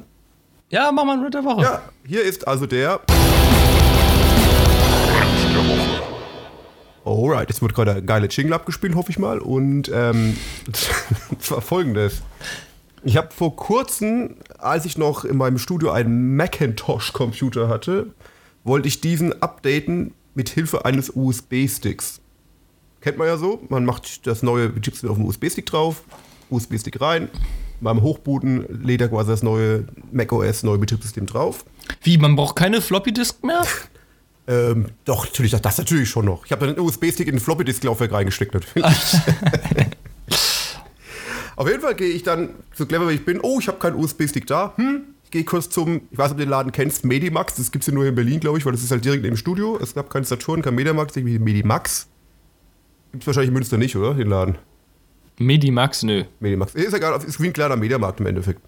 Ja, 0.70 0.90
mach 0.92 1.04
mal 1.04 1.14
einen 1.14 1.24
Ritt 1.24 1.34
der 1.34 1.44
Woche. 1.44 1.62
Ja, 1.62 1.82
hier 2.06 2.22
ist 2.22 2.46
also 2.46 2.66
der. 2.66 3.00
Alright, 7.08 7.48
jetzt 7.48 7.62
wird 7.62 7.74
gerade 7.74 7.94
ein 7.94 8.06
geiler 8.06 8.28
Jingle 8.28 8.52
abgespielt, 8.52 8.94
hoffe 8.94 9.10
ich 9.10 9.18
mal. 9.18 9.38
Und 9.38 9.90
ähm, 9.92 10.36
zwar 11.38 11.62
folgendes. 11.62 12.22
Ich 13.02 13.16
habe 13.16 13.32
vor 13.32 13.56
kurzem, 13.56 14.36
als 14.58 14.84
ich 14.84 14.98
noch 14.98 15.24
in 15.24 15.38
meinem 15.38 15.58
Studio 15.58 15.90
einen 15.90 16.36
Macintosh-Computer 16.36 17.68
hatte, 17.68 18.08
wollte 18.64 18.88
ich 18.88 19.00
diesen 19.00 19.40
updaten 19.40 20.12
mit 20.34 20.50
Hilfe 20.50 20.84
eines 20.84 21.10
USB-Sticks. 21.14 22.20
Kennt 23.00 23.16
man 23.16 23.28
ja 23.28 23.38
so, 23.38 23.62
man 23.68 23.84
macht 23.84 24.26
das 24.26 24.42
neue 24.42 24.68
Betriebssystem 24.68 25.10
auf 25.10 25.16
den 25.16 25.26
USB-Stick 25.26 25.64
drauf, 25.64 26.02
USB-Stick 26.50 27.00
rein, 27.00 27.28
beim 27.80 28.02
Hochbooten 28.02 28.82
lädt 28.84 29.00
er 29.00 29.08
quasi 29.08 29.30
das 29.30 29.42
neue 29.42 29.84
macOS, 30.10 30.64
neue 30.64 30.78
Betriebssystem 30.78 31.26
drauf. 31.26 31.64
Wie, 32.02 32.18
man 32.18 32.36
braucht 32.36 32.56
keine 32.56 32.80
Floppy-Disk 32.80 33.44
mehr? 33.44 33.62
Ähm, 34.48 34.86
doch, 35.04 35.26
natürlich, 35.26 35.52
das, 35.52 35.60
das 35.60 35.76
natürlich 35.76 36.08
schon 36.08 36.24
noch. 36.24 36.46
Ich 36.46 36.52
habe 36.52 36.66
dann 36.66 36.74
einen 36.74 36.84
USB-Stick 36.84 37.28
in 37.28 37.34
ein 37.34 37.40
Floppy-Disk-Laufwerk 37.40 38.12
reingesteckt, 38.12 38.54
natürlich. 38.54 38.86
Auf 41.56 41.68
jeden 41.68 41.82
Fall 41.82 41.94
gehe 41.94 42.08
ich 42.08 42.22
dann, 42.22 42.50
so 42.72 42.86
clever 42.86 43.08
wie 43.10 43.14
ich 43.14 43.24
bin, 43.26 43.40
oh, 43.42 43.58
ich 43.60 43.68
habe 43.68 43.78
keinen 43.78 43.96
USB-Stick 43.96 44.46
da. 44.46 44.72
Hm, 44.76 45.02
ich 45.24 45.30
gehe 45.30 45.44
kurz 45.44 45.68
zum, 45.68 46.00
ich 46.10 46.16
weiß 46.16 46.28
nicht, 46.28 46.32
ob 46.32 46.38
du 46.38 46.44
den 46.44 46.50
Laden 46.50 46.72
kennst, 46.72 47.04
Medimax. 47.04 47.56
Das 47.56 47.70
gibt 47.70 47.82
es 47.82 47.88
ja 47.88 47.92
nur 47.92 48.04
hier 48.04 48.08
in 48.08 48.14
Berlin, 48.14 48.40
glaube 48.40 48.56
ich, 48.56 48.64
weil 48.64 48.72
das 48.72 48.82
ist 48.82 48.90
halt 48.90 49.04
direkt 49.04 49.22
neben 49.22 49.34
dem 49.34 49.38
Studio. 49.38 49.78
Es 49.82 49.94
gab 49.94 50.08
keinen 50.08 50.24
Saturn, 50.24 50.62
kein 50.62 50.74
Medimax, 50.74 51.14
irgendwie 51.14 51.38
Medimax. 51.38 52.08
Gibt 53.12 53.24
es 53.24 53.26
wahrscheinlich 53.26 53.48
in 53.48 53.54
Münster 53.54 53.76
nicht, 53.76 53.94
oder? 53.96 54.14
Den 54.14 54.28
Laden. 54.28 54.56
Medimax, 55.38 56.04
nö. 56.04 56.24
Medimax. 56.40 56.74
Ist 56.74 56.94
egal, 56.94 57.20
ist 57.22 57.40
wie 57.40 57.48
ein 57.48 57.52
kleiner 57.52 57.76
Mediamarkt 57.76 58.20
im 58.20 58.26
Endeffekt. 58.26 58.62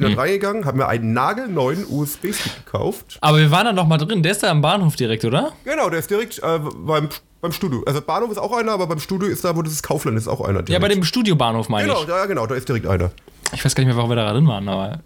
Bin 0.00 0.10
dann 0.10 0.18
reingegangen, 0.18 0.64
habe 0.64 0.76
mir 0.78 0.86
einen 0.88 1.12
nagelneuen 1.12 1.84
USB-Stick 1.88 2.64
gekauft. 2.64 3.18
Aber 3.20 3.38
wir 3.38 3.50
waren 3.50 3.64
da 3.66 3.72
noch 3.72 3.86
mal 3.86 3.98
drin. 3.98 4.22
Der 4.22 4.32
ist 4.32 4.42
da 4.42 4.50
am 4.50 4.60
Bahnhof 4.62 4.96
direkt, 4.96 5.24
oder? 5.24 5.52
Genau, 5.64 5.90
der 5.90 5.98
ist 5.98 6.10
direkt 6.10 6.38
äh, 6.38 6.58
beim, 6.58 7.08
beim 7.40 7.52
Studio. 7.52 7.82
Also 7.86 8.00
Bahnhof 8.00 8.30
ist 8.30 8.38
auch 8.38 8.56
einer, 8.56 8.72
aber 8.72 8.86
beim 8.86 9.00
Studio 9.00 9.28
ist 9.28 9.44
da, 9.44 9.56
wo 9.56 9.62
das 9.62 9.72
ist 9.72 9.82
Kaufland 9.82 10.16
ist 10.18 10.28
auch 10.28 10.40
einer. 10.40 10.62
Direkt. 10.62 10.68
Ja, 10.70 10.78
bei 10.78 10.88
dem 10.88 11.02
Studiobahnhof 11.04 11.68
meine 11.68 11.88
Genau, 11.88 12.00
ich. 12.00 12.06
da, 12.06 12.26
genau, 12.26 12.46
da 12.46 12.54
ist 12.54 12.68
direkt 12.68 12.86
einer. 12.86 13.10
Ich 13.52 13.64
weiß 13.64 13.74
gar 13.74 13.82
nicht 13.82 13.88
mehr, 13.88 13.96
warum 13.96 14.10
wir 14.10 14.16
da 14.16 14.32
drin 14.32 14.46
waren, 14.46 14.68
aber. 14.68 15.00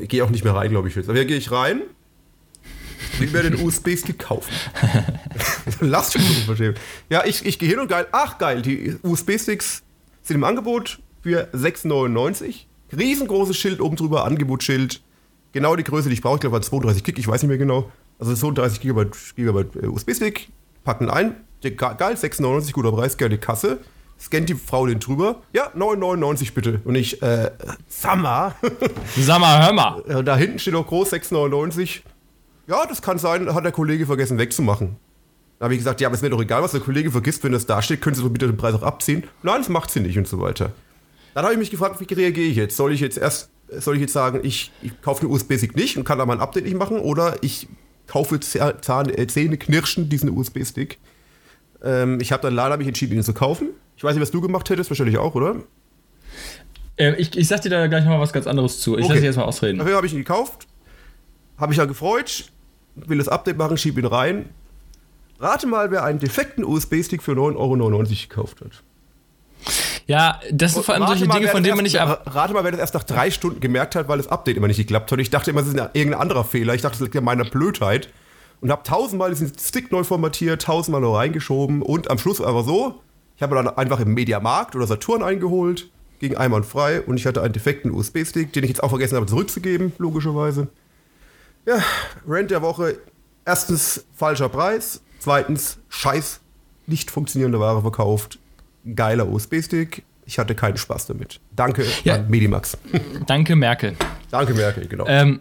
Ich 0.00 0.08
gehe 0.08 0.24
auch 0.24 0.30
nicht 0.30 0.44
mehr 0.44 0.54
rein, 0.54 0.70
glaube 0.70 0.88
ich 0.88 0.94
jetzt. 0.96 1.08
Aber 1.08 1.16
hier 1.18 1.26
gehe 1.26 1.36
ich 1.36 1.50
rein, 1.50 1.82
will 3.18 3.28
mir 3.30 3.42
den 3.42 3.54
USB-Stick 3.64 4.18
kaufen. 4.18 4.52
Lass 5.80 6.12
schon 6.12 6.22
so 6.22 6.32
verstehen. 6.46 6.74
Ja, 7.10 7.24
ich, 7.24 7.44
ich 7.46 7.58
gehe 7.58 7.68
hin 7.68 7.78
und 7.78 7.88
geil. 7.88 8.06
Ach 8.12 8.38
geil, 8.38 8.62
die 8.62 8.96
USB-Sticks 9.02 9.82
sind 10.22 10.36
im 10.36 10.44
Angebot 10.44 10.98
für 11.22 11.48
6,99. 11.54 12.64
Riesengroßes 12.96 13.56
Schild 13.56 13.80
oben 13.80 13.96
drüber, 13.96 14.24
Angebotsschild. 14.24 15.02
Genau 15.52 15.76
die 15.76 15.84
Größe, 15.84 16.08
die 16.08 16.14
ich 16.14 16.22
brauche. 16.22 16.36
Ich 16.36 16.40
glaube, 16.40 16.54
war 16.54 16.62
32 16.62 17.04
Gig, 17.04 17.18
ich 17.18 17.28
weiß 17.28 17.42
nicht 17.42 17.48
mehr 17.48 17.58
genau. 17.58 17.90
Also 18.18 18.34
32 18.34 18.80
Gigabyte, 18.80 19.16
Gigabyte 19.36 19.76
äh, 19.76 19.86
USB-Stick, 19.86 20.48
packen 20.84 21.08
ein. 21.08 21.36
Geil, 21.62 22.14
6,99, 22.14 22.72
guter 22.72 22.92
Preis, 22.92 23.16
gerne 23.16 23.38
Kasse. 23.38 23.78
Scannt 24.20 24.48
die 24.48 24.54
Frau 24.54 24.86
den 24.86 24.98
drüber. 24.98 25.42
Ja, 25.52 25.70
9,99 25.76 26.52
bitte. 26.52 26.80
Und 26.84 26.96
ich, 26.96 27.22
äh, 27.22 27.50
Summer. 27.88 28.54
Sag 29.16 29.40
mal, 29.40 29.64
hör 29.64 29.72
mal. 29.72 30.24
Da 30.24 30.36
hinten 30.36 30.58
steht 30.58 30.74
auch 30.74 30.86
groß 30.86 31.12
6,99. 31.12 32.00
Ja, 32.66 32.84
das 32.86 33.00
kann 33.00 33.18
sein, 33.18 33.54
hat 33.54 33.64
der 33.64 33.72
Kollege 33.72 34.06
vergessen 34.06 34.38
wegzumachen. 34.38 34.96
Da 35.58 35.64
habe 35.64 35.74
ich 35.74 35.80
gesagt, 35.80 36.00
ja, 36.00 36.08
aber 36.08 36.14
es 36.14 36.22
mir 36.22 36.30
doch 36.30 36.40
egal, 36.40 36.62
was 36.62 36.72
der 36.72 36.80
Kollege 36.80 37.10
vergisst, 37.10 37.42
wenn 37.42 37.52
das 37.52 37.66
da 37.66 37.82
steht, 37.82 38.00
können 38.00 38.14
Sie 38.14 38.22
doch 38.22 38.28
bitte 38.28 38.46
den 38.46 38.56
Preis 38.56 38.74
auch 38.74 38.82
abziehen. 38.82 39.24
Nein, 39.42 39.58
das 39.58 39.68
macht 39.68 39.90
sie 39.90 40.00
nicht 40.00 40.16
und 40.18 40.28
so 40.28 40.40
weiter. 40.40 40.72
Dann 41.38 41.44
habe 41.44 41.54
ich 41.54 41.60
mich 41.60 41.70
gefragt, 41.70 42.00
wie 42.00 42.14
reagiere 42.14 42.48
ich 42.48 42.56
jetzt? 42.56 42.76
Soll 42.76 42.92
ich 42.92 42.98
jetzt 42.98 43.16
erst, 43.16 43.50
soll 43.68 43.94
ich 43.94 44.00
jetzt 44.00 44.12
sagen, 44.12 44.40
ich, 44.42 44.72
ich 44.82 45.00
kaufe 45.02 45.20
den 45.20 45.30
USB-Stick 45.30 45.76
nicht 45.76 45.96
und 45.96 46.02
kann 46.02 46.18
da 46.18 46.26
mal 46.26 46.32
ein 46.32 46.40
Update 46.40 46.64
nicht 46.64 46.76
machen 46.76 46.98
oder 46.98 47.36
ich 47.42 47.68
kaufe 48.08 48.40
Zahn, 48.40 49.08
äh, 49.08 49.24
Zähne 49.28 49.56
knirschen 49.56 50.08
diesen 50.08 50.36
USB-Stick. 50.36 50.98
Ähm, 51.80 52.18
ich 52.20 52.32
habe 52.32 52.42
dann 52.42 52.56
leider 52.56 52.76
mich 52.76 52.88
entschieden, 52.88 53.14
ihn 53.14 53.22
zu 53.22 53.34
kaufen. 53.34 53.68
Ich 53.96 54.02
weiß 54.02 54.16
nicht, 54.16 54.20
was 54.22 54.32
du 54.32 54.40
gemacht 54.40 54.68
hättest, 54.68 54.90
wahrscheinlich 54.90 55.16
auch, 55.18 55.36
oder? 55.36 55.62
Äh, 56.96 57.14
ich, 57.18 57.38
ich 57.38 57.46
sag 57.46 57.62
dir 57.62 57.70
da 57.70 57.86
gleich 57.86 58.02
noch 58.02 58.10
mal 58.10 58.20
was 58.20 58.32
ganz 58.32 58.48
anderes 58.48 58.80
zu. 58.80 58.98
Ich 58.98 59.04
Okay. 59.04 59.12
lass 59.12 59.18
dich 59.20 59.26
erstmal 59.26 59.46
ausreden. 59.46 59.78
Dafür 59.78 59.94
habe 59.94 60.08
ich 60.08 60.14
ihn 60.14 60.18
gekauft, 60.18 60.66
habe 61.56 61.72
ich 61.72 61.78
ja 61.78 61.84
gefreut, 61.84 62.50
will 62.96 63.18
das 63.18 63.28
Update 63.28 63.58
machen, 63.58 63.76
schieb 63.78 63.96
ihn 63.96 64.06
rein. 64.06 64.48
Rate 65.38 65.68
mal, 65.68 65.92
wer 65.92 66.02
einen 66.02 66.18
defekten 66.18 66.64
USB-Stick 66.64 67.22
für 67.22 67.34
9,99 67.34 67.56
Euro 67.58 68.02
gekauft 68.02 68.60
hat. 68.60 68.82
Ja, 70.06 70.40
das 70.50 70.72
sind 70.74 70.84
vor 70.84 70.94
allem 70.94 71.06
solche 71.06 71.26
mal, 71.26 71.34
Dinge, 71.38 71.48
von 71.48 71.62
denen 71.62 71.76
man 71.76 71.82
nicht 71.84 72.00
ab. 72.00 72.22
Rate 72.26 72.54
mal, 72.54 72.64
wer 72.64 72.70
das 72.70 72.80
erst 72.80 72.94
nach 72.94 73.04
drei 73.04 73.30
Stunden 73.30 73.60
gemerkt 73.60 73.94
hat, 73.94 74.08
weil 74.08 74.18
das 74.18 74.28
Update 74.28 74.56
immer 74.56 74.66
nicht 74.68 74.78
geklappt 74.78 75.12
hat. 75.12 75.18
Ich 75.18 75.30
dachte 75.30 75.50
immer, 75.50 75.60
es 75.60 75.68
ist 75.68 75.78
ein- 75.78 75.90
irgendein 75.92 76.20
anderer 76.20 76.44
Fehler. 76.44 76.74
Ich 76.74 76.82
dachte, 76.82 76.98
das 76.98 77.04
liegt 77.04 77.16
an 77.16 77.24
meiner 77.24 77.44
Blödheit. 77.44 78.08
Und 78.60 78.72
habe 78.72 78.82
tausendmal 78.82 79.30
diesen 79.30 79.52
Stick 79.56 79.92
neu 79.92 80.02
formatiert, 80.02 80.62
tausendmal 80.62 81.00
neu 81.00 81.14
reingeschoben 81.16 81.80
und 81.82 82.10
am 82.10 82.18
Schluss 82.18 82.40
einfach 82.40 82.64
so. 82.64 83.00
Ich 83.36 83.42
habe 83.42 83.54
dann 83.54 83.68
einfach 83.68 84.00
im 84.00 84.14
Mediamarkt 84.14 84.74
oder 84.74 84.84
Saturn 84.86 85.22
eingeholt, 85.22 85.88
ging 86.18 86.36
einwandfrei 86.36 87.02
und 87.02 87.16
ich 87.18 87.26
hatte 87.26 87.40
einen 87.42 87.52
defekten 87.52 87.92
USB-Stick, 87.92 88.52
den 88.52 88.64
ich 88.64 88.70
jetzt 88.70 88.82
auch 88.82 88.88
vergessen 88.88 89.14
habe 89.14 89.26
zurückzugeben, 89.26 89.92
logischerweise. 89.98 90.66
Ja, 91.66 91.78
Rent 92.26 92.50
der 92.50 92.62
Woche. 92.62 92.98
Erstens 93.44 94.04
falscher 94.16 94.48
Preis. 94.48 95.02
Zweitens 95.20 95.78
scheiß 95.88 96.40
nicht 96.88 97.10
funktionierende 97.12 97.60
Ware 97.60 97.82
verkauft. 97.82 98.38
Geiler 98.94 99.28
USB-Stick. 99.28 100.02
Ich 100.26 100.38
hatte 100.38 100.54
keinen 100.54 100.76
Spaß 100.76 101.06
damit. 101.06 101.40
Danke 101.56 101.84
Ja. 102.04 102.18
Medimax. 102.28 102.76
Danke, 103.26 103.56
Merkel. 103.56 103.94
Danke, 104.30 104.52
Merkel, 104.54 104.86
genau. 104.86 105.06
Ähm, 105.08 105.40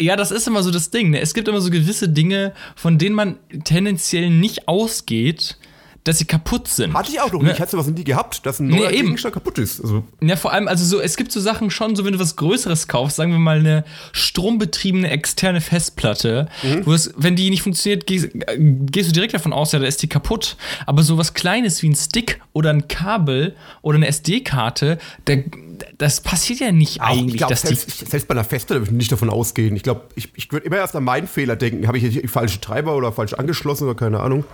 ja, 0.00 0.16
das 0.16 0.32
ist 0.32 0.48
immer 0.48 0.62
so 0.64 0.72
das 0.72 0.90
Ding. 0.90 1.10
Ne? 1.10 1.20
Es 1.20 1.34
gibt 1.34 1.46
immer 1.46 1.60
so 1.60 1.70
gewisse 1.70 2.08
Dinge, 2.08 2.52
von 2.74 2.98
denen 2.98 3.14
man 3.14 3.36
tendenziell 3.62 4.28
nicht 4.30 4.66
ausgeht, 4.66 5.56
dass 6.04 6.18
sie 6.18 6.26
kaputt 6.26 6.68
sind. 6.68 6.92
Hatte 6.94 7.10
ich 7.10 7.20
auch 7.20 7.32
noch 7.32 7.40
ne? 7.42 7.48
nicht. 7.48 7.60
Hast 7.60 7.72
du 7.72 7.78
was 7.78 7.86
nie 7.86 8.04
gehabt, 8.04 8.44
dass 8.46 8.60
ein 8.60 8.68
neuer 8.68 8.90
eben. 8.90 9.04
Gegenstand 9.06 9.32
kaputt 9.34 9.56
ist? 9.58 9.80
Also, 9.80 10.04
Ja, 10.20 10.36
vor 10.36 10.52
allem, 10.52 10.68
also 10.68 10.84
so, 10.84 11.00
es 11.00 11.16
gibt 11.16 11.32
so 11.32 11.40
Sachen 11.40 11.70
schon, 11.70 11.96
so 11.96 12.04
wenn 12.04 12.12
du 12.12 12.18
was 12.18 12.36
Größeres 12.36 12.88
kaufst, 12.88 13.16
sagen 13.16 13.32
wir 13.32 13.38
mal 13.38 13.58
eine 13.58 13.84
strombetriebene 14.12 15.08
externe 15.10 15.60
Festplatte, 15.60 16.48
Mhm. 16.62 16.86
wo 16.86 16.92
es, 16.92 17.14
wenn 17.16 17.36
die 17.36 17.48
nicht 17.50 17.62
funktioniert, 17.62 18.06
gehst, 18.06 18.26
äh, 18.34 18.58
gehst 18.58 19.08
du 19.08 19.12
direkt 19.12 19.32
davon 19.34 19.52
aus, 19.52 19.72
ja, 19.72 19.78
da 19.78 19.86
ist 19.86 20.02
die 20.02 20.08
kaputt. 20.08 20.56
Aber 20.86 21.02
so 21.02 21.16
was 21.18 21.34
Kleines 21.34 21.82
wie 21.82 21.88
ein 21.88 21.94
Stick 21.94 22.40
oder 22.52 22.70
ein 22.70 22.88
Kabel 22.88 23.54
oder 23.80 23.96
eine 23.96 24.06
SD-Karte, 24.08 24.98
da- 25.24 25.36
das 25.98 26.20
passiert 26.20 26.60
ja 26.60 26.70
nicht 26.72 27.00
auch, 27.00 27.06
eigentlich, 27.06 27.34
ich 27.34 27.36
glaube, 27.38 27.52
dass 27.54 27.62
die. 27.62 27.74
selbst, 27.74 28.10
selbst 28.10 28.28
bei 28.28 28.34
einer 28.34 28.44
Festplatte 28.44 28.80
würde 28.82 28.90
ich 28.92 28.96
nicht 28.96 29.10
davon 29.12 29.30
ausgehen. 29.30 29.74
Ich 29.76 29.82
glaube, 29.82 30.02
ich, 30.16 30.28
ich 30.34 30.52
würde 30.52 30.66
immer 30.66 30.76
erst 30.76 30.94
an 30.96 31.04
meinen 31.04 31.26
Fehler 31.26 31.56
denken. 31.56 31.86
Habe 31.86 31.98
ich 31.98 32.04
hier 32.04 32.22
die 32.22 32.28
falsche 32.28 32.60
Treiber 32.60 32.94
oder 32.96 33.12
falsch 33.12 33.32
angeschlossen 33.34 33.84
oder 33.84 33.94
keine 33.94 34.20
Ahnung. 34.20 34.44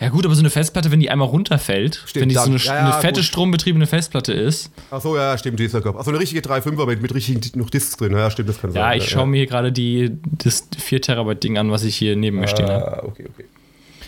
Ja, 0.00 0.08
gut, 0.08 0.24
aber 0.26 0.34
so 0.34 0.40
eine 0.40 0.50
Festplatte, 0.50 0.90
wenn 0.90 0.98
die 0.98 1.08
einmal 1.08 1.28
runterfällt, 1.28 2.02
Stimmt, 2.06 2.22
wenn 2.22 2.28
die 2.28 2.34
so 2.34 2.40
dann- 2.42 2.50
eine, 2.54 2.60
ja, 2.64 2.72
eine 2.92 3.00
fette 3.00 3.20
gut. 3.20 3.24
strombetriebene 3.24 3.86
Festplatte 3.86 4.32
ist. 4.32 4.72
Ach 4.90 5.00
so, 5.00 5.16
ja, 5.16 5.38
stimmt, 5.38 5.60
die 5.60 5.64
ist 5.64 5.72
ja 5.72 5.80
gehabt. 5.80 5.96
Ach 6.00 6.04
so, 6.04 6.10
eine 6.10 6.18
richtige 6.18 6.40
3.5er 6.40 6.86
mit, 6.86 7.00
mit 7.00 7.14
richtigen 7.14 7.40
noch 7.58 7.70
Discs 7.70 7.96
drin. 7.96 8.12
Ja, 8.12 8.28
stimmt, 8.30 8.48
das 8.48 8.60
kann 8.60 8.72
sein. 8.72 8.80
Ja, 8.82 8.94
ich 8.94 9.08
schaue 9.08 9.26
mir 9.28 9.36
hier 9.38 9.46
gerade 9.46 9.70
die, 9.70 10.18
das 10.26 10.66
4 10.76 11.00
Terabyte 11.00 11.44
Ding 11.44 11.58
an, 11.58 11.70
was 11.70 11.84
ich 11.84 11.96
hier 11.96 12.16
neben 12.16 12.40
mir 12.40 12.48
stehen 12.48 12.66
habe. 12.68 13.02
Ah, 13.02 13.04
okay, 13.06 13.26
okay. 13.32 13.44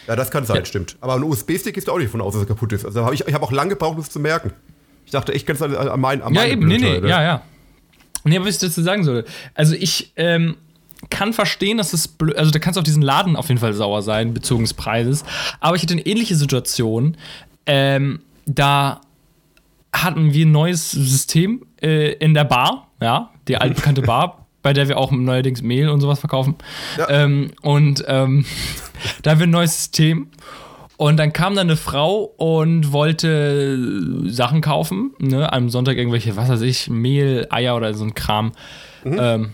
Ja, 0.09 0.17
das 0.17 0.31
kann 0.31 0.45
sein, 0.45 0.65
stimmt. 0.67 0.97
Aber 1.01 1.15
ein 1.15 1.23
USB-Stick 1.23 1.77
ist 1.77 1.89
auch 1.89 1.99
nicht 1.99 2.11
von 2.11 2.21
aus, 2.21 2.33
dass 2.35 2.43
er 2.43 2.47
kaputt 2.47 2.73
ist. 2.73 2.85
Also 2.85 3.05
hab 3.05 3.13
ich, 3.13 3.27
ich 3.27 3.35
habe 3.35 3.45
auch 3.45 3.53
lange 3.53 3.71
gebraucht, 3.71 3.95
um 3.95 4.01
es 4.01 4.11
zu 4.11 4.19
merken. 4.21 4.53
Ich 5.05 5.13
dachte 5.13 5.33
echt 5.35 5.47
ganz 5.47 5.63
an, 5.63 5.75
an 5.75 6.01
meinen 6.01 6.23
an 6.23 6.35
Ja, 6.35 6.45
eben, 6.47 6.67
nee, 6.67 6.79
nee, 6.79 6.99
Blödheit, 6.99 7.11
ja, 7.11 7.23
ja. 7.23 7.43
Nee, 8.25 8.37
aber 8.37 8.47
was 8.47 8.55
ich 8.57 8.61
dazu 8.61 8.83
sagen 8.83 9.05
soll. 9.05 9.25
Also 9.55 9.75
ich 9.75 10.13
ähm, 10.17 10.57
kann 11.11 11.33
verstehen, 11.33 11.79
dass 11.79 11.93
es 11.93 12.09
blöd, 12.09 12.37
also 12.37 12.51
da 12.51 12.59
kannst 12.59 12.77
du 12.77 12.81
auf 12.81 12.85
diesen 12.85 13.03
Laden 13.03 13.37
auf 13.37 13.49
jeden 13.49 13.61
Fall 13.61 13.73
sauer 13.73 14.03
sein, 14.03 14.35
bezogen 14.35 14.65
des 14.65 14.75
Preises. 14.75 15.25
Aber 15.61 15.77
ich 15.77 15.83
hatte 15.83 15.95
eine 15.95 16.07
ähnliche 16.07 16.37
Situation. 16.37 17.17
Ähm, 17.67 18.21
da 18.47 19.01
hatten 19.93 20.33
wir 20.33 20.47
ein 20.47 20.53
neues 20.53 20.91
System 20.91 21.67
äh, 21.83 22.13
in 22.15 22.35
der 22.35 22.45
Bar, 22.45 22.89
ja, 23.01 23.31
die 23.49 23.57
altbekannte 23.57 24.03
Bar, 24.07 24.47
bei 24.63 24.73
der 24.73 24.89
wir 24.89 24.99
auch 24.99 25.11
neuerdings 25.11 25.63
Mehl 25.63 25.89
und 25.89 26.01
sowas 26.01 26.21
verkaufen. 26.21 26.57
Ja. 26.99 27.09
Ähm, 27.09 27.53
und 27.63 28.05
ähm, 28.07 28.45
da 29.23 29.33
haben 29.33 29.41
wir 29.41 29.47
ein 29.47 29.51
neues 29.51 29.77
System. 29.77 30.29
Und 30.99 31.19
dann 31.19 31.35
kam 31.35 31.55
da 31.55 31.61
eine 31.61 31.77
Frau 31.77 32.33
und 32.37 32.91
wollte 32.91 33.79
Sachen 34.31 34.63
kaufen, 34.63 35.11
ne, 35.19 35.53
am 35.53 35.69
Sonntag 35.69 35.99
irgendwelche, 35.99 36.37
was 36.37 36.49
weiß 36.49 36.63
ich, 36.63 36.89
Mehl, 36.89 37.47
Eier 37.51 37.77
oder 37.77 37.93
so 37.93 38.05
ein 38.05 38.15
Kram. 38.15 38.53
Mhm. 39.05 39.19
Ähm, 39.21 39.51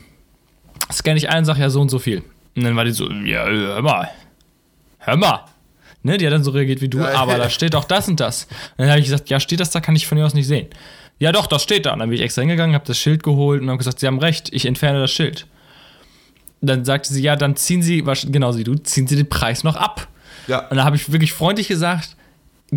scanne 0.90 1.18
ich 1.18 1.28
ein 1.28 1.38
und 1.38 1.44
sage, 1.44 1.60
ja, 1.60 1.70
so 1.70 1.80
und 1.80 1.90
so 1.90 1.98
viel. 1.98 2.22
Und 2.56 2.64
dann 2.64 2.76
war 2.76 2.84
die 2.84 2.92
so, 2.92 3.10
ja, 3.10 3.44
hör 3.44 3.82
mal, 3.82 4.10
hör 4.98 5.16
mal. 5.16 5.44
Ne, 6.04 6.18
die 6.18 6.26
hat 6.26 6.32
dann 6.32 6.42
so 6.42 6.50
reagiert 6.50 6.80
wie 6.80 6.88
du, 6.88 7.04
aber 7.04 7.38
da 7.38 7.48
steht 7.48 7.74
doch 7.74 7.84
das 7.84 8.08
und 8.08 8.18
das. 8.18 8.44
Und 8.76 8.78
dann 8.78 8.90
habe 8.90 8.98
ich 8.98 9.06
gesagt, 9.06 9.30
ja, 9.30 9.38
steht 9.38 9.60
das 9.60 9.70
da, 9.70 9.80
kann 9.80 9.94
ich 9.94 10.06
von 10.06 10.18
dir 10.18 10.26
aus 10.26 10.34
nicht 10.34 10.48
sehen. 10.48 10.66
Ja, 11.20 11.30
doch, 11.30 11.46
das 11.46 11.62
steht 11.62 11.86
da. 11.86 11.92
Und 11.92 12.00
dann 12.00 12.08
bin 12.08 12.18
ich 12.18 12.24
extra 12.24 12.42
hingegangen, 12.42 12.74
habe 12.74 12.86
das 12.86 12.98
Schild 12.98 13.22
geholt 13.22 13.62
und 13.62 13.68
habe 13.68 13.78
gesagt, 13.78 14.00
Sie 14.00 14.08
haben 14.08 14.18
recht, 14.18 14.52
ich 14.52 14.66
entferne 14.66 14.98
das 14.98 15.12
Schild. 15.12 15.46
Und 16.60 16.68
dann 16.68 16.84
sagte 16.84 17.12
sie, 17.12 17.22
ja, 17.22 17.36
dann 17.36 17.56
ziehen 17.56 17.82
Sie, 17.82 18.02
genauso 18.02 18.58
wie 18.58 18.64
du, 18.64 18.74
ziehen 18.76 19.06
Sie 19.06 19.16
den 19.16 19.28
Preis 19.28 19.62
noch 19.64 19.76
ab. 19.76 20.08
Ja. 20.48 20.68
Und 20.68 20.76
da 20.76 20.84
habe 20.84 20.96
ich 20.96 21.12
wirklich 21.12 21.32
freundlich 21.32 21.68
gesagt, 21.68 22.16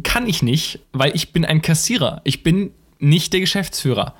kann 0.03 0.27
ich 0.27 0.43
nicht, 0.43 0.79
weil 0.91 1.15
ich 1.15 1.31
bin 1.31 1.45
ein 1.45 1.61
Kassierer. 1.61 2.21
Ich 2.23 2.43
bin 2.43 2.71
nicht 2.99 3.33
der 3.33 3.39
Geschäftsführer. 3.39 4.13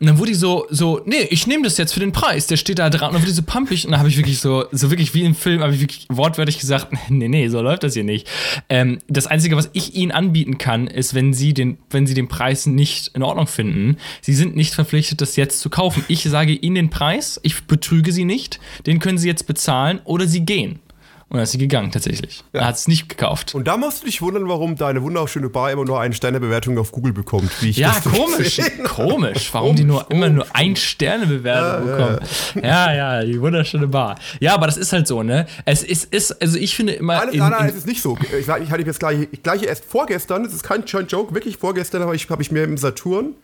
Und 0.00 0.06
dann 0.06 0.18
wurde 0.18 0.32
die 0.32 0.36
so, 0.36 0.66
so, 0.70 1.00
nee, 1.06 1.26
ich 1.30 1.46
nehme 1.46 1.64
das 1.64 1.78
jetzt 1.78 1.92
für 1.92 2.00
den 2.00 2.12
Preis, 2.12 2.46
der 2.46 2.56
steht 2.56 2.78
da 2.78 2.90
dran. 2.90 3.08
Und 3.08 3.14
dann 3.14 3.22
wurde 3.22 3.32
die 3.32 3.36
so 3.36 3.42
pumpig 3.42 3.84
und 3.84 3.92
dann 3.92 4.00
habe 4.00 4.08
ich 4.08 4.16
wirklich 4.16 4.40
so, 4.40 4.66
so 4.72 4.90
wirklich 4.90 5.14
wie 5.14 5.24
im 5.24 5.34
Film, 5.34 5.62
habe 5.62 5.74
ich 5.74 5.80
wirklich 5.80 6.06
wortwörtlich 6.10 6.58
gesagt, 6.58 6.88
nee, 7.08 7.28
nee, 7.28 7.48
so 7.48 7.60
läuft 7.60 7.82
das 7.82 7.94
hier 7.94 8.04
nicht. 8.04 8.28
Ähm, 8.68 8.98
das 9.08 9.26
Einzige, 9.26 9.56
was 9.56 9.70
ich 9.72 9.94
ihnen 9.94 10.12
anbieten 10.12 10.58
kann, 10.58 10.86
ist, 10.86 11.14
wenn 11.14 11.32
sie 11.32 11.54
den, 11.54 11.78
wenn 11.90 12.06
sie 12.06 12.14
den 12.14 12.28
Preis 12.28 12.66
nicht 12.66 13.08
in 13.14 13.22
Ordnung 13.22 13.46
finden, 13.46 13.96
sie 14.20 14.34
sind 14.34 14.56
nicht 14.56 14.74
verpflichtet, 14.74 15.20
das 15.20 15.36
jetzt 15.36 15.60
zu 15.60 15.70
kaufen. 15.70 16.04
Ich 16.08 16.22
sage 16.24 16.52
ihnen 16.52 16.74
den 16.74 16.90
Preis, 16.90 17.40
ich 17.42 17.64
betrüge 17.64 18.12
sie 18.12 18.24
nicht, 18.24 18.60
den 18.86 18.98
können 18.98 19.18
sie 19.18 19.28
jetzt 19.28 19.46
bezahlen 19.46 20.00
oder 20.04 20.26
sie 20.26 20.44
gehen. 20.44 20.80
Und 21.28 21.38
dann 21.38 21.42
ist 21.42 21.50
sie 21.50 21.58
gegangen, 21.58 21.90
tatsächlich. 21.90 22.44
Ja. 22.52 22.60
Er 22.60 22.66
hat 22.68 22.76
es 22.76 22.86
nicht 22.86 23.08
gekauft. 23.08 23.52
Und 23.56 23.66
da 23.66 23.76
musst 23.76 24.02
du 24.02 24.06
dich 24.06 24.22
wundern, 24.22 24.48
warum 24.48 24.76
deine 24.76 25.02
wunderschöne 25.02 25.48
Bar 25.48 25.72
immer 25.72 25.84
nur 25.84 25.98
eine 25.98 26.14
Sternebewertung 26.14 26.78
auf 26.78 26.92
Google 26.92 27.12
bekommt. 27.12 27.50
Wie 27.62 27.70
ich 27.70 27.78
ja, 27.78 27.98
komisch. 28.00 28.60
Komisch. 28.84 29.48
Warum 29.52 29.70
komisch, 29.70 29.80
die 29.80 29.84
nur 29.84 30.04
komisch. 30.04 30.16
immer 30.16 30.28
nur 30.28 30.46
ein 30.52 30.76
Sternebewertung 30.76 31.88
ja, 31.88 31.96
bekommen. 31.96 32.18
Ja. 32.54 32.62
ja, 32.62 32.94
ja, 32.94 33.24
die 33.24 33.40
wunderschöne 33.40 33.88
Bar. 33.88 34.20
Ja, 34.38 34.54
aber 34.54 34.66
das 34.66 34.76
ist 34.76 34.92
halt 34.92 35.08
so, 35.08 35.24
ne? 35.24 35.46
Es 35.64 35.82
ist, 35.82 36.14
ist 36.14 36.40
also 36.40 36.58
ich 36.58 36.76
finde 36.76 36.92
immer. 36.92 37.16
Nein, 37.16 37.28
in, 37.30 37.38
nein, 37.40 37.50
nein, 37.50 37.68
es 37.70 37.74
ist 37.74 37.88
nicht 37.88 38.02
so. 38.02 38.16
Ich, 38.38 38.46
ich 38.46 38.48
hatte 38.48 38.82
jetzt 38.82 39.00
gleich, 39.00 39.28
gleich 39.42 39.64
erst 39.64 39.84
vorgestern, 39.84 40.44
das 40.44 40.54
ist 40.54 40.62
kein 40.62 40.84
Joke, 40.84 41.34
wirklich 41.34 41.56
vorgestern 41.56 42.02
habe 42.02 42.14
ich, 42.14 42.30
hab 42.30 42.40
ich 42.40 42.52
mir 42.52 42.62
im 42.62 42.78
Saturn 42.78 43.34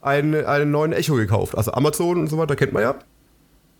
einen, 0.00 0.44
einen 0.44 0.72
neuen 0.72 0.92
Echo 0.92 1.14
gekauft. 1.14 1.56
Also 1.56 1.72
Amazon 1.72 2.18
und 2.18 2.26
so 2.26 2.38
weiter, 2.38 2.56
kennt 2.56 2.72
man 2.72 2.82
ja. 2.82 2.96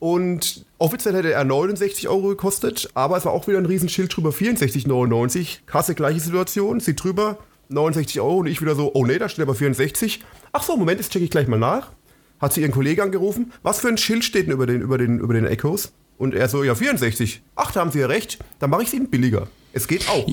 Und 0.00 0.64
offiziell 0.78 1.14
hätte 1.14 1.32
er 1.32 1.44
69 1.44 2.08
Euro 2.08 2.28
gekostet, 2.28 2.88
aber 2.94 3.18
es 3.18 3.26
war 3.26 3.32
auch 3.32 3.46
wieder 3.46 3.58
ein 3.58 3.66
Riesenschild 3.66 4.16
drüber, 4.16 4.30
64,99. 4.30 5.58
Kasse 5.66 5.94
gleiche 5.94 6.20
Situation, 6.20 6.80
sieht 6.80 7.04
drüber, 7.04 7.38
69 7.68 8.20
Euro 8.20 8.38
und 8.38 8.46
ich 8.46 8.60
wieder 8.60 8.74
so, 8.74 8.90
oh 8.94 9.04
nee, 9.04 9.18
da 9.18 9.28
steht 9.28 9.42
aber 9.42 9.54
64. 9.54 10.24
Ach 10.52 10.62
so, 10.62 10.76
Moment, 10.76 10.98
jetzt 10.98 11.12
checke 11.12 11.24
ich 11.24 11.30
gleich 11.30 11.46
mal 11.46 11.58
nach. 11.58 11.92
Hat 12.40 12.54
sie 12.54 12.62
ihren 12.62 12.72
Kollegen 12.72 13.02
angerufen, 13.02 13.52
was 13.62 13.80
für 13.80 13.88
ein 13.88 13.98
Schild 13.98 14.24
steht 14.24 14.46
denn 14.46 14.54
über 14.54 14.66
den, 14.66 14.80
über 14.80 14.96
den, 14.96 15.18
über 15.18 15.34
den 15.34 15.44
Echos? 15.44 15.92
Und 16.16 16.34
er 16.34 16.48
so, 16.48 16.64
ja, 16.64 16.74
64. 16.74 17.42
Ach, 17.54 17.70
da 17.70 17.80
haben 17.80 17.90
Sie 17.90 18.00
ja 18.00 18.06
recht, 18.06 18.38
dann 18.58 18.70
mache 18.70 18.82
ich 18.82 18.88
es 18.88 18.94
Ihnen 18.94 19.08
billiger. 19.08 19.48
Es 19.72 19.86
geht 19.86 20.08
auch. 20.08 20.26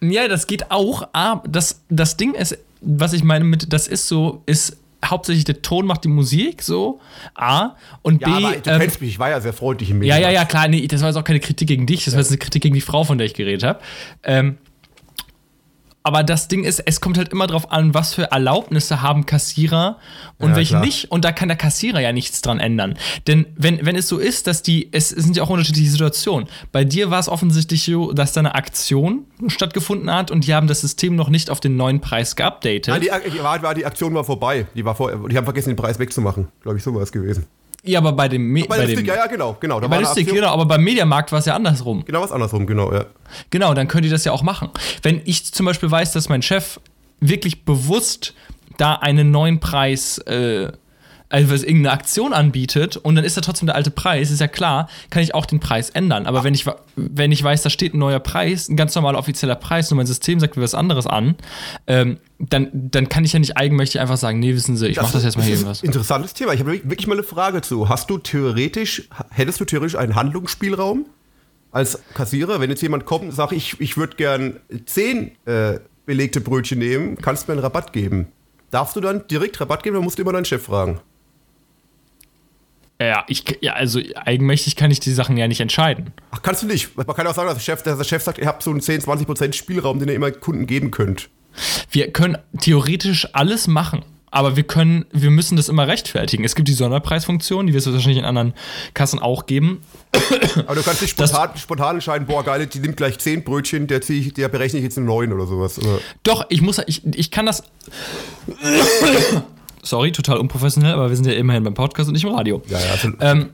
Ja, 0.00 0.26
das 0.26 0.48
geht 0.48 0.70
auch, 0.72 1.08
aber 1.12 1.48
das, 1.48 1.80
das 1.88 2.16
Ding 2.16 2.34
ist, 2.34 2.58
was 2.80 3.12
ich 3.12 3.22
meine 3.22 3.44
mit, 3.44 3.72
das 3.72 3.86
ist 3.86 4.08
so, 4.08 4.42
ist 4.46 4.76
hauptsächlich 5.04 5.44
der 5.44 5.62
Ton 5.62 5.86
macht 5.86 6.04
die 6.04 6.08
Musik, 6.08 6.62
so. 6.62 7.00
A. 7.34 7.76
Und 8.02 8.22
ja, 8.22 8.28
B. 8.28 8.44
Aber 8.44 8.56
du 8.56 8.70
ähm, 8.70 8.80
kennst 8.80 9.00
mich, 9.00 9.10
ich 9.10 9.18
war 9.18 9.30
ja 9.30 9.40
sehr 9.40 9.52
freundlich 9.52 9.90
im 9.90 9.98
Medium. 9.98 10.20
Ja, 10.20 10.28
ja, 10.28 10.32
ja, 10.32 10.44
klar, 10.44 10.68
nee, 10.68 10.86
das 10.86 11.00
war 11.00 11.08
jetzt 11.08 11.16
auch 11.16 11.24
keine 11.24 11.40
Kritik 11.40 11.68
gegen 11.68 11.86
dich, 11.86 12.04
das 12.04 12.14
war 12.14 12.20
jetzt 12.20 12.30
eine 12.30 12.38
Kritik 12.38 12.62
gegen 12.62 12.74
die 12.74 12.80
Frau, 12.80 13.04
von 13.04 13.18
der 13.18 13.26
ich 13.26 13.34
geredet 13.34 13.62
habe. 13.62 13.80
Ähm, 14.22 14.58
aber 16.02 16.22
das 16.22 16.48
Ding 16.48 16.64
ist, 16.64 16.80
es 16.80 17.00
kommt 17.00 17.18
halt 17.18 17.30
immer 17.30 17.46
darauf 17.46 17.70
an, 17.70 17.94
was 17.94 18.14
für 18.14 18.30
Erlaubnisse 18.30 19.02
haben 19.02 19.26
Kassierer 19.26 19.98
und 20.38 20.50
ja, 20.50 20.56
welche 20.56 20.70
klar. 20.70 20.84
nicht. 20.84 21.10
Und 21.10 21.24
da 21.24 21.32
kann 21.32 21.48
der 21.48 21.56
Kassierer 21.56 22.00
ja 22.00 22.12
nichts 22.12 22.40
dran 22.40 22.60
ändern. 22.60 22.98
Denn 23.26 23.46
wenn, 23.56 23.84
wenn 23.86 23.96
es 23.96 24.08
so 24.08 24.18
ist, 24.18 24.46
dass 24.46 24.62
die, 24.62 24.88
es 24.92 25.10
sind 25.10 25.36
ja 25.36 25.42
auch 25.44 25.50
unterschiedliche 25.50 25.90
Situationen. 25.90 26.48
Bei 26.72 26.84
dir 26.84 27.10
war 27.10 27.20
es 27.20 27.28
offensichtlich 27.28 27.84
so, 27.84 28.12
dass 28.12 28.32
da 28.32 28.40
eine 28.40 28.54
Aktion 28.54 29.26
stattgefunden 29.46 30.12
hat 30.12 30.30
und 30.30 30.46
die 30.46 30.54
haben 30.54 30.66
das 30.66 30.80
System 30.80 31.14
noch 31.14 31.28
nicht 31.28 31.50
auf 31.50 31.60
den 31.60 31.76
neuen 31.76 32.00
Preis 32.00 32.36
geupdatet. 32.36 32.88
Nein, 32.88 33.00
die, 33.00 33.42
war, 33.42 33.74
die 33.74 33.86
Aktion 33.86 34.14
war 34.14 34.24
vorbei. 34.24 34.66
Die, 34.74 34.84
war 34.84 34.94
vor, 34.94 35.28
die 35.28 35.36
haben 35.36 35.44
vergessen, 35.44 35.70
den 35.70 35.76
Preis 35.76 35.98
wegzumachen. 35.98 36.48
Glaube 36.62 36.78
ich, 36.78 36.84
so 36.84 36.94
war 36.94 37.02
es 37.02 37.12
gewesen. 37.12 37.46
Ja, 37.84 37.98
aber 37.98 38.12
bei 38.12 38.28
dem, 38.28 38.48
Me 38.48 38.64
bei, 38.68 38.78
bei 38.78 38.86
dem 38.86 39.04
ja, 39.04 39.16
ja, 39.16 39.26
genau, 39.26 39.56
genau. 39.58 39.80
Da 39.80 39.88
bei 39.88 40.04
Stick, 40.04 40.32
genau, 40.32 40.48
aber 40.48 40.66
beim 40.66 40.84
Mediamarkt 40.84 41.32
war 41.32 41.40
es 41.40 41.46
ja 41.46 41.56
andersrum. 41.56 42.04
Genau, 42.04 42.22
was 42.22 42.30
andersrum, 42.30 42.64
genau, 42.66 42.92
ja. 42.92 43.06
Genau, 43.50 43.74
dann 43.74 43.88
könnt 43.88 44.04
ihr 44.04 44.10
das 44.10 44.24
ja 44.24 44.30
auch 44.30 44.42
machen. 44.42 44.70
Wenn 45.02 45.20
ich 45.24 45.52
zum 45.52 45.66
Beispiel 45.66 45.90
weiß, 45.90 46.12
dass 46.12 46.28
mein 46.28 46.42
Chef 46.42 46.78
wirklich 47.18 47.64
bewusst 47.64 48.34
da 48.78 48.94
einen 48.94 49.32
neuen 49.32 49.58
Preis 49.58 50.18
äh, 50.18 50.70
also 51.32 51.54
irgendeine 51.54 51.92
Aktion 51.92 52.32
anbietet 52.32 52.96
und 52.96 53.14
dann 53.14 53.24
ist 53.24 53.36
da 53.36 53.40
trotzdem 53.40 53.66
der 53.66 53.74
alte 53.74 53.90
Preis, 53.90 54.30
ist 54.30 54.40
ja 54.40 54.48
klar, 54.48 54.88
kann 55.10 55.22
ich 55.22 55.34
auch 55.34 55.46
den 55.46 55.60
Preis 55.60 55.90
ändern. 55.90 56.26
Aber 56.26 56.44
wenn 56.44 56.52
ich, 56.52 56.66
wenn 56.96 57.32
ich 57.32 57.42
weiß, 57.42 57.62
da 57.62 57.70
steht 57.70 57.94
ein 57.94 57.98
neuer 57.98 58.20
Preis, 58.20 58.68
ein 58.68 58.76
ganz 58.76 58.94
normaler 58.94 59.18
offizieller 59.18 59.54
Preis 59.54 59.90
und 59.90 59.96
mein 59.96 60.06
System 60.06 60.40
sagt 60.40 60.56
mir 60.56 60.62
was 60.62 60.74
anderes 60.74 61.06
an, 61.06 61.36
ähm, 61.86 62.18
dann, 62.38 62.68
dann 62.72 63.08
kann 63.08 63.24
ich 63.24 63.32
ja 63.32 63.38
nicht 63.38 63.56
eigenmächtig 63.56 64.00
einfach 64.00 64.18
sagen, 64.18 64.40
nee, 64.40 64.54
wissen 64.54 64.76
Sie, 64.76 64.88
ich 64.88 64.96
mache 64.96 65.12
das 65.12 65.24
jetzt 65.24 65.36
mal 65.36 65.44
hier 65.44 65.54
irgendwas. 65.54 65.82
Interessantes 65.82 66.34
Thema. 66.34 66.52
Ich 66.52 66.60
habe 66.60 66.72
wirklich 66.72 67.06
mal 67.06 67.14
eine 67.14 67.22
Frage 67.22 67.62
zu. 67.62 67.88
Hast 67.88 68.10
du 68.10 68.18
theoretisch, 68.18 69.08
hättest 69.30 69.60
du 69.60 69.64
theoretisch 69.64 69.96
einen 69.96 70.14
Handlungsspielraum 70.14 71.06
als 71.70 72.00
Kassierer? 72.14 72.60
Wenn 72.60 72.68
jetzt 72.68 72.82
jemand 72.82 73.06
kommt 73.06 73.24
und 73.24 73.32
sagt, 73.32 73.52
ich, 73.52 73.80
ich 73.80 73.96
würde 73.96 74.16
gern 74.16 74.60
zehn 74.84 75.32
äh, 75.46 75.78
belegte 76.04 76.40
Brötchen 76.40 76.78
nehmen, 76.78 77.16
kannst 77.16 77.44
du 77.44 77.52
mir 77.52 77.54
einen 77.54 77.62
Rabatt 77.62 77.92
geben? 77.92 78.28
Darfst 78.70 78.96
du 78.96 79.00
dann 79.00 79.26
direkt 79.28 79.60
Rabatt 79.60 79.82
geben 79.82 79.96
oder 79.96 80.04
musst 80.04 80.18
du 80.18 80.22
immer 80.22 80.32
deinen 80.32 80.44
Chef 80.44 80.62
fragen? 80.64 81.00
Ja, 83.08 83.24
ich, 83.28 83.44
ja, 83.60 83.72
also 83.72 84.00
eigenmächtig 84.14 84.76
kann 84.76 84.90
ich 84.90 85.00
die 85.00 85.12
Sachen 85.12 85.36
ja 85.36 85.48
nicht 85.48 85.60
entscheiden. 85.60 86.12
Ach, 86.30 86.42
kannst 86.42 86.62
du 86.62 86.66
nicht. 86.66 86.96
Man 86.96 87.06
kann 87.06 87.26
auch 87.26 87.34
sagen, 87.34 87.48
dass 87.48 87.56
der 87.56 87.64
Chef, 87.64 87.82
dass 87.82 87.98
der 87.98 88.04
Chef 88.04 88.22
sagt, 88.22 88.38
ihr 88.38 88.46
habt 88.46 88.62
so 88.62 88.70
einen 88.70 88.80
10, 88.80 89.02
20% 89.02 89.54
Spielraum, 89.54 89.98
den 89.98 90.08
ihr 90.08 90.14
immer 90.14 90.30
Kunden 90.30 90.66
geben 90.66 90.90
könnt. 90.90 91.28
Wir 91.90 92.10
können 92.12 92.38
theoretisch 92.60 93.28
alles 93.32 93.66
machen. 93.66 94.04
Aber 94.34 94.56
wir 94.56 94.62
können, 94.62 95.04
wir 95.12 95.30
müssen 95.30 95.56
das 95.56 95.68
immer 95.68 95.86
rechtfertigen. 95.86 96.42
Es 96.42 96.54
gibt 96.54 96.66
die 96.66 96.72
Sonderpreisfunktion, 96.72 97.66
die 97.66 97.74
wird 97.74 97.86
es 97.86 97.92
wahrscheinlich 97.92 98.18
in 98.18 98.24
anderen 98.24 98.54
Kassen 98.94 99.18
auch 99.18 99.44
geben. 99.44 99.82
Aber 100.66 100.74
du 100.74 100.82
kannst 100.82 101.02
nicht 101.02 101.10
spontan, 101.10 101.50
spontan 101.58 101.96
entscheiden, 101.96 102.26
boah, 102.26 102.42
geil, 102.42 102.66
die 102.66 102.78
nimmt 102.78 102.96
gleich 102.96 103.18
10 103.18 103.44
Brötchen, 103.44 103.88
der, 103.88 104.00
ich, 104.08 104.32
der 104.32 104.48
berechne 104.48 104.78
ich 104.78 104.84
jetzt 104.84 104.96
einen 104.96 105.06
neuen 105.06 105.34
oder 105.34 105.46
sowas. 105.46 105.78
Oder? 105.78 105.98
Doch, 106.22 106.46
ich 106.48 106.62
muss, 106.62 106.80
ich, 106.86 107.02
ich 107.14 107.30
kann 107.30 107.44
das 107.44 107.62
sorry, 109.82 110.12
total 110.12 110.38
unprofessionell, 110.38 110.92
aber 110.92 111.08
wir 111.08 111.16
sind 111.16 111.26
ja 111.26 111.32
immerhin 111.34 111.64
beim 111.64 111.74
Podcast 111.74 112.08
und 112.08 112.14
nicht 112.14 112.24
im 112.24 112.34
Radio. 112.34 112.62
Ja, 112.68 112.78
ja. 112.78 113.32
Ähm, 113.32 113.50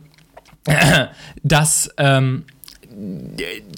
dass 1.43 1.91
ähm, 1.97 2.45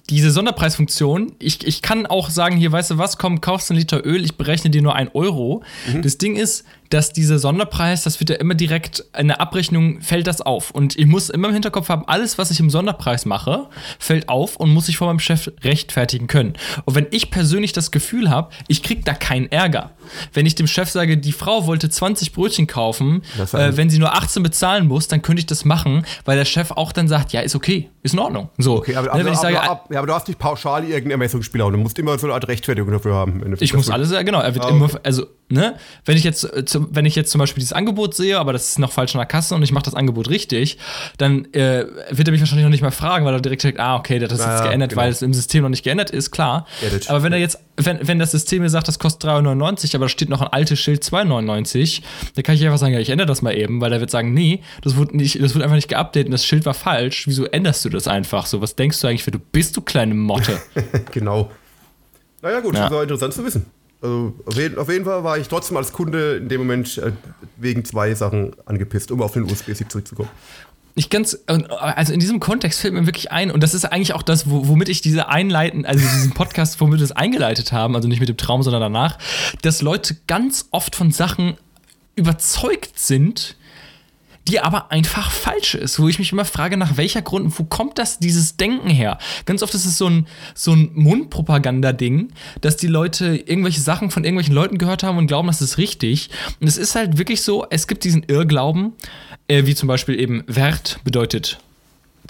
diese 0.08 0.30
Sonderpreisfunktion, 0.30 1.32
ich, 1.38 1.66
ich 1.66 1.82
kann 1.82 2.06
auch 2.06 2.30
sagen, 2.30 2.56
hier, 2.56 2.72
weißt 2.72 2.92
du 2.92 2.98
was, 2.98 3.18
komm, 3.18 3.40
kaufst 3.40 3.70
einen 3.70 3.78
Liter 3.78 4.04
Öl, 4.04 4.24
ich 4.24 4.36
berechne 4.36 4.70
dir 4.70 4.82
nur 4.82 4.94
ein 4.94 5.08
Euro. 5.12 5.62
Mhm. 5.92 6.02
Das 6.02 6.18
Ding 6.18 6.36
ist, 6.36 6.64
dass 6.90 7.12
dieser 7.12 7.38
Sonderpreis, 7.38 8.02
das 8.02 8.18
wird 8.20 8.30
ja 8.30 8.36
immer 8.36 8.54
direkt 8.54 9.04
in 9.16 9.28
der 9.28 9.40
Abrechnung, 9.40 10.02
fällt 10.02 10.26
das 10.26 10.40
auf. 10.40 10.72
Und 10.72 10.98
ich 10.98 11.06
muss 11.06 11.30
immer 11.30 11.48
im 11.48 11.54
Hinterkopf 11.54 11.88
haben, 11.88 12.04
alles, 12.06 12.36
was 12.36 12.50
ich 12.50 12.58
im 12.58 12.68
Sonderpreis 12.68 13.26
mache, 13.26 13.68
fällt 13.98 14.28
auf 14.28 14.56
und 14.56 14.70
muss 14.70 14.88
ich 14.88 14.96
vor 14.96 15.06
meinem 15.06 15.20
Chef 15.20 15.50
rechtfertigen 15.62 16.26
können. 16.26 16.54
Und 16.84 16.96
wenn 16.96 17.06
ich 17.12 17.30
persönlich 17.30 17.72
das 17.72 17.92
Gefühl 17.92 18.28
habe, 18.28 18.50
ich 18.66 18.82
krieg 18.82 19.04
da 19.04 19.14
keinen 19.14 19.50
Ärger. 19.52 19.92
Wenn 20.32 20.46
ich 20.46 20.56
dem 20.56 20.66
Chef 20.66 20.90
sage, 20.90 21.16
die 21.16 21.32
Frau 21.32 21.66
wollte 21.66 21.88
20 21.88 22.32
Brötchen 22.32 22.66
kaufen, 22.66 23.22
äh, 23.52 23.76
wenn 23.76 23.88
sie 23.88 24.00
nur 24.00 24.14
18 24.14 24.42
bezahlen 24.42 24.88
muss, 24.88 25.06
dann 25.06 25.22
könnte 25.22 25.40
ich 25.40 25.46
das 25.46 25.64
machen, 25.64 26.04
weil 26.24 26.36
der 26.36 26.44
Chef 26.44 26.72
auch 26.72 26.90
dann 26.90 27.06
sagt, 27.06 27.32
ja, 27.32 27.40
ist 27.40 27.54
okay, 27.54 27.88
ist 28.02 28.14
in 28.14 28.18
Ordnung. 28.18 28.48
So. 28.58 28.78
Okay, 28.78 28.96
aber, 28.96 29.14
ne, 29.14 29.20
aber, 29.20 29.34
sage, 29.36 29.62
aber, 29.62 29.84
aber, 29.96 30.06
du 30.08 30.14
hast 30.14 30.26
nicht 30.26 30.40
pauschal 30.40 30.82
irgendeinen 30.82 31.12
Ermessungsspielraum, 31.12 31.72
du 31.72 31.78
musst 31.78 32.00
immer 32.00 32.18
so 32.18 32.26
eine 32.26 32.34
Art 32.34 32.48
Rechtfertigung 32.48 32.90
dafür 32.90 33.14
haben. 33.14 33.56
Ich 33.60 33.74
muss 33.74 33.90
alles, 33.90 34.10
genau, 34.24 34.40
er 34.40 34.54
wird 34.54 34.64
ah, 34.64 34.68
okay. 34.68 34.76
immer, 34.76 34.90
also 35.04 35.26
ne, 35.50 35.76
wenn 36.04 36.16
ich 36.16 36.24
jetzt, 36.24 36.44
äh, 36.44 36.64
wenn 36.90 37.06
ich 37.06 37.14
jetzt 37.14 37.30
zum 37.30 37.38
Beispiel 37.38 37.60
dieses 37.60 37.72
Angebot 37.72 38.14
sehe, 38.14 38.38
aber 38.38 38.52
das 38.52 38.68
ist 38.68 38.78
noch 38.78 38.92
falsch 38.92 39.14
in 39.14 39.18
der 39.18 39.26
Kasse 39.26 39.54
und 39.54 39.62
ich 39.62 39.72
mache 39.72 39.84
das 39.84 39.94
Angebot 39.94 40.30
richtig, 40.30 40.78
dann 41.18 41.44
äh, 41.52 41.86
wird 42.10 42.28
er 42.28 42.32
mich 42.32 42.40
wahrscheinlich 42.40 42.64
noch 42.64 42.70
nicht 42.70 42.82
mehr 42.82 42.92
fragen, 42.92 43.24
weil 43.24 43.34
er 43.34 43.40
direkt 43.40 43.62
sagt, 43.62 43.80
ah, 43.80 43.96
okay, 43.96 44.18
das 44.18 44.32
ist 44.32 44.46
jetzt 44.46 44.64
geändert, 44.64 44.90
genau. 44.90 45.02
weil 45.02 45.10
es 45.10 45.22
im 45.22 45.34
System 45.34 45.62
noch 45.62 45.68
nicht 45.68 45.82
geändert 45.82 46.10
ist, 46.10 46.30
klar. 46.30 46.66
Aber 47.08 47.22
wenn 47.22 47.32
er 47.32 47.38
jetzt, 47.38 47.58
wenn, 47.76 48.06
wenn 48.06 48.18
das 48.18 48.30
System 48.30 48.62
mir 48.62 48.70
sagt, 48.70 48.88
das 48.88 48.98
kostet 48.98 49.30
3,99, 49.30 49.94
aber 49.94 50.04
da 50.04 50.08
steht 50.08 50.28
noch 50.28 50.40
ein 50.40 50.48
altes 50.48 50.78
Schild 50.78 51.02
2,99, 51.02 52.02
dann 52.34 52.44
kann 52.44 52.54
ich 52.54 52.64
einfach 52.64 52.78
sagen, 52.78 52.94
ja, 52.94 53.00
ich 53.00 53.10
ändere 53.10 53.26
das 53.26 53.42
mal 53.42 53.56
eben, 53.56 53.80
weil 53.80 53.92
er 53.92 54.00
wird 54.00 54.10
sagen, 54.10 54.32
nee, 54.32 54.62
das 54.82 54.96
wird 54.96 55.14
nicht, 55.14 55.42
das 55.42 55.54
wird 55.54 55.64
einfach 55.64 55.76
nicht 55.76 55.88
geupdatet 55.88 56.26
und 56.26 56.32
das 56.32 56.44
Schild 56.44 56.64
war 56.66 56.74
falsch. 56.74 57.26
Wieso 57.26 57.44
änderst 57.46 57.84
du 57.84 57.88
das 57.88 58.06
einfach 58.06 58.46
so? 58.46 58.60
Was 58.60 58.76
denkst 58.76 59.00
du 59.00 59.08
eigentlich, 59.08 59.24
für 59.24 59.30
du 59.30 59.38
bist, 59.38 59.76
du 59.76 59.80
kleine 59.80 60.14
Motte? 60.14 60.60
genau. 61.12 61.50
Naja, 62.42 62.60
gut, 62.60 62.74
ja. 62.74 62.82
das 62.82 62.90
war 62.90 63.02
interessant 63.02 63.34
zu 63.34 63.44
wissen. 63.44 63.66
Also 64.02 64.34
auf 64.46 64.56
jeden, 64.56 64.78
auf 64.78 64.88
jeden, 64.88 65.04
Fall 65.04 65.24
war 65.24 65.36
ich 65.36 65.48
trotzdem 65.48 65.76
als 65.76 65.92
Kunde 65.92 66.36
in 66.36 66.48
dem 66.48 66.62
Moment 66.62 66.96
äh, 66.98 67.12
wegen 67.56 67.84
zwei 67.84 68.14
Sachen 68.14 68.52
angepisst, 68.64 69.10
um 69.10 69.20
auf 69.22 69.32
den 69.32 69.44
USB-Stick 69.44 69.90
zurückzukommen. 69.90 70.30
ich 70.94 71.10
ganz, 71.10 71.38
also 71.46 72.12
in 72.12 72.20
diesem 72.20 72.40
Kontext 72.40 72.80
fällt 72.80 72.94
mir 72.94 73.04
wirklich 73.06 73.30
ein, 73.30 73.50
und 73.50 73.62
das 73.62 73.74
ist 73.74 73.84
eigentlich 73.84 74.14
auch 74.14 74.22
das, 74.22 74.44
womit 74.48 74.88
ich 74.88 75.02
diese 75.02 75.28
einleiten, 75.28 75.84
also 75.84 76.00
diesen 76.00 76.32
Podcast, 76.32 76.80
womit 76.80 76.98
wir 76.98 77.06
das 77.06 77.12
eingeleitet 77.12 77.72
haben, 77.72 77.94
also 77.94 78.08
nicht 78.08 78.20
mit 78.20 78.28
dem 78.28 78.38
Traum, 78.38 78.62
sondern 78.62 78.80
danach, 78.80 79.18
dass 79.62 79.82
Leute 79.82 80.16
ganz 80.26 80.68
oft 80.70 80.96
von 80.96 81.10
Sachen 81.12 81.58
überzeugt 82.16 82.98
sind, 82.98 83.56
die 84.48 84.60
aber 84.60 84.90
einfach 84.90 85.30
falsch 85.30 85.74
ist, 85.74 85.98
wo 86.00 86.08
ich 86.08 86.18
mich 86.18 86.32
immer 86.32 86.44
frage, 86.44 86.76
nach 86.76 86.96
welcher 86.96 87.22
Grund, 87.22 87.58
wo 87.58 87.64
kommt 87.64 87.98
das, 87.98 88.18
dieses 88.18 88.56
Denken 88.56 88.88
her? 88.88 89.18
Ganz 89.44 89.62
oft 89.62 89.74
ist 89.74 89.84
es 89.84 89.98
so 89.98 90.08
ein, 90.08 90.26
so 90.54 90.72
ein 90.72 90.90
Mundpropaganda-Ding, 90.94 92.32
dass 92.60 92.76
die 92.76 92.86
Leute 92.86 93.36
irgendwelche 93.36 93.80
Sachen 93.80 94.10
von 94.10 94.24
irgendwelchen 94.24 94.54
Leuten 94.54 94.78
gehört 94.78 95.02
haben 95.02 95.18
und 95.18 95.26
glauben, 95.26 95.48
das 95.48 95.60
ist 95.60 95.78
richtig. 95.78 96.30
Und 96.60 96.66
es 96.66 96.78
ist 96.78 96.94
halt 96.94 97.18
wirklich 97.18 97.42
so, 97.42 97.66
es 97.70 97.86
gibt 97.86 98.04
diesen 98.04 98.24
Irrglauben, 98.24 98.92
äh, 99.48 99.66
wie 99.66 99.74
zum 99.74 99.86
Beispiel 99.88 100.18
eben 100.18 100.42
Wert 100.46 101.00
bedeutet 101.04 101.58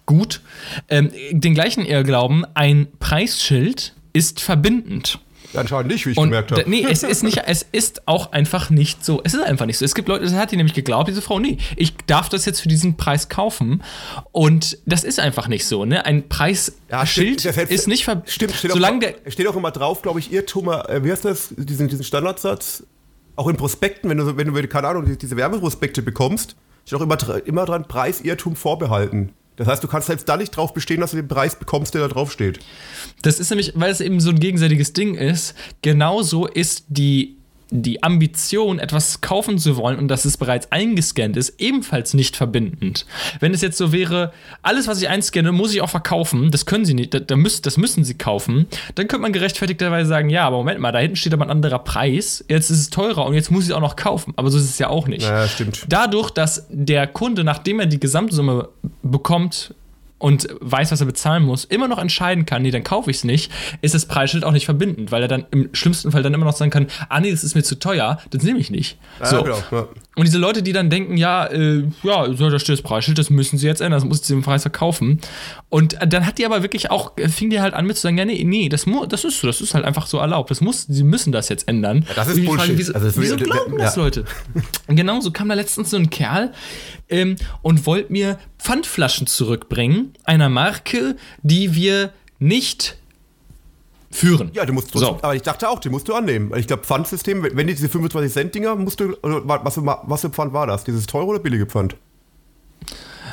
gut. 0.06 0.40
Ähm, 0.88 1.11
den 1.30 1.54
gleichen 1.54 1.86
Irrglauben, 1.86 2.44
ein 2.54 2.88
Preisschild 2.98 3.94
ist 4.12 4.40
verbindend. 4.40 5.20
Anscheinend 5.55 5.90
nicht, 5.90 6.07
wie 6.07 6.11
ich 6.11 6.16
Und 6.16 6.28
gemerkt 6.28 6.53
habe. 6.53 6.64
Nee, 6.68 6.86
es 6.88 7.03
ist 7.03 7.22
nicht, 7.24 7.38
es 7.46 7.66
ist 7.72 8.07
auch 8.07 8.32
einfach 8.32 8.70
nicht 8.70 9.05
so. 9.05 9.20
Es 9.24 9.34
ist 9.34 9.42
einfach 9.42 9.66
nicht 9.66 9.78
so. 9.78 9.84
Es 9.84 9.94
gibt 9.94 10.09
Leute, 10.09 10.24
das 10.24 10.32
hat 10.34 10.53
die 10.53 10.57
nämlich 10.57 10.74
geglaubt, 10.74 11.09
diese 11.09 11.22
Frau, 11.22 11.38
nee, 11.38 11.59
ich 11.76 11.96
darf 12.07 12.28
das 12.28 12.44
jetzt 12.44 12.61
für 12.61 12.68
diesen 12.68 12.96
Preis 12.96 13.28
kaufen. 13.28 13.82
Und 14.32 14.78
das 14.86 15.03
ist 15.05 15.18
einfach 15.18 15.48
nicht 15.48 15.66
so, 15.66 15.84
ne? 15.84 16.05
Ein 16.07 16.18
Ja, 16.18 16.22
Preisschild 16.28 17.40
stimmt, 17.40 17.57
hält- 17.57 17.70
ist 17.70 17.88
nicht 17.88 18.05
ver 18.05 18.22
Stimmt, 18.26 18.53
steht, 18.55 18.70
solange 18.72 19.09
auch, 19.09 19.12
der 19.24 19.30
steht 19.30 19.48
auch 19.48 19.57
immer 19.57 19.70
drauf, 19.70 20.03
glaube 20.03 20.20
ich, 20.20 20.32
Irrtum, 20.32 20.68
äh, 20.70 21.03
wie 21.05 21.11
heißt 21.11 21.24
das, 21.24 21.48
diesen, 21.57 21.88
diesen 21.88 22.05
Standardsatz? 22.05 22.84
Auch 23.36 23.48
in 23.48 23.57
Prospekten, 23.57 24.11
wenn 24.11 24.18
du, 24.18 24.36
wenn 24.36 24.53
du, 24.53 24.68
keine 24.68 24.88
Ahnung, 24.88 25.05
die- 25.07 25.16
diese 25.18 25.36
Werbeprospekte 25.36 26.03
bekommst, 26.03 26.57
steht 26.84 26.98
auch 26.98 27.03
immer, 27.03 27.16
immer 27.46 27.64
dran, 27.64 27.88
Preis 27.88 28.20
Irrtum 28.20 28.55
vorbehalten. 28.57 29.32
Das 29.61 29.68
heißt, 29.68 29.84
du 29.84 29.88
kannst 29.88 30.06
selbst 30.06 30.26
da 30.26 30.38
nicht 30.38 30.56
drauf 30.56 30.72
bestehen, 30.72 31.02
dass 31.02 31.11
du 31.11 31.18
den 31.18 31.28
Preis 31.28 31.54
bekommst, 31.54 31.92
der 31.92 32.00
da 32.00 32.08
drauf 32.08 32.32
steht. 32.32 32.61
Das 33.20 33.38
ist 33.38 33.50
nämlich, 33.50 33.74
weil 33.74 33.90
es 33.90 34.00
eben 34.00 34.18
so 34.18 34.30
ein 34.30 34.40
gegenseitiges 34.40 34.94
Ding 34.94 35.16
ist, 35.16 35.54
genauso 35.82 36.46
ist 36.46 36.86
die, 36.88 37.36
die 37.70 38.02
Ambition, 38.02 38.78
etwas 38.78 39.20
kaufen 39.20 39.58
zu 39.58 39.76
wollen 39.76 39.98
und 39.98 40.08
dass 40.08 40.24
es 40.24 40.36
bereits 40.36 40.70
eingescannt 40.72 41.36
ist, 41.36 41.60
ebenfalls 41.60 42.14
nicht 42.14 42.36
verbindend. 42.36 43.06
Wenn 43.38 43.54
es 43.54 43.60
jetzt 43.60 43.78
so 43.78 43.92
wäre, 43.92 44.32
alles, 44.62 44.88
was 44.88 45.00
ich 45.00 45.08
einscanne, 45.08 45.52
muss 45.52 45.72
ich 45.72 45.80
auch 45.80 45.90
verkaufen, 45.90 46.50
das 46.50 46.66
können 46.66 46.84
sie 46.84 46.94
nicht, 46.94 47.14
da, 47.14 47.20
da 47.20 47.36
müssen, 47.36 47.62
das 47.62 47.76
müssen 47.76 48.04
sie 48.04 48.14
kaufen, 48.14 48.66
dann 48.94 49.08
könnte 49.08 49.22
man 49.22 49.32
gerechtfertigterweise 49.32 50.08
sagen, 50.08 50.30
ja, 50.30 50.46
aber 50.46 50.56
Moment 50.58 50.80
mal, 50.80 50.92
da 50.92 50.98
hinten 50.98 51.16
steht 51.16 51.32
aber 51.32 51.44
ein 51.44 51.50
anderer 51.50 51.78
Preis, 51.78 52.44
jetzt 52.48 52.70
ist 52.70 52.80
es 52.80 52.90
teurer 52.90 53.26
und 53.26 53.34
jetzt 53.34 53.50
muss 53.50 53.64
ich 53.64 53.70
es 53.70 53.74
auch 53.74 53.80
noch 53.80 53.96
kaufen. 53.96 54.32
Aber 54.36 54.50
so 54.50 54.58
ist 54.58 54.64
es 54.64 54.78
ja 54.78 54.88
auch 54.88 55.06
nicht. 55.06 55.22
Ja, 55.22 55.46
stimmt. 55.46 55.86
Dadurch, 55.88 56.30
dass 56.30 56.66
der 56.70 57.06
Kunde, 57.06 57.44
nachdem 57.44 57.80
er 57.80 57.86
die 57.86 58.00
Gesamtsumme 58.00 58.68
bekommt 59.02 59.74
und 60.20 60.48
weiß, 60.60 60.92
was 60.92 61.00
er 61.00 61.06
bezahlen 61.06 61.42
muss, 61.42 61.64
immer 61.64 61.88
noch 61.88 61.98
entscheiden 61.98 62.46
kann, 62.46 62.62
nee, 62.62 62.70
dann 62.70 62.84
kaufe 62.84 63.10
ich 63.10 63.16
es 63.16 63.24
nicht, 63.24 63.50
ist 63.80 63.94
das 63.94 64.04
Preisschild 64.06 64.44
auch 64.44 64.52
nicht 64.52 64.66
verbindend, 64.66 65.10
weil 65.10 65.22
er 65.22 65.28
dann 65.28 65.46
im 65.50 65.70
schlimmsten 65.72 66.12
Fall 66.12 66.22
dann 66.22 66.34
immer 66.34 66.44
noch 66.44 66.52
sagen 66.52 66.70
kann, 66.70 66.86
ah 67.08 67.20
nee, 67.20 67.30
das 67.30 67.42
ist 67.42 67.54
mir 67.54 67.62
zu 67.62 67.78
teuer, 67.78 68.20
das 68.30 68.42
nehme 68.42 68.58
ich 68.58 68.70
nicht. 68.70 68.98
So. 69.22 69.36
Ja, 69.36 69.42
genau, 69.42 69.62
ja. 69.72 69.88
Und 70.16 70.26
diese 70.26 70.38
Leute, 70.38 70.62
die 70.62 70.72
dann 70.72 70.90
denken, 70.90 71.16
ja, 71.16 71.46
äh, 71.46 71.84
ja, 72.02 72.32
so, 72.34 72.50
da 72.50 72.58
steht 72.58 72.74
das 72.74 72.82
Preisschild, 72.82 73.16
das 73.16 73.30
müssen 73.30 73.58
sie 73.58 73.66
jetzt 73.68 73.80
ändern, 73.80 74.00
das 74.00 74.08
muss 74.08 74.26
sie 74.26 74.32
im 74.34 74.42
Preis 74.42 74.62
verkaufen. 74.62 75.20
Und 75.68 75.94
äh, 76.02 76.06
dann 76.06 76.26
hat 76.26 76.38
die 76.38 76.44
aber 76.44 76.62
wirklich 76.62 76.90
auch, 76.90 77.16
äh, 77.16 77.28
fing 77.28 77.48
die 77.48 77.61
halt 77.61 77.74
an 77.74 77.86
mit 77.86 77.96
zu 77.96 78.02
sagen, 78.02 78.18
ja, 78.18 78.24
nee, 78.24 78.42
nee, 78.44 78.68
das, 78.68 78.86
das 79.08 79.24
ist 79.24 79.40
so, 79.40 79.46
das 79.46 79.61
ist 79.61 79.72
halt 79.72 79.84
einfach 79.84 80.08
so 80.08 80.18
erlaubt. 80.18 80.50
Das 80.50 80.61
muss, 80.61 80.82
sie 80.88 81.04
müssen 81.04 81.30
das 81.32 81.48
jetzt 81.48 81.68
ändern. 81.68 82.04
das 82.16 82.26
ist 82.28 82.44
Bullshit. 82.44 82.76
wieso, 82.76 82.92
Also 82.92 83.06
das- 83.06 83.20
wieso 83.20 83.36
glauben 83.36 83.78
das 83.78 83.94
ja. 83.96 84.02
Leute? 84.02 84.24
Und 84.88 84.96
genauso 84.96 85.30
kam 85.30 85.48
da 85.48 85.54
letztens 85.54 85.90
so 85.90 85.96
ein 85.96 86.11
Kerl 86.11 86.52
ähm, 87.08 87.36
und 87.62 87.86
wollte 87.86 88.12
mir 88.12 88.38
Pfandflaschen 88.58 89.28
zurückbringen, 89.28 90.12
einer 90.24 90.48
Marke, 90.48 91.16
die 91.42 91.74
wir 91.76 92.12
nicht 92.40 92.96
führen. 94.11 94.50
Ja, 94.54 94.64
du 94.66 94.72
musst 94.72 94.90
So. 94.92 95.18
aber 95.22 95.34
ich 95.34 95.42
dachte 95.42 95.68
auch, 95.68 95.78
die 95.78 95.88
musst 95.88 96.08
du 96.08 96.14
annehmen. 96.14 96.52
Ich 96.56 96.66
glaube, 96.66 96.82
Pfandsystem, 96.84 97.42
wenn 97.42 97.66
die 97.66 97.74
diese 97.74 97.86
25-Cent-Dinger 97.88 98.74
musst 98.76 99.00
du, 99.00 99.16
was, 99.22 99.76
was 99.76 100.20
für 100.20 100.30
Pfand 100.30 100.52
war 100.52 100.66
das? 100.66 100.84
Dieses 100.84 101.06
teure 101.06 101.26
oder 101.26 101.38
billige 101.38 101.66
Pfand? 101.66 101.94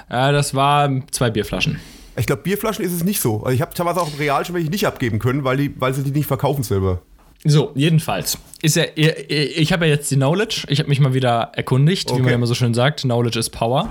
Äh, 0.09 0.31
das 0.31 0.53
war 0.53 0.89
zwei 1.11 1.29
Bierflaschen. 1.29 1.79
Ich 2.15 2.25
glaube, 2.25 2.41
Bierflaschen 2.43 2.83
ist 2.83 2.93
es 2.93 3.03
nicht 3.03 3.19
so. 3.21 3.37
Also 3.43 3.51
ich 3.51 3.61
habe 3.61 3.73
teilweise 3.73 4.01
auch 4.01 4.11
im 4.11 4.17
Real 4.17 4.43
schon 4.45 4.55
welche 4.55 4.69
nicht 4.69 4.87
abgeben 4.87 5.19
können, 5.19 5.43
weil, 5.43 5.57
die, 5.57 5.79
weil 5.79 5.93
sie 5.93 6.03
die 6.03 6.11
nicht 6.11 6.27
verkaufen 6.27 6.63
selber. 6.63 7.01
So, 7.43 7.71
jedenfalls. 7.75 8.37
Ist 8.63 8.75
ja, 8.75 8.85
ich 8.95 9.71
habe 9.71 9.85
ja 9.85 9.91
jetzt 9.93 10.09
die 10.09 10.15
Knowledge. 10.15 10.63
Ich 10.69 10.79
habe 10.79 10.89
mich 10.89 10.99
mal 10.99 11.13
wieder 11.13 11.51
erkundigt, 11.53 12.09
wie 12.09 12.13
Okay. 12.13 12.21
man 12.23 12.29
ja 12.31 12.35
immer 12.35 12.47
so 12.47 12.55
schön 12.55 12.73
sagt. 12.73 13.01
Knowledge 13.01 13.37
is 13.37 13.49
power. 13.49 13.89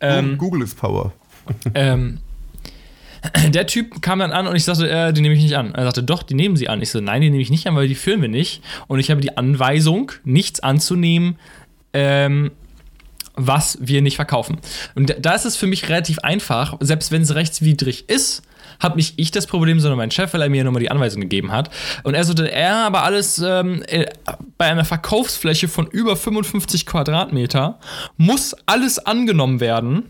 Ähm, 0.00 0.38
Google 0.38 0.62
ist 0.62 0.76
Power. 0.78 1.12
ähm, 1.74 2.18
der 3.50 3.66
Typ 3.66 4.02
kam 4.02 4.18
dann 4.18 4.32
an 4.32 4.46
und 4.46 4.56
ich 4.56 4.64
sagte, 4.64 4.88
äh, 4.88 5.12
die 5.12 5.20
nehme 5.20 5.34
ich 5.34 5.42
nicht 5.42 5.56
an. 5.56 5.74
Er 5.74 5.84
sagte, 5.84 6.02
doch, 6.02 6.22
die 6.22 6.34
nehmen 6.34 6.56
sie 6.56 6.68
an. 6.68 6.80
Ich 6.82 6.90
so, 6.90 7.00
nein, 7.00 7.20
die 7.20 7.30
nehme 7.30 7.42
ich 7.42 7.50
nicht 7.50 7.66
an, 7.66 7.74
weil 7.76 7.88
die 7.88 7.94
führen 7.94 8.20
wir 8.22 8.28
nicht. 8.28 8.62
Und 8.86 8.98
ich 8.98 9.10
habe 9.10 9.20
die 9.20 9.36
Anweisung, 9.36 10.12
nichts 10.24 10.60
anzunehmen, 10.60 11.36
ähm, 11.92 12.50
was 13.34 13.78
wir 13.80 14.00
nicht 14.02 14.16
verkaufen. 14.16 14.58
Und 14.94 15.14
da- 15.20 15.34
ist 15.34 15.44
es 15.44 15.56
für 15.56 15.66
mich 15.66 15.88
relativ 15.88 16.18
einfach, 16.20 16.76
selbst 16.80 17.12
wenn 17.12 17.22
es 17.22 17.34
rechtswidrig 17.34 18.08
ist, 18.08 18.42
habe 18.80 18.96
nicht 18.96 19.14
ich 19.16 19.30
das 19.30 19.46
Problem, 19.46 19.80
sondern 19.80 19.96
mein 19.98 20.10
Chef, 20.10 20.32
weil 20.34 20.42
er 20.42 20.48
mir 20.50 20.64
nochmal 20.64 20.82
die 20.82 20.90
Anweisung 20.90 21.20
gegeben 21.22 21.52
hat. 21.52 21.70
Und 22.02 22.14
er 22.14 22.24
sagte, 22.24 22.50
er 22.50 22.76
aber 22.86 23.04
alles 23.04 23.38
ähm, 23.38 23.82
äh, 23.86 24.06
bei 24.58 24.66
einer 24.66 24.84
Verkaufsfläche 24.84 25.68
von 25.68 25.86
über 25.86 26.16
55 26.16 26.84
Quadratmeter 26.86 27.78
muss 28.16 28.54
alles 28.66 28.98
angenommen 28.98 29.60
werden, 29.60 30.04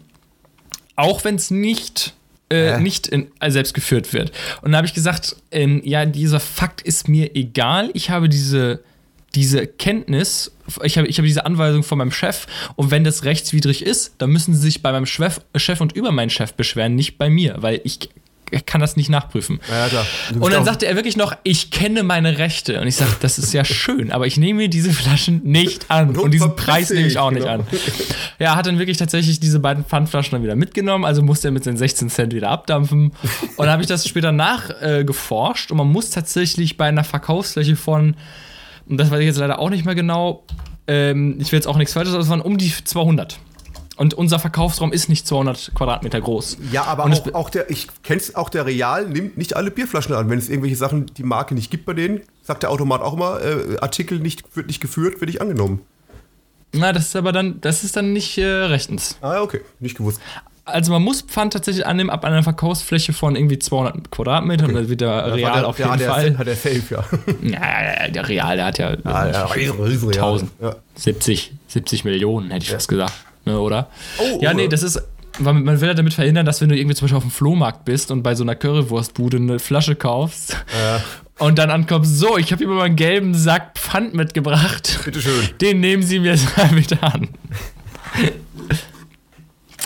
auch 0.96 1.24
wenn 1.24 1.36
es 1.36 1.50
nicht, 1.50 2.14
äh, 2.51 2.78
nicht 2.80 3.07
in, 3.09 3.28
äh, 3.40 3.51
selbst 3.51 3.74
geführt 3.74 4.12
wird. 4.12 4.32
Und 4.62 4.72
da 4.72 4.78
habe 4.78 4.86
ich 4.86 4.94
gesagt, 4.94 5.36
ähm, 5.51 5.80
ja, 5.84 6.07
dieser 6.07 6.40
Fakt 6.40 6.82
ist 6.82 7.09
mir 7.09 7.34
egal. 7.34 7.90
Ich 7.94 8.11
habe 8.11 8.28
diese, 8.28 8.82
diese 9.34 9.66
Kenntnis, 9.66 10.53
ich 10.82 10.97
habe, 10.97 11.09
ich 11.09 11.18
habe 11.18 11.26
diese 11.26 11.44
Anweisung 11.44 11.82
von 11.82 11.99
meinem 11.99 12.12
Chef 12.12 12.47
und 12.76 12.90
wenn 12.90 13.05
das 13.05 13.24
rechtswidrig 13.24 13.84
ist, 13.84 14.14
dann 14.18 14.30
müssen 14.30 14.55
sie 14.55 14.61
sich 14.61 14.82
bei 14.82 14.92
meinem 14.92 15.07
Chef, 15.07 15.40
Chef 15.57 15.80
und 15.80 15.92
über 15.92 16.12
meinen 16.12 16.30
Chef 16.30 16.55
beschweren, 16.55 16.94
nicht 16.94 17.18
bei 17.18 17.28
mir, 17.28 17.57
weil 17.59 17.80
ich 17.84 18.11
kann 18.66 18.80
das 18.80 18.97
nicht 18.97 19.09
nachprüfen. 19.09 19.61
Ja, 19.70 19.88
klar. 19.88 20.07
Und 20.38 20.53
dann 20.53 20.64
sagte 20.64 20.86
er 20.86 20.97
wirklich 20.97 21.16
noch, 21.16 21.34
ich 21.42 21.70
kenne 21.70 22.03
meine 22.03 22.38
Rechte. 22.38 22.80
Und 22.80 22.86
ich 22.86 22.97
sagte, 22.97 23.16
das 23.20 23.38
ist 23.38 23.53
ja 23.53 23.64
schön, 23.64 24.12
aber 24.12 24.26
ich 24.26 24.36
nehme 24.36 24.62
mir 24.62 24.68
diese 24.68 24.92
Flaschen 24.92 25.42
nicht 25.44 25.90
an. 25.90 26.11
Und 26.11 26.18
Und 26.18 26.30
diesen 26.32 26.57
Preis 26.57 26.90
nehme 26.90 27.07
ich 27.07 27.18
auch 27.18 27.30
nicht 27.30 27.44
genau. 27.44 27.55
an. 27.55 27.66
Ja, 28.38 28.57
hat 28.57 28.66
dann 28.66 28.78
wirklich 28.78 28.97
tatsächlich 28.97 29.40
diese 29.40 29.61
beiden 29.61 29.84
Pfandflaschen 29.84 30.32
dann 30.32 30.42
wieder 30.42 30.57
mitgenommen, 30.57 31.05
also 31.05 31.22
musste 31.22 31.49
er 31.49 31.53
mit 31.53 31.64
seinen 31.64 31.76
16 31.76 32.11
Cent 32.11 32.34
wieder 32.34 32.51
abdampfen. 32.51 33.12
Und 33.57 33.59
dann 33.59 33.70
habe 33.70 33.82
ich 33.82 33.88
das 33.88 34.07
später 34.07 34.32
nachgeforscht 34.32 35.70
äh, 35.70 35.72
und 35.72 35.78
man 35.78 35.88
muss 35.88 36.11
tatsächlich 36.11 36.76
bei 36.76 36.86
einer 36.86 37.05
Verkaufsfläche 37.05 37.76
von, 37.76 38.16
und 38.88 38.99
das 38.99 39.11
weiß 39.11 39.20
ich 39.20 39.26
jetzt 39.26 39.38
leider 39.38 39.59
auch 39.59 39.70
nicht 39.70 39.84
mehr 39.84 39.94
genau, 39.94 40.44
ähm, 40.86 41.36
ich 41.40 41.51
will 41.53 41.59
jetzt 41.59 41.66
auch 41.66 41.76
nichts 41.76 41.94
Falsches, 41.94 42.14
aber 42.14 42.22
es 42.22 42.28
waren 42.28 42.40
um 42.40 42.59
die 42.59 42.72
200. 42.72 43.38
Und 43.97 44.12
unser 44.12 44.38
Verkaufsraum 44.38 44.92
ist 44.92 45.09
nicht 45.09 45.26
200 45.26 45.72
Quadratmeter 45.74 46.20
groß. 46.20 46.59
Ja, 46.70 46.84
aber 46.84 47.05
auch, 47.07 47.34
auch 47.34 47.51
der, 47.51 47.70
ich 47.70 47.88
kenn's, 48.03 48.34
auch 48.34 48.51
der 48.51 48.66
Real 48.66 49.07
nimmt 49.07 49.38
nicht 49.38 49.57
alle 49.57 49.70
Bierflaschen 49.70 50.14
an. 50.14 50.28
Wenn 50.28 50.38
es 50.38 50.51
irgendwelche 50.51 50.76
Sachen, 50.76 51.07
die 51.07 51.22
Marke 51.22 51.55
nicht 51.55 51.70
gibt 51.70 51.86
bei 51.86 51.94
denen, 51.94 52.20
sagt 52.42 52.62
der 52.62 52.70
Automat 52.70 53.01
auch 53.01 53.14
immer, 53.14 53.40
äh, 53.42 53.78
Artikel 53.80 54.18
nicht, 54.18 54.55
wird 54.55 54.66
nicht 54.66 54.80
geführt, 54.80 55.20
wird 55.20 55.28
nicht 55.30 55.40
angenommen. 55.40 55.80
Na, 56.72 56.92
das 56.92 57.07
ist 57.07 57.16
aber 57.16 57.32
dann, 57.32 57.61
das 57.62 57.84
ist 57.84 57.97
dann 57.97 58.12
nicht 58.12 58.36
äh, 58.36 58.44
rechtens. 58.44 59.16
Ah 59.22 59.34
ja, 59.34 59.40
okay, 59.42 59.62
nicht 59.80 59.97
gewusst. 59.97 60.20
Also 60.66 60.92
man 60.92 61.01
muss 61.01 61.22
Pfand 61.22 61.53
tatsächlich 61.53 61.86
annehmen 61.86 62.11
ab 62.11 62.24
einer 62.24 62.42
Verkaufsfläche 62.42 63.12
von 63.12 63.36
irgendwie 63.36 63.59
200 63.59 64.11
Quadratmetern 64.11 64.90
wieder 64.90 65.32
real 65.32 65.53
hat 65.53 65.61
der, 65.61 65.68
auf 65.68 65.76
der, 65.76 65.86
jeden 65.86 66.01
hat 66.01 66.14
Fall. 66.14 66.30
Der, 66.30 66.38
hat 66.38 66.47
der 66.49 66.57
Safe, 66.57 66.82
ja. 66.90 67.05
Ja, 68.03 68.09
der 68.09 68.28
Real, 68.28 68.57
der 68.57 68.66
hat 68.66 68.78
ja, 68.78 68.97
Ah, 69.05 69.28
ja, 69.30 69.44
Real. 69.47 69.72
1000, 69.80 70.51
Ja. 70.61 70.74
70, 70.97 71.53
70 71.68 72.05
Millionen, 72.05 72.51
hätte 72.51 72.64
ich 72.64 72.72
fast 72.72 72.88
gesagt, 72.88 73.12
ne, 73.47 73.59
oder? 73.59 73.88
Oh, 74.18 74.38
ja, 74.42 74.53
nee, 74.53 74.68
das 74.68 74.82
ist, 74.82 75.03
man 75.38 75.64
will 75.80 75.88
ja 75.88 75.94
damit 75.94 76.14
verhindern, 76.14 76.44
dass 76.44 76.61
wenn 76.61 76.68
du 76.68 76.76
irgendwie 76.76 76.94
zum 76.94 77.07
Beispiel 77.07 77.16
auf 77.16 77.24
dem 77.24 77.30
Flohmarkt 77.30 77.84
bist 77.84 78.11
und 78.11 78.22
bei 78.22 78.34
so 78.34 78.44
einer 78.44 78.55
Currywurstbude 78.55 79.38
eine 79.38 79.59
Flasche 79.59 79.97
kaufst 79.97 80.57
und 81.38 81.59
dann 81.59 81.70
ankommst, 81.70 82.18
so, 82.18 82.36
ich 82.38 82.53
habe 82.53 82.64
hier 82.64 82.72
mal 82.72 82.84
einen 82.84 82.97
gelben 82.97 83.34
Sack 83.34 83.78
Pfand 83.78 84.14
mitgebracht. 84.14 85.01
Bitteschön. 85.05 85.49
Den 85.61 85.80
nehmen 85.80 86.03
Sie 86.03 86.18
mir 86.18 86.36
mal 86.57 86.68
bitte 86.68 87.03
an. 87.03 87.28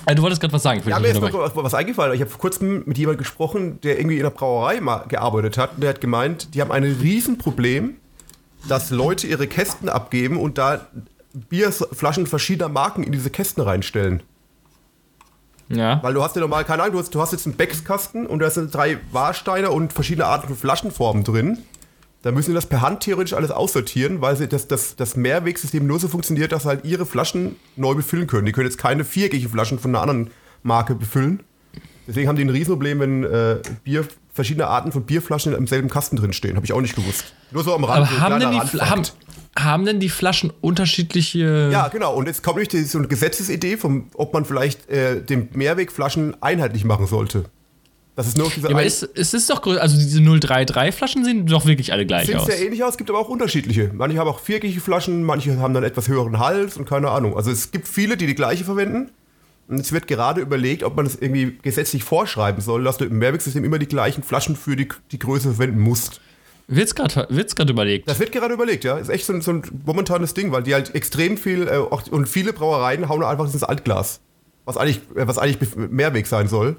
Äh, 0.06 0.14
Du 0.14 0.22
wolltest 0.22 0.40
gerade 0.40 0.52
was 0.52 0.62
sagen. 0.62 0.80
Ich 0.80 0.86
Ja, 0.86 0.98
mir 0.98 1.08
ist 1.08 1.20
noch 1.20 1.32
was, 1.32 1.54
was 1.54 1.74
eingefallen. 1.74 2.14
Ich 2.14 2.20
habe 2.20 2.30
vor 2.30 2.40
kurzem 2.40 2.82
mit 2.86 2.98
jemandem 2.98 3.18
gesprochen, 3.18 3.80
der 3.82 3.98
irgendwie 3.98 4.16
in 4.16 4.22
der 4.22 4.30
Brauerei 4.30 4.80
mal 4.80 5.04
gearbeitet 5.08 5.58
hat. 5.58 5.74
Und 5.74 5.82
der 5.82 5.90
hat 5.90 6.00
gemeint, 6.00 6.54
die 6.54 6.60
haben 6.60 6.72
ein 6.72 6.84
Riesenproblem, 6.84 7.96
dass 8.68 8.90
Leute 8.90 9.26
ihre 9.26 9.46
Kästen 9.46 9.88
abgeben 9.88 10.38
und 10.38 10.58
da 10.58 10.86
Bierflaschen 11.32 12.26
verschiedener 12.26 12.68
Marken 12.68 13.02
in 13.02 13.12
diese 13.12 13.30
Kästen 13.30 13.62
reinstellen. 13.62 14.22
Ja. 15.68 16.02
Weil 16.02 16.14
du 16.14 16.22
hast 16.22 16.34
ja 16.34 16.40
normal, 16.40 16.64
keine 16.64 16.82
Ahnung, 16.82 16.94
du 16.94 16.98
hast, 16.98 17.14
du 17.14 17.20
hast 17.20 17.32
jetzt 17.32 17.46
einen 17.46 17.56
Beckskasten 17.56 18.26
und 18.26 18.40
da 18.40 18.50
sind 18.50 18.74
drei 18.74 18.98
Warsteine 19.12 19.70
und 19.70 19.92
verschiedene 19.92 20.26
Arten 20.26 20.48
von 20.48 20.56
Flaschenformen 20.56 21.22
drin. 21.22 21.58
Da 22.22 22.32
müssen 22.32 22.48
sie 22.48 22.54
das 22.54 22.66
per 22.66 22.82
Hand 22.82 23.00
theoretisch 23.00 23.32
alles 23.32 23.50
aussortieren, 23.50 24.20
weil 24.20 24.36
sie 24.36 24.48
das, 24.48 24.68
das, 24.68 24.96
das 24.96 25.16
Mehrwegsystem 25.16 25.86
nur 25.86 26.00
so 26.00 26.08
funktioniert, 26.08 26.52
dass 26.52 26.64
sie 26.64 26.68
halt 26.68 26.84
ihre 26.84 27.06
Flaschen 27.06 27.56
neu 27.76 27.94
befüllen 27.94 28.26
können. 28.26 28.44
Die 28.46 28.52
können 28.52 28.66
jetzt 28.66 28.78
keine 28.78 29.04
viereckige 29.04 29.48
Flaschen 29.48 29.78
von 29.78 29.92
einer 29.92 30.02
anderen 30.02 30.30
Biermarke 30.62 30.94
befüllen. 30.94 31.42
Deswegen 32.06 32.28
haben 32.28 32.36
die 32.36 32.44
ein 32.44 32.50
Riesenproblem, 32.50 33.00
wenn 33.00 33.24
äh, 33.24 33.56
Bier, 33.84 34.06
verschiedene 34.32 34.66
Arten 34.66 34.92
von 34.92 35.04
Bierflaschen 35.04 35.54
im 35.54 35.66
selben 35.66 35.88
Kasten 35.88 36.16
drin 36.16 36.32
stehen. 36.32 36.56
Habe 36.56 36.66
ich 36.66 36.72
auch 36.72 36.80
nicht 36.80 36.96
gewusst. 36.96 37.34
Nur 37.50 37.64
so 37.64 37.74
am 37.74 37.84
Rand. 37.84 38.08
Aber 38.08 38.20
haben 38.20 38.40
denn, 38.40 38.50
die, 38.50 38.80
haben, 38.80 39.02
haben 39.58 39.84
denn 39.84 40.00
die 40.00 40.08
Flaschen 40.08 40.52
unterschiedliche. 40.60 41.70
Ja, 41.72 41.88
genau. 41.88 42.14
Und 42.14 42.26
jetzt 42.26 42.42
kommt 42.42 42.58
nämlich 42.58 42.90
so 42.90 42.98
eine 42.98 43.08
Gesetzesidee, 43.08 43.76
vom, 43.76 44.08
ob 44.14 44.32
man 44.32 44.44
vielleicht 44.44 44.88
äh, 44.88 45.20
den 45.22 45.48
Mehrwegflaschen 45.52 46.40
einheitlich 46.42 46.84
machen 46.84 47.06
sollte. 47.06 47.44
Das 48.16 48.26
ist 48.26 48.36
nur 48.36 48.50
diese 48.50 48.68
ja, 48.68 48.74
aber 48.74 48.84
es, 48.84 49.02
es 49.02 49.32
ist 49.34 49.48
doch. 49.48 49.64
Also 49.66 49.96
diese 49.96 50.20
033 50.20 50.94
Flaschen 50.94 51.24
sehen 51.24 51.46
doch 51.46 51.64
wirklich 51.64 51.92
alle 51.92 52.04
gleich 52.04 52.34
aus. 52.36 52.44
Sieht 52.44 52.54
sehr 52.54 52.66
ähnlich 52.66 52.84
aus, 52.84 52.90
es 52.90 52.98
gibt 52.98 53.08
aber 53.08 53.18
auch 53.18 53.28
unterschiedliche. 53.28 53.90
Manche 53.94 54.18
haben 54.18 54.28
auch 54.28 54.40
viereckige 54.40 54.80
Flaschen, 54.80 55.24
manche 55.24 55.56
haben 55.58 55.72
dann 55.74 55.84
etwas 55.84 56.08
höheren 56.08 56.38
Hals 56.38 56.76
und 56.76 56.88
keine 56.88 57.10
Ahnung. 57.10 57.36
Also 57.36 57.50
es 57.50 57.70
gibt 57.70 57.88
viele, 57.88 58.16
die 58.16 58.26
die 58.26 58.34
gleiche 58.34 58.64
verwenden. 58.64 59.10
Und 59.68 59.78
es 59.78 59.92
wird 59.92 60.08
gerade 60.08 60.40
überlegt, 60.40 60.82
ob 60.82 60.96
man 60.96 61.04
das 61.04 61.14
irgendwie 61.14 61.56
gesetzlich 61.62 62.02
vorschreiben 62.02 62.60
soll, 62.60 62.82
dass 62.82 62.98
du 62.98 63.04
im 63.04 63.18
Mehrwegsystem 63.18 63.64
immer 63.64 63.78
die 63.78 63.86
gleichen 63.86 64.24
Flaschen 64.24 64.56
für 64.56 64.74
die, 64.74 64.88
die 65.12 65.18
Größe 65.18 65.50
verwenden 65.54 65.78
musst. 65.78 66.20
Wird's 66.72 66.94
gerade 66.94 67.26
wird's 67.30 67.54
überlegt? 67.54 68.08
Das 68.08 68.20
wird 68.20 68.30
gerade 68.30 68.54
überlegt, 68.54 68.84
ja. 68.84 68.96
Ist 68.96 69.08
echt 69.08 69.26
so 69.26 69.32
ein, 69.32 69.40
so 69.40 69.50
ein, 69.50 69.62
momentanes 69.84 70.34
Ding, 70.34 70.52
weil 70.52 70.62
die 70.62 70.72
halt 70.72 70.94
extrem 70.94 71.36
viel 71.36 71.66
äh, 71.66 71.72
auch, 71.72 72.06
und 72.06 72.28
viele 72.28 72.52
Brauereien 72.52 73.08
hauen 73.08 73.24
einfach 73.24 73.52
ins 73.52 73.64
Altglas. 73.64 74.20
Was 74.64 74.76
eigentlich, 74.76 74.98
äh, 75.16 75.26
was 75.26 75.36
eigentlich 75.36 75.74
Mehrweg 75.74 76.28
sein 76.28 76.46
soll. 76.46 76.76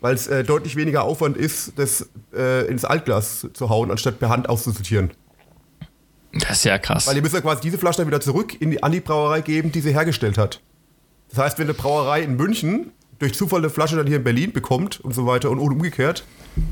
Weil 0.00 0.14
es 0.14 0.26
äh, 0.26 0.42
deutlich 0.42 0.74
weniger 0.74 1.04
Aufwand 1.04 1.36
ist, 1.36 1.72
das 1.76 2.08
äh, 2.34 2.66
ins 2.66 2.84
Altglas 2.84 3.46
zu 3.52 3.68
hauen, 3.68 3.92
anstatt 3.92 4.18
per 4.18 4.28
Hand 4.28 4.48
auszusortieren. 4.48 5.12
Das 6.32 6.58
ist 6.58 6.64
ja 6.64 6.78
krass. 6.78 7.06
Weil 7.06 7.16
ihr 7.16 7.22
müsst 7.22 7.34
ja 7.34 7.40
quasi 7.40 7.60
diese 7.62 7.78
Flaschen 7.78 8.02
dann 8.02 8.08
wieder 8.08 8.20
zurück 8.20 8.60
in 8.60 8.72
die, 8.72 8.82
an 8.82 8.90
die 8.90 9.00
Brauerei 9.00 9.40
geben, 9.40 9.70
die 9.70 9.80
sie 9.80 9.92
hergestellt 9.92 10.36
hat. 10.36 10.60
Das 11.30 11.38
heißt, 11.38 11.58
wenn 11.58 11.66
eine 11.66 11.74
Brauerei 11.74 12.22
in 12.22 12.36
München 12.36 12.92
durch 13.18 13.34
Zufall 13.34 13.60
eine 13.60 13.70
Flasche 13.70 13.96
dann 13.96 14.06
hier 14.06 14.16
in 14.16 14.24
Berlin 14.24 14.52
bekommt 14.52 15.00
und 15.00 15.14
so 15.14 15.26
weiter 15.26 15.50
und 15.50 15.58
umgekehrt, 15.58 16.24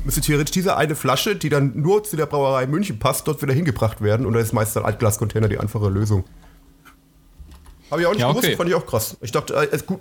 müsste 0.05 0.21
theoretisch 0.21 0.51
diese 0.51 0.77
eine 0.77 0.95
Flasche, 0.95 1.35
die 1.35 1.49
dann 1.49 1.73
nur 1.75 2.03
zu 2.03 2.15
der 2.15 2.25
Brauerei 2.25 2.67
München 2.67 2.99
passt, 2.99 3.27
dort 3.27 3.41
wieder 3.41 3.53
hingebracht 3.53 4.01
werden. 4.01 4.25
Und 4.25 4.33
da 4.33 4.39
ist 4.39 4.53
meist 4.53 4.77
ein 4.77 4.85
Altglascontainer 4.85 5.49
die 5.49 5.59
einfache 5.59 5.89
Lösung. 5.89 6.23
Habe 7.91 8.01
ich 8.01 8.07
auch 8.07 8.11
nicht 8.11 8.21
ja, 8.21 8.29
gewusst, 8.29 8.47
okay. 8.47 8.55
fand 8.55 8.69
ich 8.69 8.75
auch 8.75 8.85
krass. 8.85 9.17
Ich 9.21 9.31
dachte, 9.31 9.53
äh, 9.55 9.77
gut, 9.85 9.99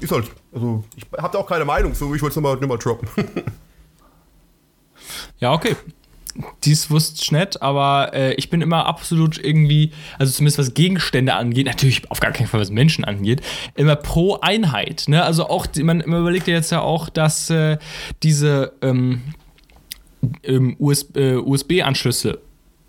ist 0.00 0.12
halt. 0.12 0.30
Also, 0.52 0.84
ich 0.96 1.06
habe 1.16 1.32
da 1.32 1.38
auch 1.38 1.46
keine 1.46 1.64
Meinung 1.64 1.94
zu, 1.94 2.14
ich 2.14 2.22
wollte 2.22 2.38
es 2.38 2.42
nochmal 2.42 2.56
noch 2.56 2.78
droppen. 2.78 3.08
ja, 5.38 5.52
okay 5.52 5.76
dies 6.64 6.90
wusste 6.90 7.20
ich 7.22 7.32
nicht, 7.32 7.62
aber 7.62 8.12
äh, 8.14 8.34
ich 8.34 8.50
bin 8.50 8.60
immer 8.60 8.86
absolut 8.86 9.42
irgendwie, 9.42 9.92
also 10.18 10.32
zumindest 10.32 10.58
was 10.58 10.74
Gegenstände 10.74 11.34
angeht, 11.34 11.66
natürlich 11.66 12.10
auf 12.10 12.20
gar 12.20 12.32
keinen 12.32 12.46
Fall 12.46 12.60
was 12.60 12.70
Menschen 12.70 13.04
angeht, 13.04 13.40
immer 13.74 13.96
pro 13.96 14.38
Einheit. 14.40 15.04
Ne? 15.08 15.22
Also 15.22 15.48
auch, 15.48 15.66
man, 15.82 16.02
man 16.06 16.20
überlegt 16.20 16.46
ja 16.48 16.54
jetzt 16.54 16.70
ja 16.70 16.80
auch, 16.80 17.08
dass 17.08 17.50
äh, 17.50 17.78
diese 18.22 18.72
ähm, 18.82 19.22
ähm, 20.42 20.76
USB, 20.78 21.16
äh, 21.16 21.36
USB-Anschlüsse 21.36 22.40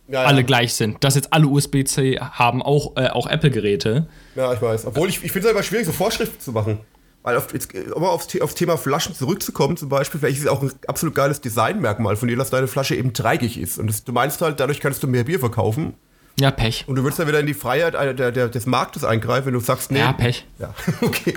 ja, 0.08 0.22
ja. 0.22 0.28
alle 0.28 0.44
gleich 0.44 0.74
sind. 0.74 1.04
Dass 1.04 1.16
jetzt 1.16 1.34
alle 1.34 1.48
USB-C 1.48 2.20
haben, 2.20 2.62
auch, 2.62 2.96
äh, 2.96 3.08
auch 3.10 3.28
Apple-Geräte. 3.28 4.08
Ja, 4.36 4.54
ich 4.54 4.62
weiß. 4.62 4.86
Obwohl 4.86 5.10
ich, 5.10 5.24
ich 5.24 5.32
finde 5.32 5.48
es 5.48 5.54
einfach 5.54 5.68
schwierig, 5.68 5.86
so 5.86 5.92
Vorschriften 5.92 6.40
zu 6.40 6.52
machen. 6.52 6.80
Weil 7.28 7.36
auf, 7.36 7.52
jetzt, 7.52 7.76
um 7.94 8.06
aufs, 8.06 8.40
aufs 8.40 8.56
Thema 8.56 8.78
Flaschen 8.78 9.14
zurückzukommen, 9.14 9.76
zum 9.76 9.90
Beispiel, 9.90 10.18
vielleicht 10.18 10.38
ist 10.38 10.46
es 10.46 10.50
auch 10.50 10.62
ein 10.64 10.72
absolut 10.88 11.14
geiles 11.14 11.42
Designmerkmal 11.42 12.16
von 12.16 12.30
dir, 12.30 12.38
dass 12.38 12.52
deine 12.52 12.68
Flasche 12.68 12.96
eben 12.96 13.12
dreieckig 13.12 13.60
ist. 13.60 13.80
Und 13.80 13.88
das, 13.88 14.06
du 14.06 14.14
meinst 14.14 14.42
halt, 14.42 14.62
dadurch 14.62 14.80
kannst 14.80 15.04
du 15.04 15.08
mehr 15.08 15.26
Bier 15.26 15.38
verkaufen. 15.38 15.96
Ja, 16.40 16.52
Pech. 16.52 16.84
Und 16.88 16.96
du 16.98 17.04
würdest 17.04 17.20
dann 17.20 17.28
wieder 17.28 17.40
in 17.40 17.48
die 17.48 17.56
Freiheit 17.56 17.96
der, 17.96 18.32
der, 18.32 18.48
des 18.48 18.68
Marktes 18.68 19.04
eingreifen, 19.04 19.48
wenn 19.48 19.54
du 19.56 19.60
sagst, 19.60 19.92
nee. 19.92 19.98
Ja, 19.98 20.14
Pech. 20.14 20.46
Ja, 20.60 20.72
okay. 21.02 21.34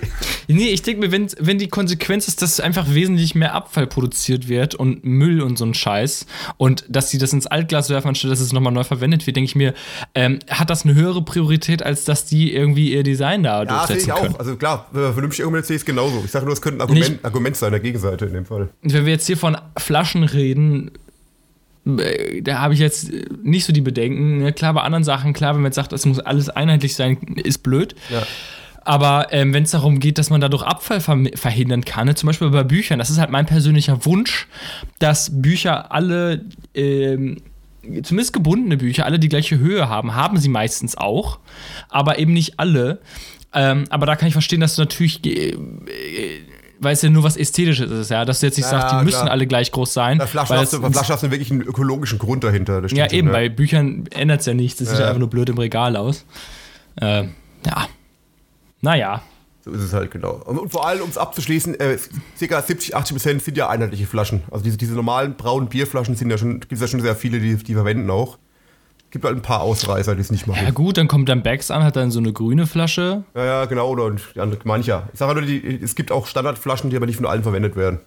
Nee, 0.46 0.68
ich 0.68 0.82
denke 0.82 1.01
mir, 1.01 1.11
wenn, 1.11 1.26
wenn 1.38 1.59
die 1.59 1.68
Konsequenz 1.68 2.28
ist, 2.28 2.42
dass 2.42 2.61
einfach 2.61 2.86
wesentlich 2.90 3.34
mehr 3.34 3.55
Abfall 3.55 3.86
produziert 3.86 4.48
wird 4.48 4.74
und 4.74 5.03
Müll 5.03 5.40
und 5.40 5.57
so 5.57 5.64
ein 5.64 5.72
Scheiß 5.72 6.26
und 6.59 6.84
dass 6.88 7.11
sie 7.11 7.16
das 7.16 7.32
ins 7.32 7.46
Altglas 7.46 7.88
werfen, 7.88 8.09
anstatt 8.09 8.30
dass 8.30 8.40
es 8.40 8.53
nochmal 8.53 8.74
neu 8.74 8.84
verwendet 8.84 9.26
wird, 9.26 9.36
denke 9.36 9.46
ich 9.46 9.57
mir, 9.57 9.72
ähm, 10.14 10.40
hat 10.51 10.68
das 10.68 10.84
eine 10.84 10.94
höhere 10.94 11.22
Priorität, 11.22 11.82
als 11.82 12.05
dass 12.05 12.26
die 12.26 12.53
irgendwie 12.55 12.92
ihr 12.92 13.03
Design 13.03 13.42
da 13.42 13.62
ja, 13.62 13.64
durchsetzen 13.64 14.09
ich 14.09 14.12
auch. 14.12 14.38
Also 14.38 14.57
klar, 14.57 14.86
vernünftig 14.92 15.44
Argument 15.44 15.64
sehe 15.64 15.76
ich 15.76 15.82
es 15.82 15.86
genauso. 15.86 16.22
Ich 16.26 16.30
sage 16.30 16.44
nur, 16.44 16.53
es 16.53 16.61
könnte 16.61 16.78
ein 16.78 16.82
Argument, 16.82 17.24
Argument 17.24 17.57
sein 17.57 17.70
der 17.70 17.80
Gegenseite 17.80 18.26
in 18.26 18.34
dem 18.34 18.44
Fall. 18.44 18.68
Wenn 18.82 19.07
wir 19.07 19.12
jetzt 19.12 19.26
hier 19.26 19.38
von 19.38 19.57
Flaschen 19.78 20.24
reden, 20.24 20.90
da 21.85 22.59
habe 22.59 22.74
ich 22.74 22.81
jetzt 22.81 23.11
nicht 23.43 23.64
so 23.64 23.72
die 23.72 23.81
Bedenken. 23.81 24.39
Ne? 24.39 24.53
Klar, 24.53 24.74
bei 24.74 24.83
anderen 24.83 25.05
Sachen, 25.05 25.33
klar, 25.33 25.55
wenn 25.55 25.62
man 25.62 25.70
jetzt 25.70 25.76
sagt, 25.76 25.93
es 25.93 26.05
muss 26.05 26.18
alles 26.18 26.51
einheitlich 26.51 26.95
sein, 26.95 27.16
ist 27.43 27.62
blöd. 27.62 27.95
Ja. 28.11 28.22
Aber 28.83 29.28
ähm, 29.31 29.53
wenn 29.53 29.64
es 29.64 29.72
darum 29.72 30.01
geht, 30.01 30.18
dass 30.18 30.31
man 30.31 30.41
dadurch 30.41 30.62
Abfall 30.62 31.01
ver 31.01 31.18
verhindern 31.35 31.85
kann, 31.85 32.07
ne? 32.07 32.14
zum 32.14 32.26
Beispiel 32.28 32.51
bei 32.51 32.64
Büchern, 32.64 32.99
das 32.99 33.11
ist 33.11 33.18
halt 33.18 33.31
mein 33.31 33.47
persönlicher 33.47 34.05
Wunsch, 34.07 34.47
dass 34.99 35.43
Bücher 35.43 35.93
alle, 35.93 36.45
ähm, 36.74 37.43
zumindest 38.03 38.33
gebundene 38.33 38.78
Bücher, 38.78 39.05
alle 39.05 39.18
die 39.18 39.28
gleiche 39.28 39.59
Höhe 39.59 39.89
haben. 39.89 40.14
Haben 40.14 40.39
sie 40.39 40.49
meistens 40.49 40.97
auch, 40.97 41.41
aber 41.89 42.18
eben 42.18 42.33
nicht 42.33 42.59
alle. 42.59 43.01
Ähm, 43.53 43.85
aber 43.91 44.07
da 44.07 44.16
kann 44.16 44.28
ich 44.28 44.35
verstehen, 44.35 44.61
dass 44.61 44.76
du 44.76 44.83
natürlich 44.83 45.24
äh, 45.26 45.57
weil 46.81 46.95
es 46.95 47.03
ja 47.03 47.11
nur 47.11 47.22
was 47.22 47.37
Ästhetisches 47.37 47.91
ist, 47.91 48.11
ja. 48.11 48.24
Dass 48.24 48.41
du 48.41 48.47
jetzt 48.47 48.57
nicht 48.57 48.64
ja, 48.64 48.70
sagst, 48.70 48.87
die 48.87 48.95
klar. 48.95 49.05
müssen 49.05 49.28
alle 49.28 49.47
gleich 49.47 49.70
groß 49.70 49.93
sein. 49.93 50.18
Bei 50.18 50.26
Flaschen 50.26 50.57
hast, 50.57 50.72
du, 50.72 51.31
wirklich 51.31 51.51
einen 51.51 51.62
ökologischen 51.62 52.18
Grund 52.18 52.43
dahinter. 52.43 52.83
ja, 52.89 53.11
eben, 53.11 53.28
ja. 53.28 53.33
bei 53.33 53.49
Büchern 53.49 54.07
ändert 54.11 54.41
es 54.41 54.47
ja 54.47 54.55
nichts. 54.55 54.78
Das 54.78 54.89
ja. 54.89 54.97
sieht 54.97 55.05
einfach 55.05 55.18
nur 55.18 55.31
blöd 55.31 55.49
im 55.51 55.59
Regal 55.59 55.97
aus. 55.97 56.24
Äh, 57.01 57.24
ja. 57.66 57.89
Naja. 58.81 59.22
So 59.62 59.72
ist 59.72 59.83
es 59.83 59.93
halt 59.93 60.11
genau. 60.11 60.41
Und 60.47 60.72
vor 60.72 60.87
allem, 60.87 61.03
um 61.03 61.11
es 61.11 61.18
abzuschließen, 61.18 61.78
äh, 61.78 61.99
ca. 62.49 62.62
70, 62.62 62.97
80 62.97 63.14
Prozent 63.14 63.43
sind 63.43 63.57
ja 63.59 63.68
einheitliche 63.68 64.07
Flaschen. 64.07 64.43
Also 64.51 64.64
diese, 64.64 64.78
diese 64.78 64.95
normalen 64.95 65.37
braunen 65.37 65.68
Bierflaschen 65.68 66.16
sind 66.16 66.31
ja 66.31 66.39
schon, 66.39 66.61
gibt 66.61 66.72
es 66.72 66.81
ja 66.81 66.89
schon 66.89 67.03
sehr 67.03 67.14
viele, 67.14 67.41
die, 67.41 67.57
die 67.57 67.74
verwenden 67.74 68.11
auch 68.11 68.39
gibt 69.11 69.24
halt 69.24 69.36
ein 69.36 69.42
paar 69.42 69.61
Ausreißer, 69.61 70.14
die 70.14 70.20
es 70.20 70.30
nicht 70.30 70.46
machen. 70.46 70.64
Ja 70.64 70.70
gut, 70.70 70.96
dann 70.96 71.08
kommt 71.08 71.28
dann 71.28 71.42
Bags 71.42 71.70
an, 71.70 71.82
hat 71.82 71.96
dann 71.96 72.11
so 72.11 72.20
eine 72.20 72.32
grüne 72.32 72.66
Flasche. 72.66 73.24
Ja, 73.34 73.44
ja, 73.44 73.64
genau, 73.64 73.90
oder 73.90 74.14
mancher. 74.64 75.08
Ich 75.12 75.18
sage 75.18 75.34
nur, 75.34 75.42
die, 75.42 75.80
es 75.82 75.94
gibt 75.94 76.12
auch 76.12 76.26
Standardflaschen, 76.26 76.90
die 76.90 76.96
aber 76.96 77.06
nicht 77.06 77.16
von 77.16 77.26
allen 77.26 77.42
verwendet 77.42 77.76
werden. 77.76 78.00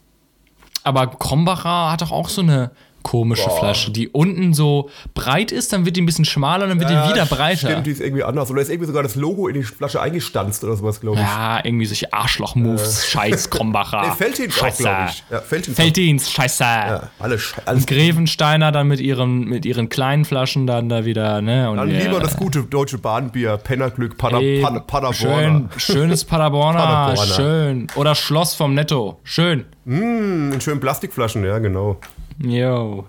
Aber 0.84 1.08
Krombacher 1.08 1.92
hat 1.92 2.02
doch 2.02 2.12
auch 2.12 2.30
so 2.30 2.42
eine 2.42 2.72
komische 3.04 3.48
Boah. 3.48 3.60
Flasche, 3.60 3.92
die 3.92 4.10
unten 4.10 4.54
so 4.54 4.90
breit 5.14 5.52
ist, 5.52 5.74
dann 5.74 5.86
wird 5.86 5.96
die 5.96 6.02
ein 6.02 6.06
bisschen 6.06 6.26
schmaler, 6.26 6.68
dann 6.68 6.80
wird 6.80 6.90
ja, 6.90 7.06
die 7.06 7.14
wieder 7.14 7.26
breiter. 7.26 7.70
Stimmt, 7.70 7.86
die 7.86 7.92
ist 7.92 8.02
irgendwie 8.02 8.24
anders. 8.24 8.50
Oder 8.50 8.62
ist 8.62 8.70
irgendwie 8.70 8.88
sogar 8.88 9.04
das 9.04 9.16
Logo 9.16 9.48
in 9.48 9.56
die 9.56 9.64
Flasche 9.64 10.02
eingestanzt 10.02 10.64
oder 10.64 10.76
sowas, 10.76 11.00
glaube 11.00 11.18
ich. 11.18 11.24
Ja, 11.24 11.60
irgendwie 11.64 11.86
solche 11.86 12.12
Arschloch-Moves. 12.12 13.04
Äh. 13.04 13.08
Scheiß 13.08 13.50
Krombacher. 13.50 14.02
nee, 14.08 14.16
Felddienst 14.18 14.58
scheiße. 14.58 14.84
glaube 14.84 15.10
ich. 15.10 15.24
Ja, 15.30 15.40
Felddienst, 15.42 15.80
Felddienst 15.80 16.32
scheiße. 16.32 16.64
Ja, 16.64 17.10
alles, 17.20 17.54
alles 17.66 17.86
Grevensteiner 17.86 18.72
dann 18.72 18.88
mit 18.88 19.00
ihren, 19.00 19.46
mit 19.46 19.66
ihren 19.66 19.90
kleinen 19.90 20.26
Flaschen 20.26 20.66
dann 20.66 20.90
da 20.90 21.06
wieder, 21.06 21.42
ne? 21.42 21.70
Und 21.70 21.78
dann 21.78 21.90
ja, 21.90 22.00
lieber 22.00 22.20
das 22.20 22.38
gute 22.38 22.64
deutsche 22.64 22.98
Bahnbier, 22.98 23.58
Pennerglück, 23.58 24.18
Pada, 24.18 24.40
Ey, 24.40 24.62
Pada, 24.62 24.80
Paderborner. 24.80 25.70
Schön, 25.78 25.96
schönes 25.98 26.24
Paderborner, 26.26 26.80
Paderborner, 26.80 27.34
schön. 27.34 27.88
Oder 27.96 28.16
Schloss 28.16 28.56
vom 28.56 28.74
Netto, 28.74 29.20
schön. 29.24 29.66
Mm, 29.86 30.54
in 30.54 30.62
schönen 30.62 30.80
Plastikflaschen, 30.80 31.44
ja, 31.44 31.60
genau. 31.60 32.00
Jo. 32.44 33.06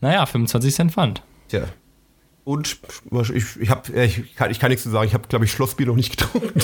Naja, 0.00 0.24
25 0.26 0.74
Cent 0.74 0.92
Pfand. 0.92 1.22
Tja. 1.48 1.64
Und 2.44 2.78
ich, 3.34 3.56
ich, 3.60 3.70
hab, 3.70 3.88
ich, 3.90 4.34
kann, 4.34 4.50
ich 4.50 4.58
kann 4.58 4.70
nichts 4.70 4.82
zu 4.82 4.90
sagen. 4.90 5.06
Ich 5.06 5.14
habe, 5.14 5.28
glaube 5.28 5.44
ich, 5.44 5.52
Schlossbier 5.52 5.86
noch 5.86 5.96
nicht 5.96 6.10
getrunken. 6.16 6.58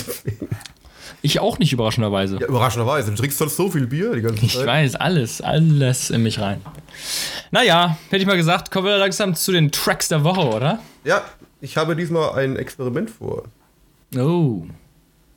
Ich 1.21 1.39
auch 1.39 1.59
nicht, 1.59 1.73
überraschenderweise. 1.73 2.39
Ja, 2.39 2.47
überraschenderweise. 2.47 3.11
Du 3.11 3.17
trinkst 3.17 3.37
sonst 3.37 3.55
so 3.55 3.69
viel 3.69 3.87
Bier 3.87 4.13
die 4.13 4.21
ganze 4.21 4.47
Zeit. 4.47 4.61
Ich 4.61 4.65
weiß, 4.65 4.95
alles, 4.95 5.41
alles 5.41 6.09
in 6.09 6.23
mich 6.23 6.39
rein. 6.39 6.61
Naja, 7.51 7.97
hätte 8.09 8.21
ich 8.21 8.27
mal 8.27 8.37
gesagt, 8.37 8.71
kommen 8.71 8.87
wir 8.87 8.97
langsam 8.97 9.35
zu 9.35 9.51
den 9.51 9.71
Tracks 9.71 10.07
der 10.07 10.23
Woche, 10.23 10.41
oder? 10.41 10.79
Ja, 11.03 11.23
ich 11.61 11.77
habe 11.77 11.95
diesmal 11.95 12.33
ein 12.39 12.55
Experiment 12.55 13.09
vor. 13.09 13.43
Oh. 14.17 14.63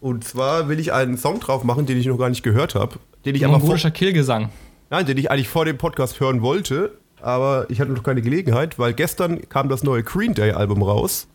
Und 0.01 0.25
zwar 0.25 0.69
will 0.69 0.79
ich 0.79 0.93
einen 0.93 1.19
Song 1.19 1.41
drauf 1.41 1.65
machen, 1.65 1.87
den 1.87 1.99
ich 1.99 2.07
noch 2.07 2.19
gar 2.19 2.29
nicht 2.31 2.43
gehört 2.43 2.75
habe. 2.75 2.97
Den 3.25 3.35
ich 3.35 3.45
aber 3.45 3.61
vor 3.61 3.77
Killgesang. 3.77 4.51
Nein, 4.91 5.05
den 5.05 5.19
ich 5.19 5.31
eigentlich 5.31 5.49
vor 5.49 5.65
dem 5.65 5.77
Podcast 5.77 6.19
hören 6.19 6.41
wollte, 6.41 6.97
aber 7.21 7.67
ich 7.69 7.81
hatte 7.81 7.93
noch 7.93 8.03
keine 8.03 8.23
Gelegenheit, 8.23 8.79
weil 8.79 8.95
gestern 8.95 9.47
kam 9.49 9.69
das 9.69 9.83
neue 9.83 10.03
Green 10.03 10.35
Day 10.35 10.53
Album 10.53 10.83
raus. 10.83 11.27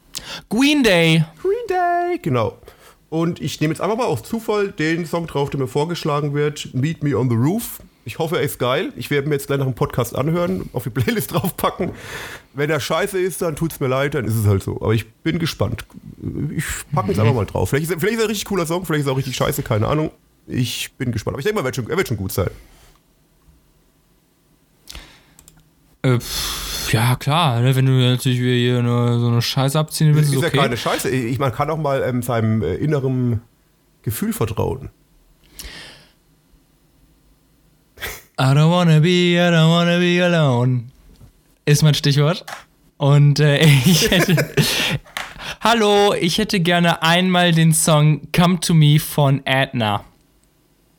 Green 0.49 0.83
Day! 0.83 1.23
Green 1.41 1.67
Day, 1.67 2.19
genau. 2.19 2.57
Und 3.09 3.39
ich 3.41 3.61
nehme 3.61 3.73
jetzt 3.73 3.81
einfach 3.81 3.97
mal 3.97 4.05
aus 4.05 4.23
Zufall 4.23 4.71
den 4.71 5.05
Song 5.05 5.27
drauf, 5.27 5.51
der 5.51 5.59
mir 5.59 5.67
vorgeschlagen 5.67 6.33
wird, 6.33 6.73
Meet 6.73 7.03
Me 7.03 7.15
on 7.15 7.29
the 7.29 7.35
Roof. 7.35 7.79
Ich 8.05 8.17
hoffe, 8.17 8.37
er 8.37 8.41
ist 8.41 8.57
geil. 8.57 8.91
Ich 8.95 9.11
werde 9.11 9.29
mir 9.29 9.35
jetzt 9.35 9.45
gleich 9.47 9.59
nach 9.59 9.67
dem 9.67 9.75
Podcast 9.75 10.15
anhören, 10.15 10.67
auf 10.73 10.83
die 10.83 10.89
Playlist 10.89 11.31
draufpacken. 11.33 11.91
Wenn 12.53 12.71
er 12.71 12.79
scheiße 12.79 13.19
ist, 13.19 13.43
dann 13.43 13.55
tut 13.55 13.71
es 13.73 13.79
mir 13.79 13.87
leid, 13.87 14.15
dann 14.15 14.25
ist 14.25 14.35
es 14.35 14.47
halt 14.47 14.63
so. 14.63 14.81
Aber 14.81 14.95
ich 14.95 15.07
bin 15.07 15.37
gespannt. 15.37 15.85
Ich 16.57 16.65
packe 16.91 17.09
jetzt 17.09 17.19
einfach 17.19 17.35
mal 17.35 17.45
drauf. 17.45 17.69
Vielleicht 17.69 17.91
ist, 17.91 17.99
vielleicht 17.99 18.15
ist 18.15 18.19
er 18.19 18.25
ein 18.25 18.29
richtig 18.29 18.45
cooler 18.45 18.65
Song, 18.65 18.83
vielleicht 18.83 19.01
ist 19.01 19.07
er 19.07 19.13
auch 19.13 19.17
richtig 19.17 19.35
scheiße, 19.35 19.61
keine 19.61 19.87
Ahnung. 19.87 20.09
Ich 20.47 20.91
bin 20.93 21.11
gespannt. 21.11 21.35
Aber 21.35 21.39
ich 21.39 21.45
denke 21.45 21.55
mal, 21.55 21.61
er 21.61 21.65
wird 21.65 21.75
schon, 21.75 21.89
er 21.89 21.97
wird 21.97 22.07
schon 22.07 22.17
gut 22.17 22.31
sein. 22.31 22.49
Äh, 26.03 26.19
pff, 26.19 26.91
ja, 26.93 27.15
klar, 27.15 27.61
ne, 27.61 27.75
wenn 27.75 27.85
du 27.85 27.93
natürlich 27.93 28.37
hier 28.39 28.79
eine, 28.79 29.19
so 29.19 29.27
eine 29.27 29.41
Scheiße 29.41 29.79
abziehen 29.79 30.13
willst, 30.13 30.31
ist, 30.31 30.39
ist 30.39 30.45
okay. 30.45 30.57
ja 30.57 30.63
keine 30.63 30.77
Scheiße. 30.77 31.09
Ich, 31.09 31.39
man 31.39 31.51
kann 31.51 31.69
auch 31.69 31.77
mal 31.77 32.03
ähm, 32.03 32.21
seinem 32.21 32.61
äh, 32.61 32.75
inneren 32.75 33.41
Gefühl 34.01 34.33
vertrauen. 34.33 34.89
I 38.39 38.43
don't 38.43 38.71
wanna 38.71 38.99
be, 38.99 39.35
I 39.35 39.49
don't 39.49 39.69
wanna 39.69 39.99
be 39.99 40.21
alone. 40.23 40.85
Ist 41.65 41.83
mein 41.83 41.93
Stichwort. 41.93 42.45
Und 42.97 43.39
äh, 43.39 43.63
ich 43.85 44.11
hätte. 44.11 44.53
Hallo, 45.61 46.13
ich 46.19 46.37
hätte 46.37 46.59
gerne 46.59 47.01
einmal 47.01 47.53
den 47.53 47.73
Song 47.73 48.27
Come 48.35 48.59
to 48.59 48.73
Me 48.73 48.99
von 48.99 49.41
Adna. 49.45 50.03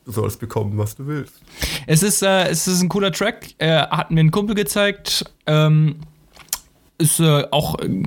Du 0.05 0.13
sollst 0.13 0.39
bekommen, 0.39 0.77
was 0.77 0.97
du 0.97 1.07
willst. 1.07 1.41
Es 1.87 2.03
ist, 2.03 2.23
äh, 2.23 2.49
es 2.49 2.67
ist 2.67 2.83
ein 2.83 2.89
cooler 2.89 3.11
Track. 3.11 3.55
Äh, 3.59 3.87
hat 3.87 4.11
mir 4.11 4.21
ein 4.21 4.31
Kumpel 4.31 4.55
gezeigt. 4.55 5.25
Ähm, 5.47 5.97
ist 6.99 7.21
äh, 7.21 7.45
auch 7.51 7.79
äh, 7.81 8.03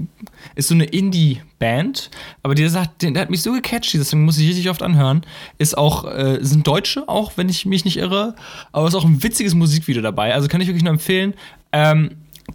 ist 0.55 0.69
so 0.69 0.75
eine 0.75 0.85
Indie-Band, 0.85 2.09
aber 2.41 2.55
der 2.55 2.69
sagt, 2.69 3.01
der, 3.01 3.19
hat 3.19 3.29
mich 3.29 3.41
so 3.41 3.51
gecatcht, 3.51 3.93
deswegen 3.93 4.23
muss 4.23 4.37
ich 4.37 4.47
richtig 4.47 4.69
oft 4.69 4.81
anhören. 4.81 5.21
Ist 5.57 5.77
auch, 5.77 6.05
äh, 6.05 6.39
sind 6.41 6.65
Deutsche 6.65 7.07
auch, 7.09 7.33
wenn 7.35 7.49
ich 7.49 7.65
mich 7.65 7.85
nicht 7.85 7.97
irre, 7.97 8.35
aber 8.71 8.87
ist 8.87 8.95
auch 8.95 9.05
ein 9.05 9.21
witziges 9.21 9.55
Musikvideo 9.55 10.01
dabei, 10.01 10.33
also 10.33 10.47
kann 10.47 10.61
ich 10.61 10.67
wirklich 10.67 10.83
nur 10.83 10.93
empfehlen. 10.93 11.33
Ähm, 11.71 12.11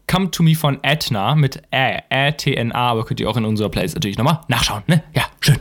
Come 0.06 0.30
to 0.30 0.42
Me 0.42 0.54
von 0.54 0.82
Etna 0.82 1.34
mit 1.34 1.62
Ä-T-N-A, 1.70 2.90
aber 2.90 3.04
könnt 3.04 3.20
ihr 3.20 3.28
auch 3.28 3.36
in 3.36 3.44
unserer 3.44 3.68
Playlist 3.68 3.94
natürlich 3.94 4.16
nochmal 4.16 4.40
nachschauen, 4.48 4.82
ne? 4.86 5.02
Ja, 5.14 5.24
schön. 5.40 5.58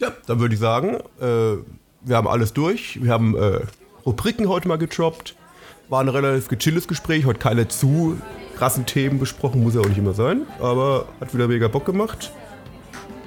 Ja, 0.00 0.12
dann 0.26 0.40
würde 0.40 0.54
ich 0.54 0.60
sagen, 0.60 0.96
äh, 1.20 1.56
wir 2.02 2.16
haben 2.16 2.28
alles 2.28 2.52
durch. 2.52 3.02
Wir 3.02 3.12
haben 3.12 3.36
äh, 3.36 3.60
Rubriken 4.06 4.48
heute 4.48 4.68
mal 4.68 4.78
getroppt. 4.78 5.36
War 5.88 6.00
ein 6.00 6.08
relativ 6.08 6.48
gechilltes 6.48 6.86
Gespräch, 6.86 7.24
heute 7.24 7.38
keine 7.38 7.68
zu 7.68 8.18
krassen 8.56 8.86
Themen 8.86 9.18
besprochen, 9.18 9.62
muss 9.62 9.74
ja 9.74 9.80
auch 9.80 9.88
nicht 9.88 9.98
immer 9.98 10.12
sein, 10.12 10.42
aber 10.60 11.06
hat 11.20 11.32
wieder 11.32 11.48
mega 11.48 11.68
Bock 11.68 11.84
gemacht. 11.84 12.32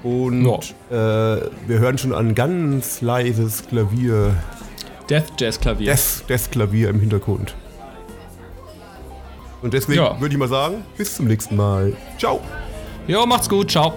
Und 0.04 0.46
ja. 0.46 1.36
äh, 1.36 1.50
wir 1.68 1.80
hören 1.80 1.98
schon 1.98 2.14
ein 2.14 2.36
ganz 2.36 3.02
leises 3.02 3.66
Klavier. 3.68 4.36
Death 5.10 5.26
Jazz 5.40 5.60
Klavier. 5.60 5.92
Death, 5.92 6.24
Death 6.28 6.52
Klavier 6.52 6.90
im 6.90 7.00
Hintergrund. 7.00 7.56
Und 9.62 9.74
deswegen 9.74 10.02
ja. 10.02 10.20
würde 10.20 10.34
ich 10.34 10.40
mal 10.40 10.50
sagen, 10.50 10.84
bis 10.98 11.16
zum 11.16 11.28
nächsten 11.28 11.56
Mal. 11.56 11.94
Ciao. 12.18 12.42
Jo, 13.08 13.26
macht's 13.26 13.48
gut. 13.48 13.72
Ciao. 13.72 13.94